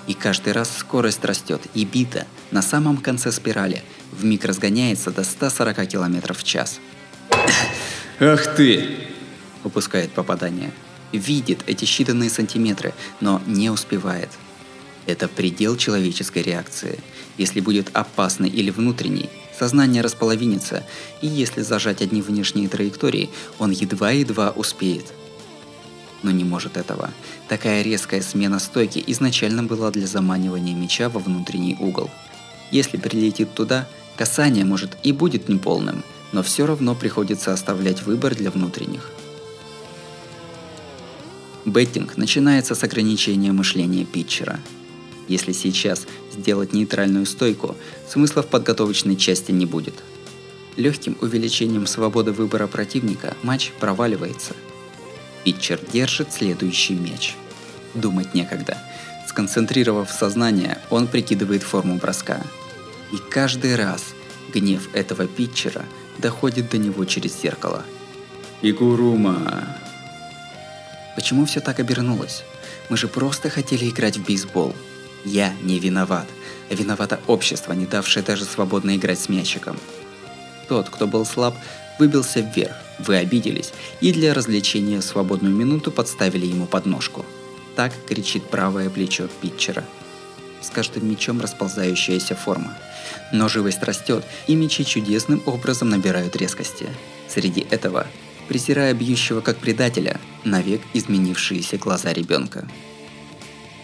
И 0.06 0.14
каждый 0.14 0.54
раз 0.54 0.70
скорость 0.74 1.22
растет, 1.22 1.60
и 1.74 1.84
бита 1.84 2.26
на 2.50 2.62
самом 2.62 2.96
конце 2.96 3.30
спирали 3.30 3.82
вмиг 4.12 4.44
разгоняется 4.44 5.10
до 5.10 5.24
140 5.24 5.88
км 5.88 6.34
в 6.34 6.44
час. 6.44 6.80
Ах 8.20 8.54
ты! 8.54 9.08
Упускает 9.64 10.12
попадание. 10.12 10.72
Видит 11.12 11.60
эти 11.66 11.84
считанные 11.84 12.30
сантиметры, 12.30 12.94
но 13.20 13.42
не 13.46 13.70
успевает. 13.70 14.30
Это 15.06 15.28
предел 15.28 15.76
человеческой 15.76 16.42
реакции. 16.42 17.00
Если 17.36 17.60
будет 17.60 17.90
опасный 17.92 18.48
или 18.48 18.70
внутренний, 18.70 19.28
сознание 19.58 20.02
располовинится, 20.02 20.84
и 21.20 21.26
если 21.26 21.62
зажать 21.62 22.02
одни 22.02 22.22
внешние 22.22 22.68
траектории, 22.68 23.30
он 23.58 23.70
едва-едва 23.72 24.50
успеет. 24.50 25.06
Но 26.22 26.30
не 26.30 26.44
может 26.44 26.76
этого. 26.76 27.10
Такая 27.48 27.82
резкая 27.82 28.22
смена 28.22 28.60
стойки 28.60 29.02
изначально 29.08 29.64
была 29.64 29.90
для 29.90 30.06
заманивания 30.06 30.74
меча 30.74 31.08
во 31.08 31.18
внутренний 31.18 31.76
угол. 31.80 32.10
Если 32.70 32.96
прилетит 32.96 33.54
туда, 33.54 33.88
касание 34.16 34.64
может 34.64 34.96
и 35.02 35.12
будет 35.12 35.48
неполным, 35.48 36.04
но 36.32 36.42
все 36.42 36.66
равно 36.66 36.94
приходится 36.94 37.52
оставлять 37.52 38.02
выбор 38.02 38.34
для 38.34 38.50
внутренних. 38.50 39.10
Беттинг 41.64 42.16
начинается 42.16 42.74
с 42.74 42.82
ограничения 42.82 43.52
мышления 43.52 44.04
питчера– 44.04 44.58
если 45.28 45.52
сейчас 45.52 46.06
сделать 46.30 46.72
нейтральную 46.72 47.26
стойку, 47.26 47.76
смысла 48.08 48.42
в 48.42 48.48
подготовочной 48.48 49.16
части 49.16 49.52
не 49.52 49.66
будет. 49.66 49.94
Легким 50.76 51.16
увеличением 51.20 51.86
свободы 51.86 52.32
выбора 52.32 52.66
противника 52.66 53.34
матч 53.42 53.72
проваливается. 53.78 54.54
Питчер 55.44 55.80
держит 55.92 56.32
следующий 56.32 56.94
мяч. 56.94 57.34
Думать 57.94 58.34
некогда. 58.34 58.78
Сконцентрировав 59.28 60.10
сознание, 60.10 60.78
он 60.90 61.06
прикидывает 61.06 61.62
форму 61.62 61.96
броска. 61.96 62.42
И 63.12 63.18
каждый 63.18 63.76
раз 63.76 64.14
гнев 64.52 64.88
этого 64.94 65.26
питчера 65.26 65.84
доходит 66.18 66.70
до 66.70 66.78
него 66.78 67.04
через 67.04 67.40
зеркало. 67.40 67.84
Игурума. 68.62 69.76
Почему 71.14 71.44
все 71.44 71.60
так 71.60 71.78
обернулось? 71.78 72.42
Мы 72.88 72.96
же 72.96 73.08
просто 73.08 73.50
хотели 73.50 73.88
играть 73.88 74.16
в 74.16 74.24
бейсбол– 74.24 74.74
я 75.24 75.54
не 75.62 75.78
виноват. 75.78 76.26
Виновато 76.68 77.20
общество, 77.26 77.72
не 77.72 77.86
давшее 77.86 78.24
даже 78.24 78.44
свободно 78.44 78.96
играть 78.96 79.20
с 79.20 79.28
мячиком. 79.28 79.78
Тот, 80.68 80.88
кто 80.88 81.06
был 81.06 81.24
слаб, 81.24 81.54
выбился 81.98 82.40
вверх, 82.40 82.74
вы 82.98 83.16
обиделись, 83.16 83.72
и 84.00 84.12
для 84.12 84.34
развлечения 84.34 85.00
в 85.00 85.04
свободную 85.04 85.54
минуту 85.54 85.92
подставили 85.92 86.46
ему 86.46 86.66
подножку. 86.66 87.24
Так 87.76 87.92
кричит 88.08 88.44
правое 88.44 88.90
плечо 88.90 89.28
питчера. 89.40 89.84
С 90.62 90.70
каждым 90.70 91.08
мечом 91.08 91.40
расползающаяся 91.40 92.34
форма. 92.34 92.78
Но 93.32 93.48
живость 93.48 93.82
растет, 93.82 94.24
и 94.46 94.54
мечи 94.54 94.84
чудесным 94.84 95.42
образом 95.46 95.90
набирают 95.90 96.36
резкости. 96.36 96.88
Среди 97.28 97.66
этого, 97.70 98.06
презирая 98.48 98.94
бьющего 98.94 99.40
как 99.40 99.58
предателя, 99.58 100.20
навек 100.44 100.80
изменившиеся 100.94 101.78
глаза 101.78 102.12
ребенка. 102.12 102.66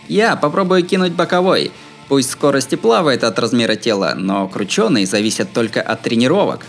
Я 0.08 0.36
попробую 0.36 0.86
кинуть 0.86 1.12
боковой. 1.12 1.72
Пусть 2.08 2.30
скорость 2.30 2.72
и 2.72 2.76
плавает 2.76 3.24
от 3.24 3.38
размера 3.38 3.76
тела, 3.76 4.14
но 4.16 4.48
крученый 4.48 5.04
зависит 5.04 5.52
только 5.52 5.82
от 5.82 6.00
тренировок. 6.02 6.64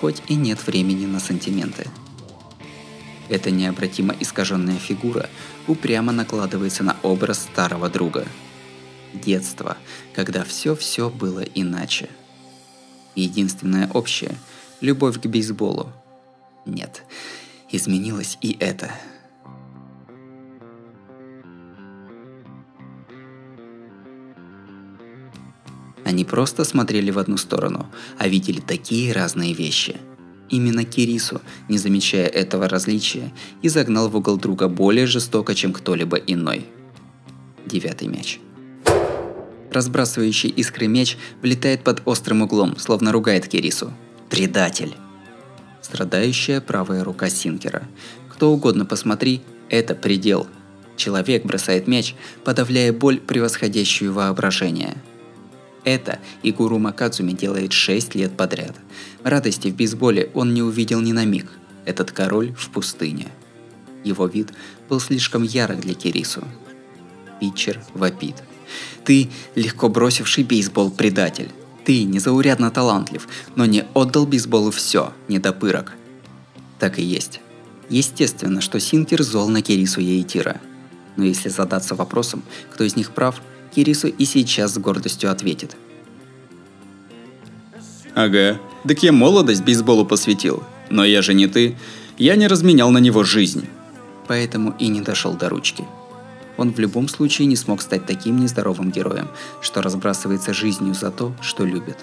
Хоть 0.00 0.22
и 0.28 0.34
нет 0.34 0.66
времени 0.66 1.06
на 1.06 1.20
сантименты. 1.20 1.86
Эта 3.30 3.50
необратимо 3.50 4.14
искаженная 4.18 4.78
фигура 4.78 5.30
упрямо 5.66 6.12
накладывается 6.12 6.82
на 6.82 6.96
образ 7.02 7.38
старого 7.38 7.88
друга. 7.88 8.26
Детство, 9.14 9.76
когда 10.14 10.44
все-все 10.44 11.10
было 11.10 11.40
иначе. 11.40 12.08
Единственное 13.14 13.88
общее– 13.92 14.34
любовь 14.80 15.20
к 15.20 15.26
бейсболу. 15.26 15.92
Нет, 16.64 17.02
изменилось 17.70 18.38
и 18.40 18.56
это– 18.60 18.90
Они 26.10 26.24
просто 26.24 26.64
смотрели 26.64 27.12
в 27.12 27.20
одну 27.20 27.36
сторону, 27.36 27.86
а 28.18 28.26
видели 28.26 28.58
такие 28.58 29.12
разные 29.12 29.52
вещи. 29.52 29.96
Именно 30.48 30.84
Кирису, 30.84 31.40
не 31.68 31.78
замечая 31.78 32.26
этого 32.26 32.68
различия, 32.68 33.32
и 33.62 33.68
загнал 33.68 34.08
в 34.08 34.16
угол 34.16 34.36
друга 34.36 34.66
более 34.66 35.06
жестоко, 35.06 35.54
чем 35.54 35.72
кто-либо 35.72 36.16
иной. 36.16 36.66
Девятый 37.64 38.08
мяч. 38.08 38.40
Разбрасывающий 39.70 40.48
искры 40.50 40.86
меч 40.86 41.16
влетает 41.42 41.82
под 41.84 42.02
острым 42.04 42.42
углом, 42.42 42.76
словно 42.78 43.12
ругает 43.12 43.48
Кирису. 43.48 43.92
«Предатель!» 44.28 44.94
Страдающая 45.82 46.60
правая 46.60 47.04
рука 47.04 47.28
Синкера. 47.30 47.82
Кто 48.28 48.50
угодно 48.50 48.84
посмотри, 48.84 49.42
это 49.68 49.94
предел. 49.94 50.46
Человек 50.96 51.44
бросает 51.44 51.86
мяч, 51.86 52.14
подавляя 52.44 52.92
боль, 52.92 53.18
превосходящую 53.18 54.12
воображение– 54.12 54.96
это 55.84 56.18
Игуру 56.42 56.78
Макадзуми 56.78 57.32
делает 57.32 57.72
6 57.72 58.14
лет 58.14 58.36
подряд. 58.36 58.76
Радости 59.22 59.68
в 59.68 59.76
бейсболе 59.76 60.30
он 60.34 60.52
не 60.52 60.62
увидел 60.62 61.00
ни 61.00 61.12
на 61.12 61.24
миг. 61.24 61.50
Этот 61.86 62.12
король 62.12 62.52
в 62.52 62.70
пустыне. 62.70 63.28
Его 64.04 64.26
вид 64.26 64.52
был 64.88 65.00
слишком 65.00 65.42
ярок 65.42 65.80
для 65.80 65.94
Кирису. 65.94 66.44
Питчер 67.40 67.80
вопит. 67.94 68.36
Ты, 69.04 69.30
легко 69.54 69.88
бросивший 69.88 70.44
бейсбол, 70.44 70.90
предатель. 70.90 71.50
Ты 71.84 72.04
незаурядно 72.04 72.70
талантлив, 72.70 73.28
но 73.56 73.64
не 73.64 73.84
отдал 73.94 74.26
бейсболу 74.26 74.70
все, 74.70 75.12
недопырок. 75.28 75.94
Так 76.78 76.98
и 76.98 77.02
есть. 77.02 77.40
Естественно, 77.88 78.60
что 78.60 78.78
Синкер 78.78 79.22
зол 79.22 79.48
на 79.48 79.62
Кирису 79.62 80.00
Яитира. 80.00 80.60
Но 81.16 81.24
если 81.24 81.48
задаться 81.48 81.94
вопросом, 81.94 82.42
кто 82.70 82.84
из 82.84 82.96
них 82.96 83.10
прав, 83.12 83.42
Кирису 83.74 84.08
и 84.08 84.24
сейчас 84.24 84.74
с 84.74 84.78
гордостью 84.78 85.30
ответит. 85.30 85.76
Ага, 88.14 88.60
так 88.86 89.02
я 89.02 89.12
молодость 89.12 89.64
бейсболу 89.64 90.04
посвятил. 90.04 90.62
Но 90.88 91.04
я 91.04 91.22
же 91.22 91.34
не 91.34 91.46
ты. 91.46 91.76
Я 92.18 92.36
не 92.36 92.46
разменял 92.46 92.90
на 92.90 92.98
него 92.98 93.24
жизнь. 93.24 93.66
Поэтому 94.26 94.74
и 94.78 94.88
не 94.88 95.00
дошел 95.00 95.34
до 95.34 95.48
ручки. 95.48 95.84
Он 96.60 96.74
в 96.74 96.78
любом 96.78 97.08
случае 97.08 97.46
не 97.46 97.56
смог 97.56 97.80
стать 97.80 98.04
таким 98.04 98.38
нездоровым 98.38 98.90
героем, 98.90 99.28
что 99.62 99.80
разбрасывается 99.80 100.52
жизнью 100.52 100.92
за 100.92 101.10
то, 101.10 101.34
что 101.40 101.64
любит. 101.64 101.96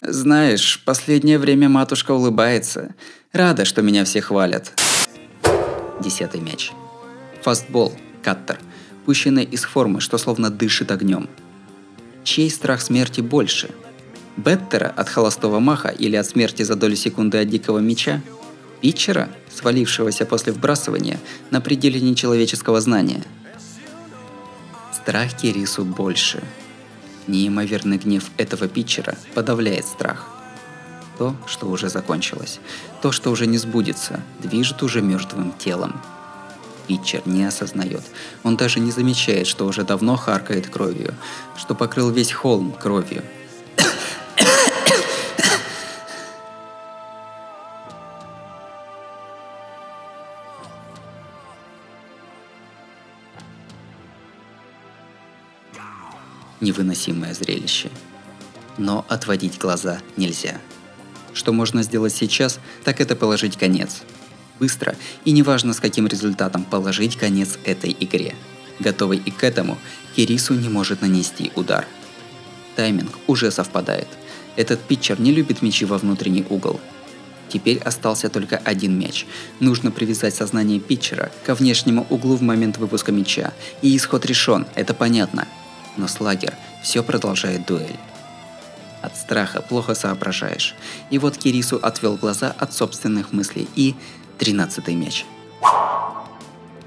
Знаешь, 0.00 0.82
последнее 0.86 1.38
время 1.38 1.68
матушка 1.68 2.12
улыбается. 2.12 2.94
Рада, 3.30 3.66
что 3.66 3.82
меня 3.82 4.06
все 4.06 4.22
хвалят. 4.22 4.72
Десятый 6.02 6.40
мяч. 6.40 6.72
Фастбол, 7.42 7.92
каттер, 8.22 8.58
пущенный 9.04 9.44
из 9.44 9.64
формы, 9.64 10.00
что 10.00 10.16
словно 10.16 10.48
дышит 10.48 10.90
огнем. 10.90 11.28
Чей 12.24 12.50
страх 12.50 12.80
смерти 12.80 13.20
больше? 13.20 13.68
Беттера 14.38 14.94
от 14.96 15.10
холостого 15.10 15.60
маха 15.60 15.90
или 15.90 16.16
от 16.16 16.24
смерти 16.24 16.62
за 16.62 16.74
долю 16.74 16.96
секунды 16.96 17.36
от 17.36 17.50
дикого 17.50 17.80
меча? 17.80 18.22
Питчера, 18.80 19.28
свалившегося 19.54 20.24
после 20.24 20.54
вбрасывания 20.54 21.20
на 21.50 21.60
пределе 21.60 22.00
нечеловеческого 22.00 22.80
знания? 22.80 23.22
Страх 25.08 25.32
Кирису 25.38 25.86
больше. 25.86 26.44
Неимоверный 27.28 27.96
гнев 27.96 28.24
этого 28.36 28.68
питчера 28.68 29.16
подавляет 29.34 29.86
страх. 29.86 30.28
То, 31.16 31.34
что 31.46 31.64
уже 31.68 31.88
закончилось, 31.88 32.60
то, 33.00 33.10
что 33.10 33.30
уже 33.30 33.46
не 33.46 33.56
сбудется, 33.56 34.20
движет 34.38 34.82
уже 34.82 35.00
мертвым 35.00 35.54
телом. 35.58 35.98
Питчер 36.88 37.22
не 37.24 37.42
осознает. 37.46 38.02
Он 38.42 38.58
даже 38.58 38.80
не 38.80 38.90
замечает, 38.90 39.46
что 39.46 39.64
уже 39.64 39.82
давно 39.82 40.14
харкает 40.16 40.68
кровью, 40.68 41.14
что 41.56 41.74
покрыл 41.74 42.10
весь 42.10 42.32
холм 42.32 42.72
кровью. 42.72 43.24
Невыносимое 56.60 57.34
зрелище. 57.34 57.90
Но 58.76 59.04
отводить 59.08 59.58
глаза 59.58 60.00
нельзя. 60.16 60.60
Что 61.34 61.52
можно 61.52 61.82
сделать 61.82 62.14
сейчас, 62.14 62.58
так 62.84 63.00
это 63.00 63.14
положить 63.14 63.56
конец. 63.56 64.02
Быстро 64.58 64.96
и 65.24 65.30
неважно 65.30 65.72
с 65.72 65.80
каким 65.80 66.06
результатом 66.06 66.64
положить 66.64 67.16
конец 67.16 67.58
этой 67.64 67.96
игре. 67.98 68.34
Готовый 68.80 69.18
и 69.18 69.30
к 69.30 69.44
этому, 69.44 69.78
Кирису 70.16 70.54
не 70.54 70.68
может 70.68 71.00
нанести 71.00 71.52
удар. 71.54 71.86
Тайминг 72.76 73.12
уже 73.26 73.50
совпадает. 73.50 74.08
Этот 74.56 74.80
питчер 74.80 75.20
не 75.20 75.32
любит 75.32 75.62
мячи 75.62 75.84
во 75.84 75.98
внутренний 75.98 76.44
угол. 76.48 76.80
Теперь 77.48 77.78
остался 77.78 78.28
только 78.28 78.56
один 78.58 78.98
мяч. 78.98 79.26
Нужно 79.60 79.90
привязать 79.90 80.34
сознание 80.34 80.80
питчера 80.80 81.30
ко 81.44 81.54
внешнему 81.54 82.06
углу 82.10 82.36
в 82.36 82.42
момент 82.42 82.78
выпуска 82.78 83.10
мяча. 83.12 83.52
И 83.80 83.96
исход 83.96 84.26
решен, 84.26 84.66
это 84.74 84.94
понятно. 84.94 85.46
Но 85.98 86.08
Слагер 86.08 86.54
все 86.82 87.02
продолжает 87.02 87.66
дуэль. 87.66 87.98
От 89.02 89.16
страха 89.16 89.60
плохо 89.60 89.94
соображаешь. 89.94 90.74
И 91.10 91.18
вот 91.18 91.36
Кирису 91.36 91.76
отвел 91.76 92.16
глаза 92.16 92.54
от 92.56 92.72
собственных 92.72 93.32
мыслей 93.32 93.68
и... 93.76 93.94
Тринадцатый 94.38 94.94
мяч. 94.94 95.26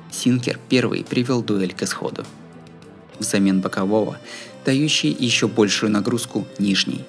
Синкер 0.09 0.57
первый 0.70 1.03
привел 1.03 1.41
дуэль 1.41 1.74
к 1.74 1.84
исходу. 1.84 2.26
Взамен 3.20 3.59
бокового, 3.59 4.18
дающий 4.64 5.12
еще 5.12 5.49
большую 5.49 5.91
нагрузку 5.91 6.47
нижний. 6.59 7.03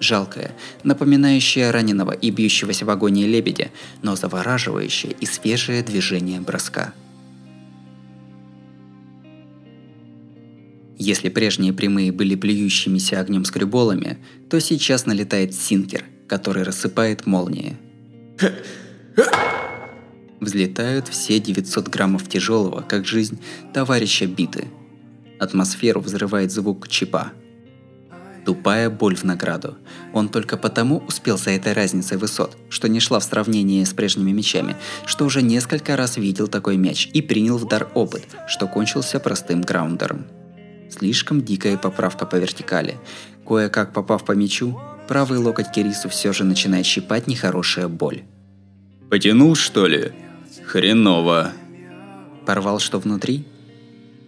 Жалкое, 0.00 0.54
напоминающее 0.82 1.70
раненого 1.70 2.12
и 2.12 2.30
бьющегося 2.30 2.84
в 2.84 2.90
агонии 2.90 3.24
лебедя, 3.24 3.70
но 4.02 4.16
завораживающее 4.16 5.12
и 5.18 5.24
свежее 5.24 5.82
движение 5.82 6.40
броска– 6.40 6.92
Если 11.06 11.28
прежние 11.28 11.74
прямые 11.74 12.12
были 12.12 12.34
плюющимися 12.34 13.20
огнем 13.20 13.44
скреболами, 13.44 14.16
то 14.48 14.58
сейчас 14.58 15.04
налетает 15.04 15.52
синкер, 15.54 16.02
который 16.26 16.62
рассыпает 16.62 17.26
молнии. 17.26 17.76
Взлетают 20.40 21.08
все 21.08 21.38
900 21.40 21.88
граммов 21.88 22.26
тяжелого, 22.26 22.80
как 22.80 23.04
жизнь, 23.04 23.38
товарища 23.74 24.26
биты. 24.26 24.68
Атмосферу 25.38 26.00
взрывает 26.00 26.50
звук 26.50 26.88
чипа. 26.88 27.32
Тупая 28.46 28.88
боль 28.88 29.16
в 29.16 29.24
награду. 29.24 29.76
Он 30.14 30.30
только 30.30 30.56
потому 30.56 31.02
успел 31.06 31.36
за 31.36 31.50
этой 31.50 31.74
разницей 31.74 32.16
высот, 32.16 32.56
что 32.70 32.88
не 32.88 33.00
шла 33.00 33.18
в 33.18 33.24
сравнении 33.24 33.84
с 33.84 33.92
прежними 33.92 34.32
мячами, 34.32 34.74
что 35.04 35.26
уже 35.26 35.42
несколько 35.42 35.98
раз 35.98 36.16
видел 36.16 36.48
такой 36.48 36.78
мяч 36.78 37.10
и 37.12 37.20
принял 37.20 37.58
в 37.58 37.68
дар 37.68 37.90
опыт, 37.92 38.26
что 38.48 38.66
кончился 38.66 39.20
простым 39.20 39.60
граундером. 39.60 40.24
Слишком 40.98 41.42
дикая 41.42 41.76
поправка 41.76 42.24
по 42.24 42.36
вертикали. 42.36 42.98
Кое-как 43.44 43.92
попав 43.92 44.24
по 44.24 44.30
мячу, 44.32 44.78
правый 45.08 45.40
локоть 45.40 45.72
Кирису 45.72 46.08
все 46.08 46.32
же 46.32 46.44
начинает 46.44 46.86
щипать 46.86 47.26
нехорошая 47.26 47.88
боль. 47.88 48.22
Потянул, 49.10 49.56
что 49.56 49.88
ли? 49.88 50.12
Хреново. 50.64 51.50
Порвал 52.46 52.78
что 52.78 53.00
внутри? 53.00 53.44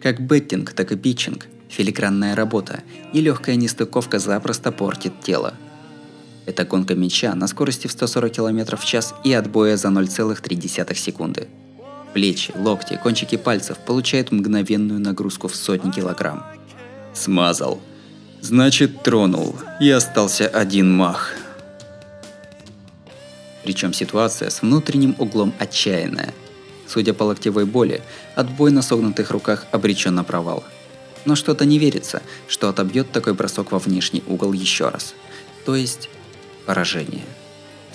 Как 0.02 0.20
беттинг, 0.20 0.72
так 0.72 0.90
и 0.90 0.96
питчинг. 0.96 1.46
Филигранная 1.68 2.34
работа 2.34 2.82
и 3.12 3.20
легкая 3.20 3.54
нестыковка 3.54 4.18
запросто 4.18 4.72
портит 4.72 5.20
тело. 5.20 5.54
Это 6.46 6.64
гонка 6.64 6.96
мяча 6.96 7.32
на 7.36 7.46
скорости 7.46 7.86
в 7.86 7.92
140 7.92 8.32
км 8.32 8.76
в 8.76 8.84
час 8.84 9.14
и 9.22 9.32
отбоя 9.32 9.76
за 9.76 9.88
0,3 9.88 10.94
секунды. 10.94 11.46
Плечи, 12.12 12.52
локти, 12.56 12.98
кончики 13.00 13.36
пальцев 13.36 13.78
получают 13.78 14.32
мгновенную 14.32 14.98
нагрузку 14.98 15.48
в 15.48 15.54
сотни 15.54 15.90
килограмм. 15.90 16.55
Смазал. 17.16 17.80
Значит, 18.42 19.02
тронул. 19.02 19.56
И 19.80 19.90
остался 19.90 20.46
один 20.46 20.94
мах. 20.94 21.32
Причем 23.64 23.92
ситуация 23.92 24.50
с 24.50 24.62
внутренним 24.62 25.16
углом 25.18 25.52
отчаянная. 25.58 26.34
Судя 26.86 27.14
по 27.14 27.24
локтевой 27.24 27.64
боли, 27.64 28.02
отбой 28.36 28.70
на 28.70 28.82
согнутых 28.82 29.30
руках 29.30 29.66
обречен 29.72 30.14
на 30.14 30.24
провал. 30.24 30.62
Но 31.24 31.34
что-то 31.34 31.64
не 31.64 31.78
верится, 31.78 32.22
что 32.46 32.68
отобьет 32.68 33.10
такой 33.10 33.34
бросок 33.34 33.72
во 33.72 33.78
внешний 33.78 34.22
угол 34.28 34.52
еще 34.52 34.90
раз. 34.90 35.14
То 35.64 35.74
есть, 35.74 36.08
поражение. 36.66 37.24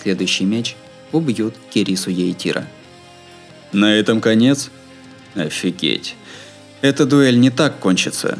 Следующий 0.02 0.44
мяч 0.44 0.76
убьют 1.12 1.56
Кирису 1.70 2.10
Ейтира. 2.10 2.68
На 3.72 3.94
этом 3.94 4.20
конец? 4.20 4.72
Офигеть. 5.36 6.16
Эта 6.82 7.06
дуэль 7.06 7.40
не 7.40 7.52
так 7.52 7.80
кончится. 7.80 8.40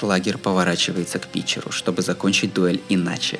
Слагер 0.00 0.38
поворачивается 0.38 1.18
к 1.18 1.26
питчеру, 1.26 1.72
чтобы 1.72 2.00
закончить 2.00 2.54
дуэль 2.54 2.80
иначе. 2.88 3.38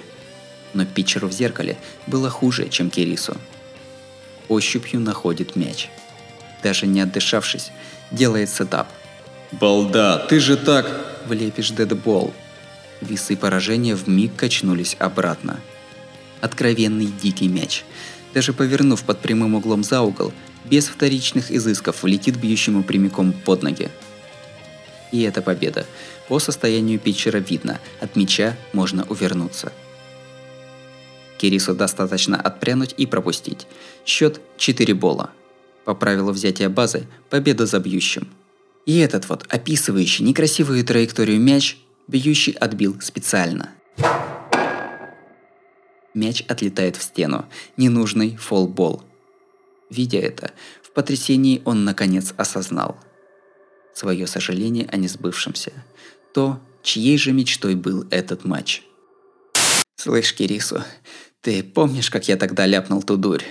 Но 0.75 0.85
питчеру 0.85 1.27
в 1.27 1.33
зеркале 1.33 1.79
было 2.07 2.29
хуже, 2.29 2.69
чем 2.69 2.91
Кирису. 2.91 3.35
Ощупью 4.49 5.01
находит 5.01 5.57
мяч. 5.57 5.89
Даже 6.63 6.87
не 6.87 7.01
отдышавшись, 7.01 7.71
делает 8.11 8.51
сетап. 8.51 8.89
«Балда, 9.53 10.19
ты 10.19 10.39
же 10.39 10.59
так...» 10.59 10.87
Влепишь 11.27 11.71
дедбол. 11.71 12.35
Весы 13.01 13.37
поражения 13.37 13.97
в 13.97 14.07
миг 14.07 14.37
качнулись 14.37 14.97
обратно. 14.99 15.61
Откровенный 16.43 17.07
дикий 17.07 17.49
мяч. 17.49 17.85
Даже 18.35 18.53
повернув 18.53 19.03
под 19.05 19.19
прямым 19.21 19.55
углом 19.55 19.83
за 19.83 20.03
угол, 20.03 20.35
без 20.67 20.89
вторичных 20.89 21.51
изысков 21.51 22.03
влетит 22.03 22.37
бьющему 22.37 22.83
прямиком 22.83 23.33
под 23.33 23.63
ноги. 23.63 23.91
И 25.13 25.23
это 25.23 25.43
победа. 25.43 25.87
По 26.29 26.39
состоянию 26.39 26.99
питчера 26.99 27.39
видно, 27.39 27.81
от 28.01 28.17
мяча 28.17 28.57
можно 28.73 29.05
увернуться. 29.09 29.73
Кирису 31.39 31.75
достаточно 31.75 32.41
отпрянуть 32.41 32.95
и 32.97 33.07
пропустить. 33.07 33.67
Счет 34.05 34.41
4 34.59 34.95
бола. 34.95 35.31
По 35.85 35.95
правилу 35.95 36.33
взятия 36.33 36.69
базы, 36.69 37.07
победа 37.31 37.67
за 37.67 37.81
бьющим. 37.81 38.29
И 38.87 38.99
этот 38.99 39.29
вот, 39.29 39.47
описывающий 39.49 40.25
некрасивую 40.25 40.85
траекторию 40.85 41.41
мяч, 41.41 41.79
бьющий 42.07 42.53
отбил 42.53 43.01
специально. 43.01 43.71
Мяч 46.13 46.45
отлетает 46.49 46.97
в 46.97 47.03
стену. 47.03 47.47
Ненужный 47.77 48.37
фолбол. 48.37 49.03
Видя 49.89 50.19
это, 50.19 50.53
в 50.83 50.91
потрясении 50.91 51.63
он 51.65 51.85
наконец 51.85 52.35
осознал 52.37 52.99
свое 53.95 54.27
сожаление 54.27 54.87
о 54.91 54.97
несбывшемся 54.97 55.73
то, 56.33 56.61
чьей 56.83 57.19
же 57.19 57.33
мечтой 57.33 57.75
был 57.75 58.07
этот 58.11 58.45
матч. 58.45 58.83
«Слышь, 59.97 60.35
Кирису, 60.35 60.83
ты 61.41 61.63
помнишь, 61.63 62.11
как 62.11 62.29
я 62.29 62.37
тогда 62.37 62.67
ляпнул 62.67 63.03
ту 63.03 63.17
дурь? 63.17 63.45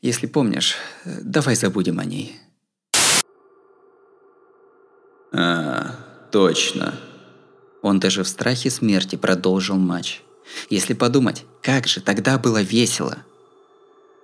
Если 0.00 0.26
помнишь, 0.26 0.76
давай 1.04 1.56
забудем 1.56 1.98
о 1.98 2.04
ней». 2.04 2.36
«А, 5.32 6.28
точно». 6.30 6.98
Он 7.82 8.00
даже 8.00 8.24
в 8.24 8.28
страхе 8.28 8.70
смерти 8.70 9.16
продолжил 9.16 9.76
матч. 9.76 10.22
Если 10.70 10.94
подумать, 10.94 11.44
как 11.62 11.86
же 11.86 12.00
тогда 12.00 12.38
было 12.38 12.62
весело. 12.62 13.18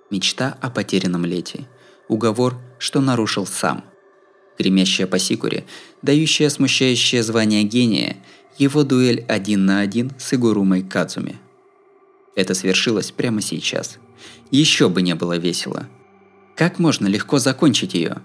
Мечта 0.09 0.57
о 0.61 0.71
потерянном 0.71 1.25
лете. 1.25 1.67
Уговор, 2.07 2.57
что 2.79 3.01
нарушил 3.01 3.45
сам. 3.45 3.85
Гремящая 4.61 5.07
по 5.07 5.17
сикуре, 5.17 5.65
дающая 6.03 6.47
смущающее 6.49 7.23
звание 7.23 7.63
гения, 7.63 8.17
его 8.59 8.83
дуэль 8.83 9.25
один 9.27 9.65
на 9.65 9.79
один 9.79 10.11
с 10.19 10.35
Игурумой 10.35 10.83
Кадзуми. 10.83 11.39
Это 12.35 12.53
свершилось 12.53 13.09
прямо 13.09 13.41
сейчас. 13.41 13.97
Еще 14.51 14.87
бы 14.87 15.01
не 15.01 15.15
было 15.15 15.35
весело. 15.39 15.87
Как 16.55 16.77
можно 16.77 17.07
легко 17.07 17.39
закончить 17.39 17.95
ее? 17.95 18.17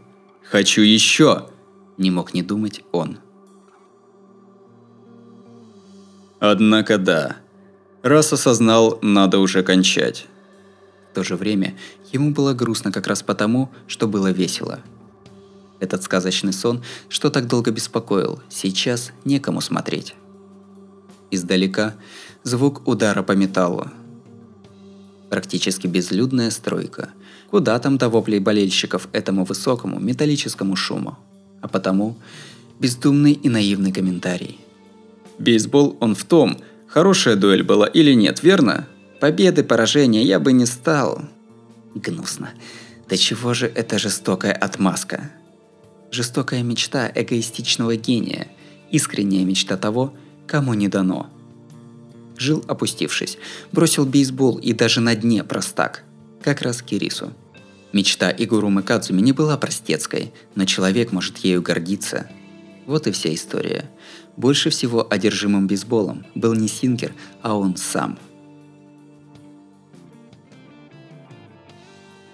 «Хочу 0.42 0.82
еще!»– 0.82 1.48
не 1.96 2.10
мог 2.10 2.34
не 2.34 2.42
думать 2.42 2.82
он. 2.92 3.16
Однако 6.38 6.98
да. 6.98 7.36
Раз 8.02 8.30
осознал, 8.34 8.98
надо 9.00 9.38
уже 9.38 9.62
кончать. 9.62 10.26
В 11.10 11.14
то 11.14 11.24
же 11.24 11.34
время 11.34 11.78
ему 12.12 12.32
было 12.32 12.52
грустно 12.52 12.92
как 12.92 13.06
раз 13.06 13.22
потому, 13.22 13.72
что 13.86 14.06
было 14.06 14.30
весело. 14.30 14.80
Этот 15.80 16.02
сказочный 16.02 16.52
сон, 16.52 16.82
что 17.08 17.30
так 17.30 17.46
долго 17.46 17.70
беспокоил, 17.70 18.40
сейчас 18.48 19.12
некому 19.24 19.60
смотреть. 19.60 20.14
Издалека 21.30 21.94
звук 22.42 22.86
удара 22.88 23.22
по 23.22 23.32
металлу. 23.32 23.90
Практически 25.28 25.86
безлюдная 25.86 26.50
стройка. 26.50 27.10
Куда 27.50 27.78
там 27.78 27.98
до 27.98 28.08
воплей 28.08 28.38
болельщиков 28.38 29.08
этому 29.12 29.44
высокому 29.44 29.98
металлическому 30.00 30.76
шуму? 30.76 31.18
А 31.60 31.68
потому 31.68 32.16
бездумный 32.78 33.32
и 33.32 33.48
наивный 33.48 33.92
комментарий– 33.92 34.60
Бейсбол 35.38 35.96
он 36.00 36.14
в 36.14 36.24
том, 36.24 36.58
хорошая 36.86 37.36
дуэль 37.36 37.62
была 37.62 37.86
или 37.86 38.12
нет, 38.12 38.42
верно? 38.42 38.88
Победы, 39.20 39.64
поражения 39.64 40.22
я 40.22 40.40
бы 40.40 40.52
не 40.52 40.66
стал. 40.66 41.22
Гнусно. 41.94 42.50
Да 43.08 43.16
чего 43.16 43.54
же 43.54 43.66
это 43.66 43.98
жестокая 43.98 44.52
отмазка? 44.52 45.30
Жестокая 46.10 46.62
мечта 46.62 47.10
эгоистичного 47.14 47.96
гения, 47.96 48.48
искренняя 48.90 49.44
мечта 49.44 49.76
того, 49.76 50.14
кому 50.46 50.74
не 50.74 50.88
дано. 50.88 51.30
Жил 52.38 52.64
опустившись, 52.68 53.38
бросил 53.72 54.06
бейсбол 54.06 54.58
и 54.58 54.72
даже 54.72 55.00
на 55.00 55.14
дне 55.14 55.42
простак, 55.42 56.04
как 56.42 56.62
раз 56.62 56.82
Кирису. 56.82 57.32
Мечта 57.92 58.30
Игурумы 58.30 58.82
Кадзуми 58.82 59.22
не 59.22 59.32
была 59.32 59.56
простецкой, 59.56 60.32
но 60.54 60.64
человек 60.66 61.12
может 61.12 61.38
ею 61.38 61.62
гордиться. 61.62 62.28
Вот 62.86 63.06
и 63.06 63.10
вся 63.10 63.34
история. 63.34 63.90
Больше 64.36 64.70
всего 64.70 65.06
одержимым 65.08 65.66
бейсболом 65.66 66.26
был 66.34 66.54
не 66.54 66.68
Синкер, 66.68 67.14
а 67.42 67.56
он 67.56 67.76
сам. 67.76 68.18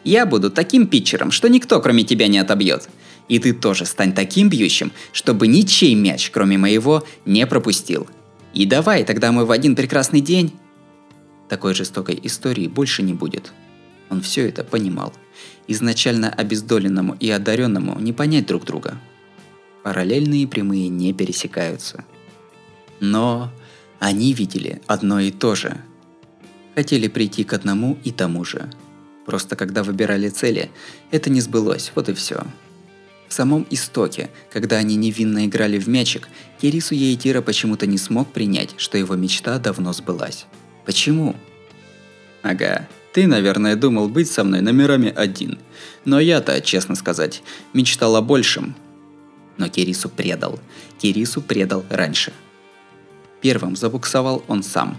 «Я 0.05 0.27
буду 0.27 0.51
таким 0.51 0.89
питчером, 0.89 1.31
что 1.31 1.49
никто 1.49 1.81
кроме 1.81 2.03
тебя 2.03 2.27
не 2.27 2.39
отобьет. 2.39 2.89
И 3.29 3.39
ты 3.39 3.53
тоже 3.53 3.87
стань 3.87 4.13
таким 4.13 4.49
бьющим, 4.49 4.93
чтобы 5.13 5.47
ничей 5.47 5.95
мяч, 5.95 6.31
кроме 6.31 6.59
моего, 6.59 7.05
не 7.25 7.47
пропустил. 7.47 8.07
И 8.53 8.67
давай, 8.67 9.05
тогда 9.05 9.33
мы 9.33 9.47
в 9.47 9.51
один 9.51 9.77
прекрасный 9.77 10.21
день...» 10.21 10.53
Такой 11.49 11.75
жестокой 11.75 12.19
истории 12.23 12.67
больше 12.67 13.03
не 13.03 13.13
будет. 13.13 13.53
Он 14.09 14.21
все 14.21 14.49
это 14.49 14.65
понимал. 14.65 15.13
Изначально 15.69 16.31
обездоленному 16.31 17.17
и 17.21 17.31
одаренному 17.31 17.99
не 18.01 18.13
понять 18.13 18.47
друг 18.47 18.65
друга– 18.65 18.99
параллельные 19.83 20.47
прямые 20.47 20.89
не 20.89 21.13
пересекаются. 21.13 22.05
Но 23.01 23.53
они 23.99 24.33
видели 24.33 24.81
одно 24.87 25.21
и 25.21 25.31
то 25.31 25.55
же. 25.55 25.77
Хотели 26.75 27.09
прийти 27.09 27.45
к 27.45 27.53
одному 27.53 27.99
и 28.05 28.13
тому 28.13 28.45
же. 28.45 28.71
Просто 29.27 29.57
когда 29.57 29.83
выбирали 29.83 30.29
цели, 30.29 30.71
это 31.11 31.31
не 31.31 31.41
сбылось, 31.41 31.93
вот 31.95 32.09
и 32.09 32.15
все. 32.15 32.45
В 33.33 33.35
самом 33.35 33.67
истоке, 33.71 34.29
когда 34.53 34.77
они 34.77 34.95
невинно 34.95 35.47
играли 35.47 35.79
в 35.79 35.89
мячик, 35.89 36.29
Кирису 36.61 36.95
Яитира 36.95 37.41
почему-то 37.41 37.87
не 37.87 37.97
смог 37.97 38.31
принять, 38.31 38.75
что 38.77 38.99
его 38.99 39.15
мечта 39.17 39.59
давно 39.59 39.95
сбылась. 39.95 40.45
Почему? 40.85 41.35
Ага, 42.43 42.87
ты, 43.15 43.27
наверное, 43.27 43.75
думал 43.75 44.11
быть 44.11 44.31
со 44.31 44.45
мной 44.45 44.61
номерами 44.61 45.11
один. 45.17 45.59
Но 46.05 46.21
я-то, 46.21 46.61
честно 46.61 46.95
сказать, 46.95 47.43
мечтал 47.73 48.17
о 48.17 48.21
большем, 48.21 48.77
но 49.57 49.67
Кирису 49.71 50.11
предал. 50.11 50.61
Кирису 50.99 51.41
предал 51.41 51.87
раньше. 51.89 52.35
Первым 53.41 53.77
забуксовал 53.77 54.45
он 54.47 54.63
сам. 54.63 54.99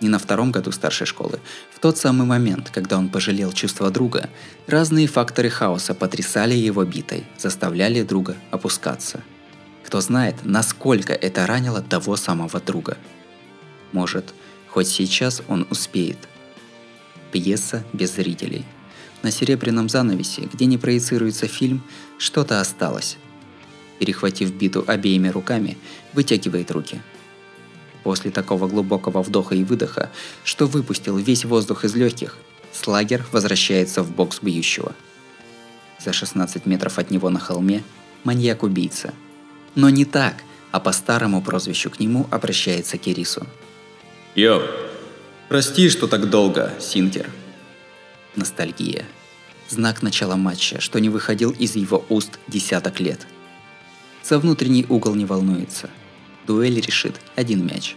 Не 0.00 0.08
на 0.08 0.18
втором 0.18 0.52
году 0.52 0.70
старшей 0.70 1.06
школы. 1.06 1.40
В 1.74 1.80
тот 1.80 1.98
самый 1.98 2.26
момент, 2.26 2.70
когда 2.70 2.98
он 2.98 3.08
пожалел 3.08 3.52
чувства 3.52 3.90
друга, 3.90 4.30
разные 4.66 5.06
факторы 5.06 5.50
хаоса 5.50 5.94
потрясали 5.94 6.54
его 6.54 6.84
битой, 6.84 7.24
заставляли 7.36 8.02
друга 8.02 8.36
опускаться. 8.50 9.22
Кто 9.84 10.00
знает, 10.00 10.36
насколько 10.44 11.12
это 11.12 11.46
ранило 11.46 11.82
того 11.82 12.16
самого 12.16 12.60
друга. 12.60 12.96
Может, 13.92 14.34
хоть 14.68 14.88
сейчас 14.88 15.42
он 15.48 15.66
успеет. 15.70 16.18
Пьеса 17.32 17.84
без 17.92 18.14
зрителей. 18.14 18.64
На 19.22 19.30
серебряном 19.30 19.88
занавесе, 19.88 20.42
где 20.52 20.66
не 20.66 20.78
проецируется 20.78 21.48
фильм, 21.48 21.82
что-то 22.18 22.60
осталось 22.60 23.18
перехватив 23.98 24.52
биту 24.52 24.84
обеими 24.86 25.28
руками, 25.28 25.76
вытягивает 26.14 26.70
руки. 26.70 27.00
После 28.02 28.30
такого 28.30 28.68
глубокого 28.68 29.22
вдоха 29.22 29.54
и 29.54 29.64
выдоха, 29.64 30.10
что 30.44 30.66
выпустил 30.66 31.16
весь 31.16 31.44
воздух 31.44 31.84
из 31.84 31.94
легких, 31.94 32.36
Слагер 32.72 33.26
возвращается 33.32 34.02
в 34.02 34.10
бокс 34.10 34.40
бьющего. 34.40 34.94
За 35.98 36.12
16 36.12 36.66
метров 36.66 36.98
от 36.98 37.10
него 37.10 37.28
на 37.30 37.40
холме 37.40 37.82
маньяк-убийца. 38.24 39.12
Но 39.74 39.90
не 39.90 40.04
так, 40.04 40.36
а 40.70 40.80
по 40.80 40.92
старому 40.92 41.42
прозвищу 41.42 41.90
к 41.90 41.98
нему 41.98 42.26
обращается 42.30 42.98
Кирису. 42.98 43.46
Йо, 44.34 44.62
прости, 45.48 45.88
что 45.88 46.06
так 46.06 46.30
долго, 46.30 46.72
Синкер. 46.78 47.30
Ностальгия. 48.36 49.06
Знак 49.68 50.02
начала 50.02 50.36
матча, 50.36 50.80
что 50.80 51.00
не 51.00 51.08
выходил 51.08 51.50
из 51.50 51.74
его 51.74 52.04
уст 52.08 52.38
десяток 52.46 53.00
лет– 53.00 53.26
за 54.28 54.38
внутренний 54.38 54.84
угол 54.90 55.14
не 55.14 55.24
волнуется. 55.24 55.88
Дуэль 56.48 56.80
решит 56.80 57.20
один 57.36 57.66
мяч. 57.66 57.94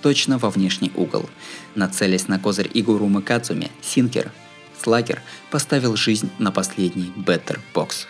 Точно 0.00 0.38
во 0.38 0.48
внешний 0.48 0.90
угол. 0.96 1.28
Нацелясь 1.74 2.26
на 2.26 2.40
козырь 2.40 2.70
Игурумы 2.72 3.20
Кацуми, 3.20 3.70
Синкер, 3.82 4.32
Слагер 4.82 5.20
поставил 5.50 5.94
жизнь 5.94 6.30
на 6.38 6.50
последний 6.50 7.12
Беттер 7.14 7.60
Бокс. 7.74 8.08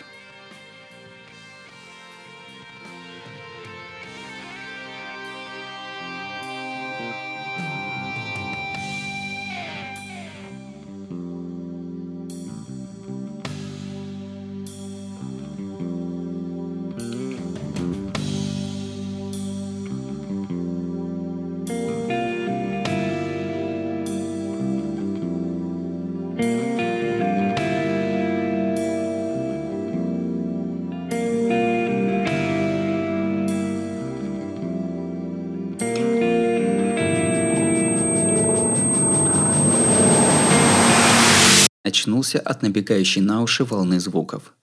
Очнулся 41.93 42.39
от 42.39 42.63
набегающей 42.63 43.21
на 43.21 43.43
уши 43.43 43.63
волны 43.63 43.99
звуков. 43.99 44.55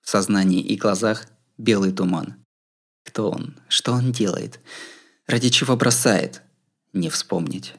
В 0.00 0.10
сознании 0.10 0.60
и 0.60 0.76
глазах 0.76 1.28
белый 1.56 1.92
туман. 1.92 2.34
Кто 3.04 3.30
он? 3.30 3.54
Что 3.68 3.92
он 3.92 4.10
делает? 4.10 4.58
Ради 5.28 5.48
чего 5.50 5.76
бросает? 5.76 6.42
Не 6.92 7.08
вспомнить. 7.08 7.74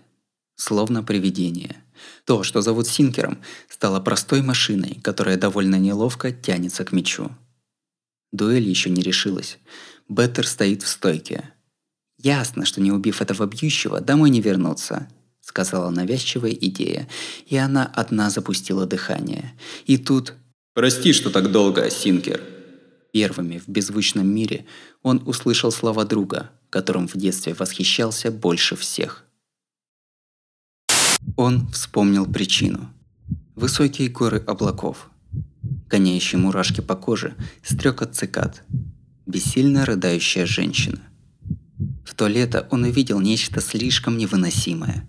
Словно 0.55 1.03
привидение. 1.03 1.83
То, 2.23 2.43
что 2.43 2.61
зовут 2.61 2.87
Синкером, 2.87 3.41
стало 3.67 3.99
простой 3.99 4.41
машиной, 4.41 5.01
которая 5.03 5.35
довольно 5.35 5.75
неловко 5.75 6.31
тянется 6.31 6.85
к 6.85 6.93
мечу. 6.93 7.29
Дуэль 8.31 8.69
еще 8.69 8.89
не 8.89 9.01
решилась. 9.01 9.59
Беттер 10.07 10.47
стоит 10.47 10.81
в 10.81 10.87
стойке. 10.87 11.53
Ясно, 12.17 12.63
что 12.63 12.79
не 12.79 12.93
убив 12.93 13.21
этого 13.21 13.47
бьющего, 13.47 13.99
домой 13.99 14.29
не 14.29 14.39
вернуться 14.39 15.09
сказала 15.43 15.89
навязчивая 15.89 16.51
идея, 16.51 17.07
и 17.45 17.57
она 17.57 17.85
одна 17.85 18.29
запустила 18.29 18.85
дыхание. 18.85 19.53
И 19.85 19.97
тут... 19.97 20.33
«Прости, 20.73 21.13
что 21.13 21.29
так 21.29 21.51
долго, 21.51 21.89
Синкер». 21.89 22.41
Первыми 23.11 23.59
в 23.59 23.67
беззвучном 23.67 24.27
мире 24.27 24.65
он 25.03 25.21
услышал 25.27 25.71
слова 25.71 26.05
друга, 26.05 26.49
которым 26.71 27.07
в 27.07 27.15
детстве 27.15 27.53
восхищался 27.53 28.31
больше 28.31 28.75
всех. 28.75 29.25
Он 31.35 31.67
вспомнил 31.67 32.25
причину. 32.25 32.91
Высокие 33.55 34.09
горы 34.09 34.39
облаков. 34.39 35.09
Гоняющие 35.89 36.39
мурашки 36.39 36.81
по 36.81 36.95
коже, 36.95 37.35
стрекот 37.63 38.15
цикад. 38.15 38.63
Бессильно 39.27 39.85
рыдающая 39.85 40.45
женщина. 40.47 41.01
В 42.03 42.15
то 42.15 42.27
лето 42.27 42.67
он 42.71 42.83
увидел 42.83 43.19
нечто 43.19 43.61
слишком 43.61 44.17
невыносимое. 44.17 45.07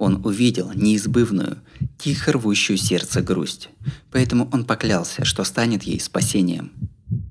Он 0.00 0.24
увидел 0.24 0.72
неизбывную, 0.72 1.58
тихо 1.98 2.32
рвущую 2.32 2.78
сердце 2.78 3.20
грусть. 3.20 3.68
Поэтому 4.10 4.48
он 4.50 4.64
поклялся, 4.64 5.26
что 5.26 5.44
станет 5.44 5.82
ей 5.82 6.00
спасением. 6.00 6.72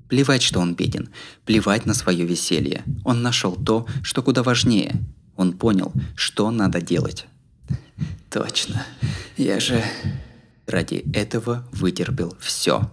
Плевать, 0.08 0.42
что 0.42 0.60
он 0.60 0.76
беден, 0.76 1.08
плевать 1.44 1.84
на 1.84 1.94
свое 1.94 2.24
веселье. 2.24 2.84
Он 3.04 3.22
нашел 3.22 3.56
то, 3.56 3.88
что 4.04 4.22
куда 4.22 4.44
важнее. 4.44 4.94
Он 5.34 5.52
понял, 5.52 5.92
что 6.14 6.48
надо 6.52 6.80
делать. 6.80 7.26
Точно. 8.30 8.86
Я 9.36 9.58
же 9.58 9.82
ради 10.68 11.02
этого 11.12 11.68
вытерпел 11.72 12.36
все. 12.38 12.88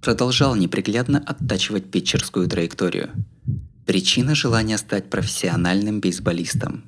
Продолжал 0.00 0.56
неприглядно 0.56 1.18
оттачивать 1.18 1.90
питчерскую 1.90 2.48
траекторию. 2.48 3.10
Причина 3.84 4.34
желания 4.34 4.78
стать 4.78 5.10
профессиональным 5.10 6.00
бейсболистом. 6.00 6.84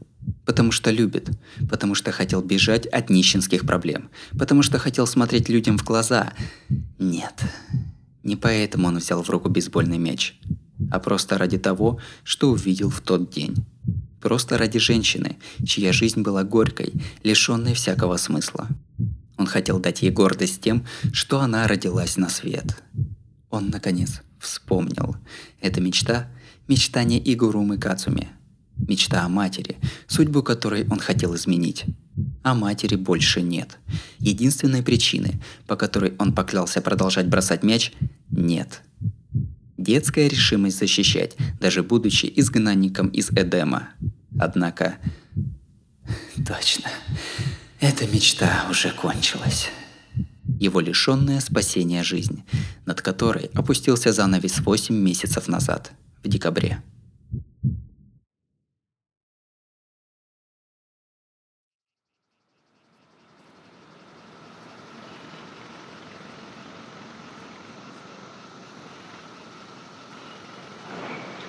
Потому 0.48 0.72
что 0.72 0.90
любит, 0.90 1.28
потому 1.68 1.94
что 1.94 2.10
хотел 2.10 2.40
бежать 2.40 2.86
от 2.86 3.10
нищенских 3.10 3.66
проблем, 3.66 4.08
потому 4.30 4.62
что 4.62 4.78
хотел 4.78 5.06
смотреть 5.06 5.50
людям 5.50 5.76
в 5.76 5.84
глаза. 5.84 6.32
Нет, 6.98 7.34
не 8.22 8.34
поэтому 8.34 8.88
он 8.88 8.96
взял 8.96 9.22
в 9.22 9.28
руку 9.28 9.50
бейсбольный 9.50 9.98
мяч, 9.98 10.40
а 10.90 11.00
просто 11.00 11.36
ради 11.36 11.58
того, 11.58 12.00
что 12.24 12.50
увидел 12.50 12.88
в 12.88 13.02
тот 13.02 13.30
день. 13.30 13.56
Просто 14.22 14.56
ради 14.56 14.78
женщины, 14.78 15.36
чья 15.66 15.92
жизнь 15.92 16.22
была 16.22 16.44
горькой, 16.44 16.94
лишенной 17.22 17.74
всякого 17.74 18.16
смысла. 18.16 18.68
Он 19.36 19.44
хотел 19.44 19.78
дать 19.78 20.00
ей 20.00 20.10
гордость 20.10 20.62
тем, 20.62 20.86
что 21.12 21.40
она 21.40 21.68
родилась 21.68 22.16
на 22.16 22.30
свет. 22.30 22.82
Он, 23.50 23.68
наконец, 23.68 24.22
вспомнил. 24.38 25.14
Эта 25.60 25.82
мечта– 25.82 26.26
мечтание 26.68 27.20
Игурумы 27.22 27.76
Кацуми. 27.76 28.28
Мечта 28.78 29.24
о 29.24 29.28
матери, 29.28 29.76
судьбу 30.06 30.42
которой 30.42 30.86
он 30.88 30.98
хотел 30.98 31.34
изменить. 31.34 31.84
А 32.42 32.54
матери 32.54 32.96
больше 32.96 33.42
нет. 33.42 33.78
Единственной 34.18 34.82
причины, 34.82 35.40
по 35.66 35.76
которой 35.76 36.14
он 36.18 36.32
поклялся 36.32 36.80
продолжать 36.80 37.28
бросать 37.28 37.62
мяч– 37.62 37.92
нет. 38.30 38.82
Детская 39.76 40.28
решимость 40.28 40.78
защищать, 40.78 41.36
даже 41.60 41.82
будучи 41.82 42.30
изгнанником 42.36 43.08
из 43.08 43.30
Эдема. 43.30 43.90
Однако... 44.38 44.96
Точно. 46.46 46.90
Эта 47.80 48.06
мечта 48.06 48.66
уже 48.70 48.90
кончилась. 48.90 49.68
Его 50.58 50.80
лишенная 50.80 51.40
спасения 51.40 52.02
жизнь, 52.02 52.42
над 52.86 53.02
которой 53.02 53.50
опустился 53.54 54.12
занавес 54.12 54.58
8 54.60 54.94
месяцев 54.94 55.46
назад, 55.46 55.92
в 56.24 56.28
декабре. 56.28 56.82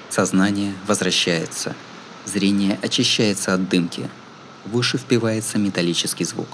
Сознание 0.10 0.74
возвращается. 0.88 1.76
Зрение 2.26 2.80
очищается 2.82 3.54
от 3.54 3.70
дымки. 3.70 4.10
В 4.66 4.76
уши 4.76 4.98
впивается 4.98 5.60
металлический 5.60 6.26
звук. 6.26 6.48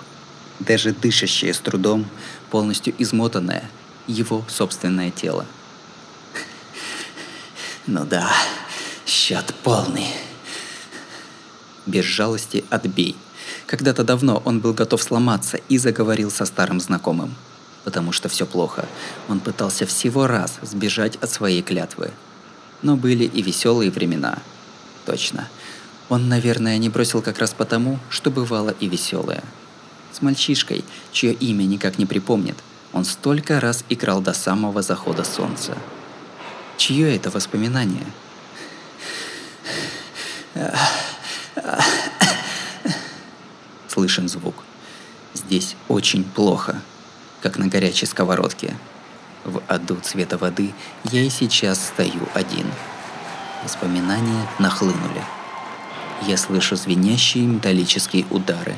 Даже 0.59 0.91
дышащее 0.91 1.53
с 1.53 1.59
трудом, 1.59 2.05
полностью 2.51 2.93
измотанное, 2.97 3.69
его 4.07 4.43
собственное 4.47 5.09
тело. 5.11 5.45
Ну 7.87 8.03
да, 8.03 8.29
счет 9.05 9.53
полный. 9.63 10.07
Без 11.85 12.03
жалости 12.03 12.65
отбей. 12.71 13.15
Когда-то 13.67 14.03
давно 14.03 14.41
он 14.43 14.59
был 14.59 14.73
готов 14.73 15.01
сломаться 15.01 15.59
и 15.69 15.77
заговорил 15.77 16.31
со 16.31 16.45
старым 16.45 16.79
знакомым. 16.79 17.35
Потому 17.83 18.11
что 18.11 18.27
все 18.27 18.45
плохо. 18.45 18.85
Он 19.29 19.39
пытался 19.39 19.85
всего 19.85 20.25
раз 20.25 20.57
сбежать 20.63 21.15
от 21.17 21.29
своей 21.29 21.61
клятвы– 21.61 22.11
но 22.86 22.95
были 22.95 23.23
и 23.23 23.41
веселые 23.41 23.89
времена. 23.89 24.38
Точно. 25.07 25.49
Он, 26.07 26.29
наверное, 26.29 26.77
не 26.77 26.89
бросил 26.89 27.23
как 27.23 27.39
раз 27.39 27.51
потому, 27.51 27.97
что 28.11 28.29
бывало 28.29 28.75
и 28.79 28.88
веселое. 28.88 29.43
С 30.11 30.21
мальчишкой, 30.21 30.86
чье 31.11 31.33
имя 31.33 31.63
никак 31.63 31.97
не 31.97 32.05
припомнит, 32.05 32.55
он 32.93 33.03
столько 33.03 33.59
раз 33.59 33.83
играл 33.89 34.21
до 34.21 34.33
самого 34.33 34.83
захода 34.83 35.23
солнца. 35.23 35.75
Чье 36.77 37.15
это 37.15 37.31
воспоминание? 37.31 38.05
Слышен 43.88 44.29
звук. 44.29 44.63
Здесь 45.33 45.75
очень 45.88 46.23
плохо, 46.23 46.79
как 47.41 47.57
на 47.57 47.67
горячей 47.67 48.05
сковородке. 48.05 48.77
В 49.45 49.61
аду 49.67 49.97
цвета 50.01 50.39
воды 50.39 50.73
я 51.03 51.21
и 51.21 51.29
сейчас 51.29 51.79
стою 51.79 52.27
один. 52.33 52.65
Воспоминания 53.63 54.47
нахлынули. 54.57 55.23
Я 56.23 56.35
слышу 56.35 56.75
звенящие 56.75 57.45
металлические 57.45 58.25
удары. 58.31 58.75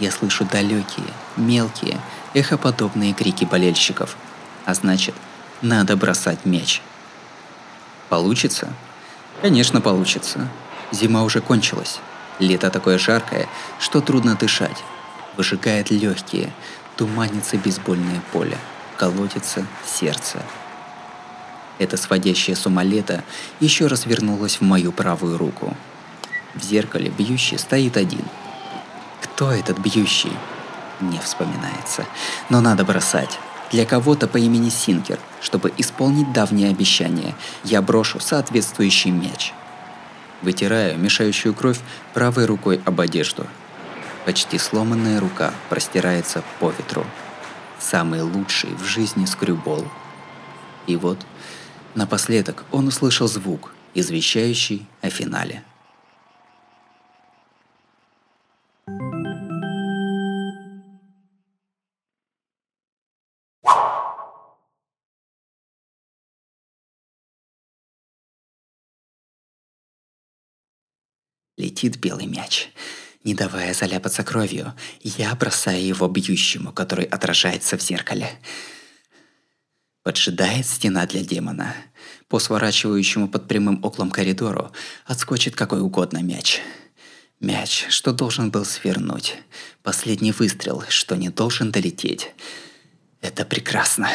Я 0.00 0.10
слышу 0.10 0.46
далекие, 0.46 1.06
мелкие, 1.36 2.00
эхоподобные 2.32 3.12
крики 3.12 3.44
болельщиков. 3.44 4.16
А 4.64 4.72
значит, 4.72 5.14
надо 5.60 5.98
бросать 5.98 6.46
мяч. 6.46 6.80
Получится? 8.08 8.72
Конечно, 9.42 9.82
получится. 9.82 10.48
Зима 10.92 11.24
уже 11.24 11.42
кончилась. 11.42 11.98
Лето 12.38 12.70
такое 12.70 12.96
жаркое, 12.96 13.48
что 13.78 14.00
трудно 14.00 14.34
дышать. 14.34 14.82
Выжигает 15.36 15.90
легкие, 15.90 16.54
туманится 16.96 17.58
бейсбольное 17.58 18.22
поле 18.32 18.56
колотится 18.96 19.66
сердце. 19.84 20.42
Это 21.78 21.96
сводящее 21.96 22.56
с 22.56 22.66
ума 22.66 22.82
лето 22.82 23.22
еще 23.60 23.86
раз 23.86 24.06
вернулось 24.06 24.56
в 24.56 24.62
мою 24.62 24.92
правую 24.92 25.36
руку. 25.36 25.76
В 26.54 26.62
зеркале 26.62 27.10
бьющий 27.10 27.58
стоит 27.58 27.96
один. 27.96 28.24
Кто 29.22 29.52
этот 29.52 29.78
бьющий? 29.78 30.32
Не 31.00 31.18
вспоминается. 31.18 32.06
Но 32.48 32.62
надо 32.62 32.84
бросать. 32.84 33.38
Для 33.70 33.84
кого-то 33.84 34.26
по 34.26 34.38
имени 34.38 34.70
Синкер, 34.70 35.18
чтобы 35.42 35.72
исполнить 35.76 36.32
давнее 36.32 36.70
обещание, 36.70 37.34
я 37.64 37.82
брошу 37.82 38.20
соответствующий 38.20 39.10
мяч. 39.10 39.52
Вытираю 40.40 40.98
мешающую 40.98 41.52
кровь 41.52 41.80
правой 42.14 42.46
рукой 42.46 42.80
об 42.86 43.00
одежду. 43.00 43.46
Почти 44.24 44.58
сломанная 44.58 45.20
рука 45.20 45.52
простирается 45.68 46.42
по 46.58 46.70
ветру 46.70 47.04
самый 47.78 48.22
лучший 48.22 48.70
в 48.74 48.84
жизни 48.84 49.24
скрюбол. 49.24 49.84
И 50.86 50.96
вот, 50.96 51.18
напоследок 51.94 52.64
он 52.72 52.88
услышал 52.88 53.28
звук, 53.28 53.72
извещающий 53.94 54.86
о 55.02 55.10
финале. 55.10 55.62
Летит 71.56 71.98
белый 71.98 72.26
мяч. 72.26 72.70
Не 73.26 73.34
давая 73.34 73.74
заляпаться 73.74 74.22
кровью, 74.22 74.72
я 75.02 75.34
бросаю 75.34 75.84
его 75.84 76.06
бьющему, 76.06 76.72
который 76.72 77.06
отражается 77.06 77.76
в 77.76 77.82
зеркале. 77.82 78.30
Поджидает 80.04 80.64
стена 80.64 81.04
для 81.06 81.24
демона. 81.24 81.74
По 82.28 82.38
сворачивающему 82.38 83.26
под 83.26 83.48
прямым 83.48 83.84
углом 83.84 84.12
коридору 84.12 84.70
отскочит 85.06 85.56
какой 85.56 85.80
угодно 85.80 86.22
мяч. 86.22 86.60
Мяч, 87.40 87.86
что 87.88 88.12
должен 88.12 88.52
был 88.52 88.64
свернуть. 88.64 89.34
Последний 89.82 90.30
выстрел, 90.30 90.84
что 90.88 91.16
не 91.16 91.28
должен 91.28 91.72
долететь. 91.72 92.32
Это 93.22 93.44
прекрасно. 93.44 94.08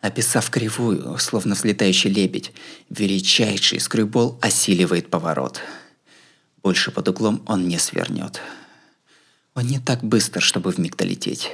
Описав 0.00 0.50
кривую, 0.50 1.16
словно 1.18 1.54
взлетающий 1.54 2.10
лебедь, 2.10 2.50
величайший 2.90 3.78
скрюбол 3.78 4.40
осиливает 4.42 5.08
поворот– 5.08 5.60
больше 6.62 6.90
под 6.90 7.08
углом 7.08 7.42
он 7.46 7.68
не 7.68 7.78
свернет. 7.78 8.40
Он 9.54 9.66
не 9.66 9.80
так 9.80 10.04
быстр, 10.04 10.40
чтобы 10.40 10.70
вмиг 10.70 10.96
долететь. 10.96 11.50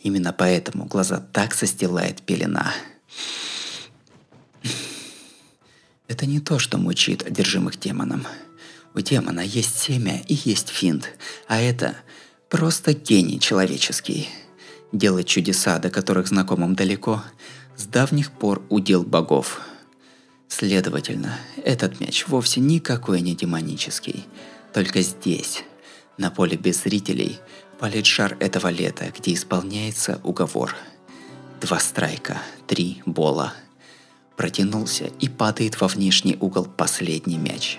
Именно 0.00 0.32
поэтому 0.32 0.84
глаза 0.84 1.20
так 1.32 1.54
застилает 1.54 2.22
пелена. 2.22 2.72
Это 6.08 6.26
не 6.26 6.40
то, 6.40 6.58
что 6.58 6.78
мучает 6.78 7.26
одержимых 7.26 7.78
демоном. 7.78 8.26
У 8.94 9.00
демона 9.00 9.40
есть 9.40 9.78
семя 9.78 10.22
и 10.26 10.34
есть 10.44 10.68
финт, 10.68 11.10
а 11.48 11.60
это 11.60 11.96
просто 12.48 12.94
гений 12.94 13.40
человеческий. 13.40 14.28
Делать 14.92 15.26
чудеса, 15.26 15.78
до 15.78 15.90
которых 15.90 16.28
знакомым 16.28 16.74
далеко, 16.74 17.22
с 17.76 17.84
давних 17.84 18.30
пор 18.30 18.64
удел 18.70 19.02
богов. 19.02 19.60
Следовательно, 20.48 21.38
этот 21.64 22.00
мяч 22.00 22.26
вовсе 22.28 22.60
никакой 22.60 23.20
не 23.20 23.34
демонический. 23.34 24.26
Только 24.72 25.02
здесь, 25.02 25.64
на 26.18 26.30
поле 26.30 26.56
без 26.56 26.82
зрителей, 26.82 27.38
палит 27.78 28.06
шар 28.06 28.36
этого 28.40 28.68
лета, 28.68 29.12
где 29.16 29.34
исполняется 29.34 30.20
уговор. 30.22 30.74
Два 31.60 31.78
страйка, 31.78 32.40
три 32.66 33.02
бола. 33.06 33.54
Протянулся 34.36 35.10
и 35.20 35.28
падает 35.28 35.80
во 35.80 35.88
внешний 35.88 36.36
угол 36.38 36.66
последний 36.66 37.38
мяч. 37.38 37.78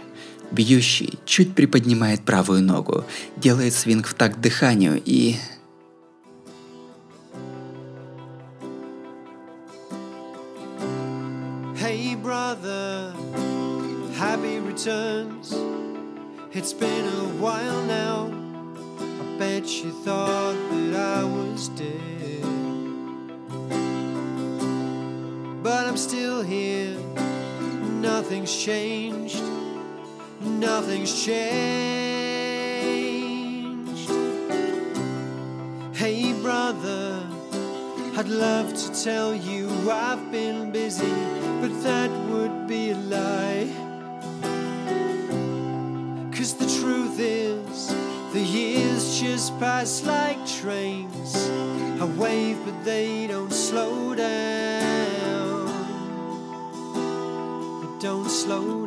Бьющий 0.52 1.20
чуть 1.26 1.56
приподнимает 1.56 2.24
правую 2.24 2.64
ногу, 2.64 3.06
делает 3.36 3.74
свинг 3.74 4.08
в 4.08 4.14
такт 4.14 4.40
дыханию 4.40 5.02
и... 5.04 5.36
Happy 14.16 14.60
returns. 14.60 15.54
It's 16.54 16.74
been 16.74 17.06
a 17.06 17.28
while 17.40 17.84
now. 17.84 18.32
I 19.00 19.38
bet 19.38 19.68
you 19.84 19.92
thought 20.04 20.56
that 20.72 20.96
I 20.96 21.24
was 21.24 21.70
dead. 21.70 22.42
But 25.62 25.86
I'm 25.86 25.98
still 25.98 26.42
here. 26.42 26.98
Nothing's 28.02 28.56
changed. 28.56 29.44
Nothing's 30.42 31.24
changed. 31.24 32.17
I'd 38.20 38.30
love 38.30 38.74
to 38.74 39.04
tell 39.04 39.36
you 39.36 39.70
I've 39.92 40.32
been 40.32 40.72
busy, 40.72 41.14
but 41.62 41.70
that 41.84 42.10
would 42.32 42.68
be 42.68 42.90
a 42.90 42.96
lie. 42.96 43.70
Cause 46.36 46.56
the 46.56 46.66
truth 46.82 47.20
is, 47.20 47.94
the 48.34 48.42
years 48.42 49.20
just 49.20 49.60
pass 49.60 50.04
like 50.04 50.44
trains. 50.48 51.48
I 52.02 52.06
wave, 52.18 52.58
but 52.66 52.84
they 52.84 53.28
don't 53.28 53.54
slow 53.54 54.16
down. 54.16 55.68
They 57.82 58.00
don't 58.00 58.32
slow 58.32 58.87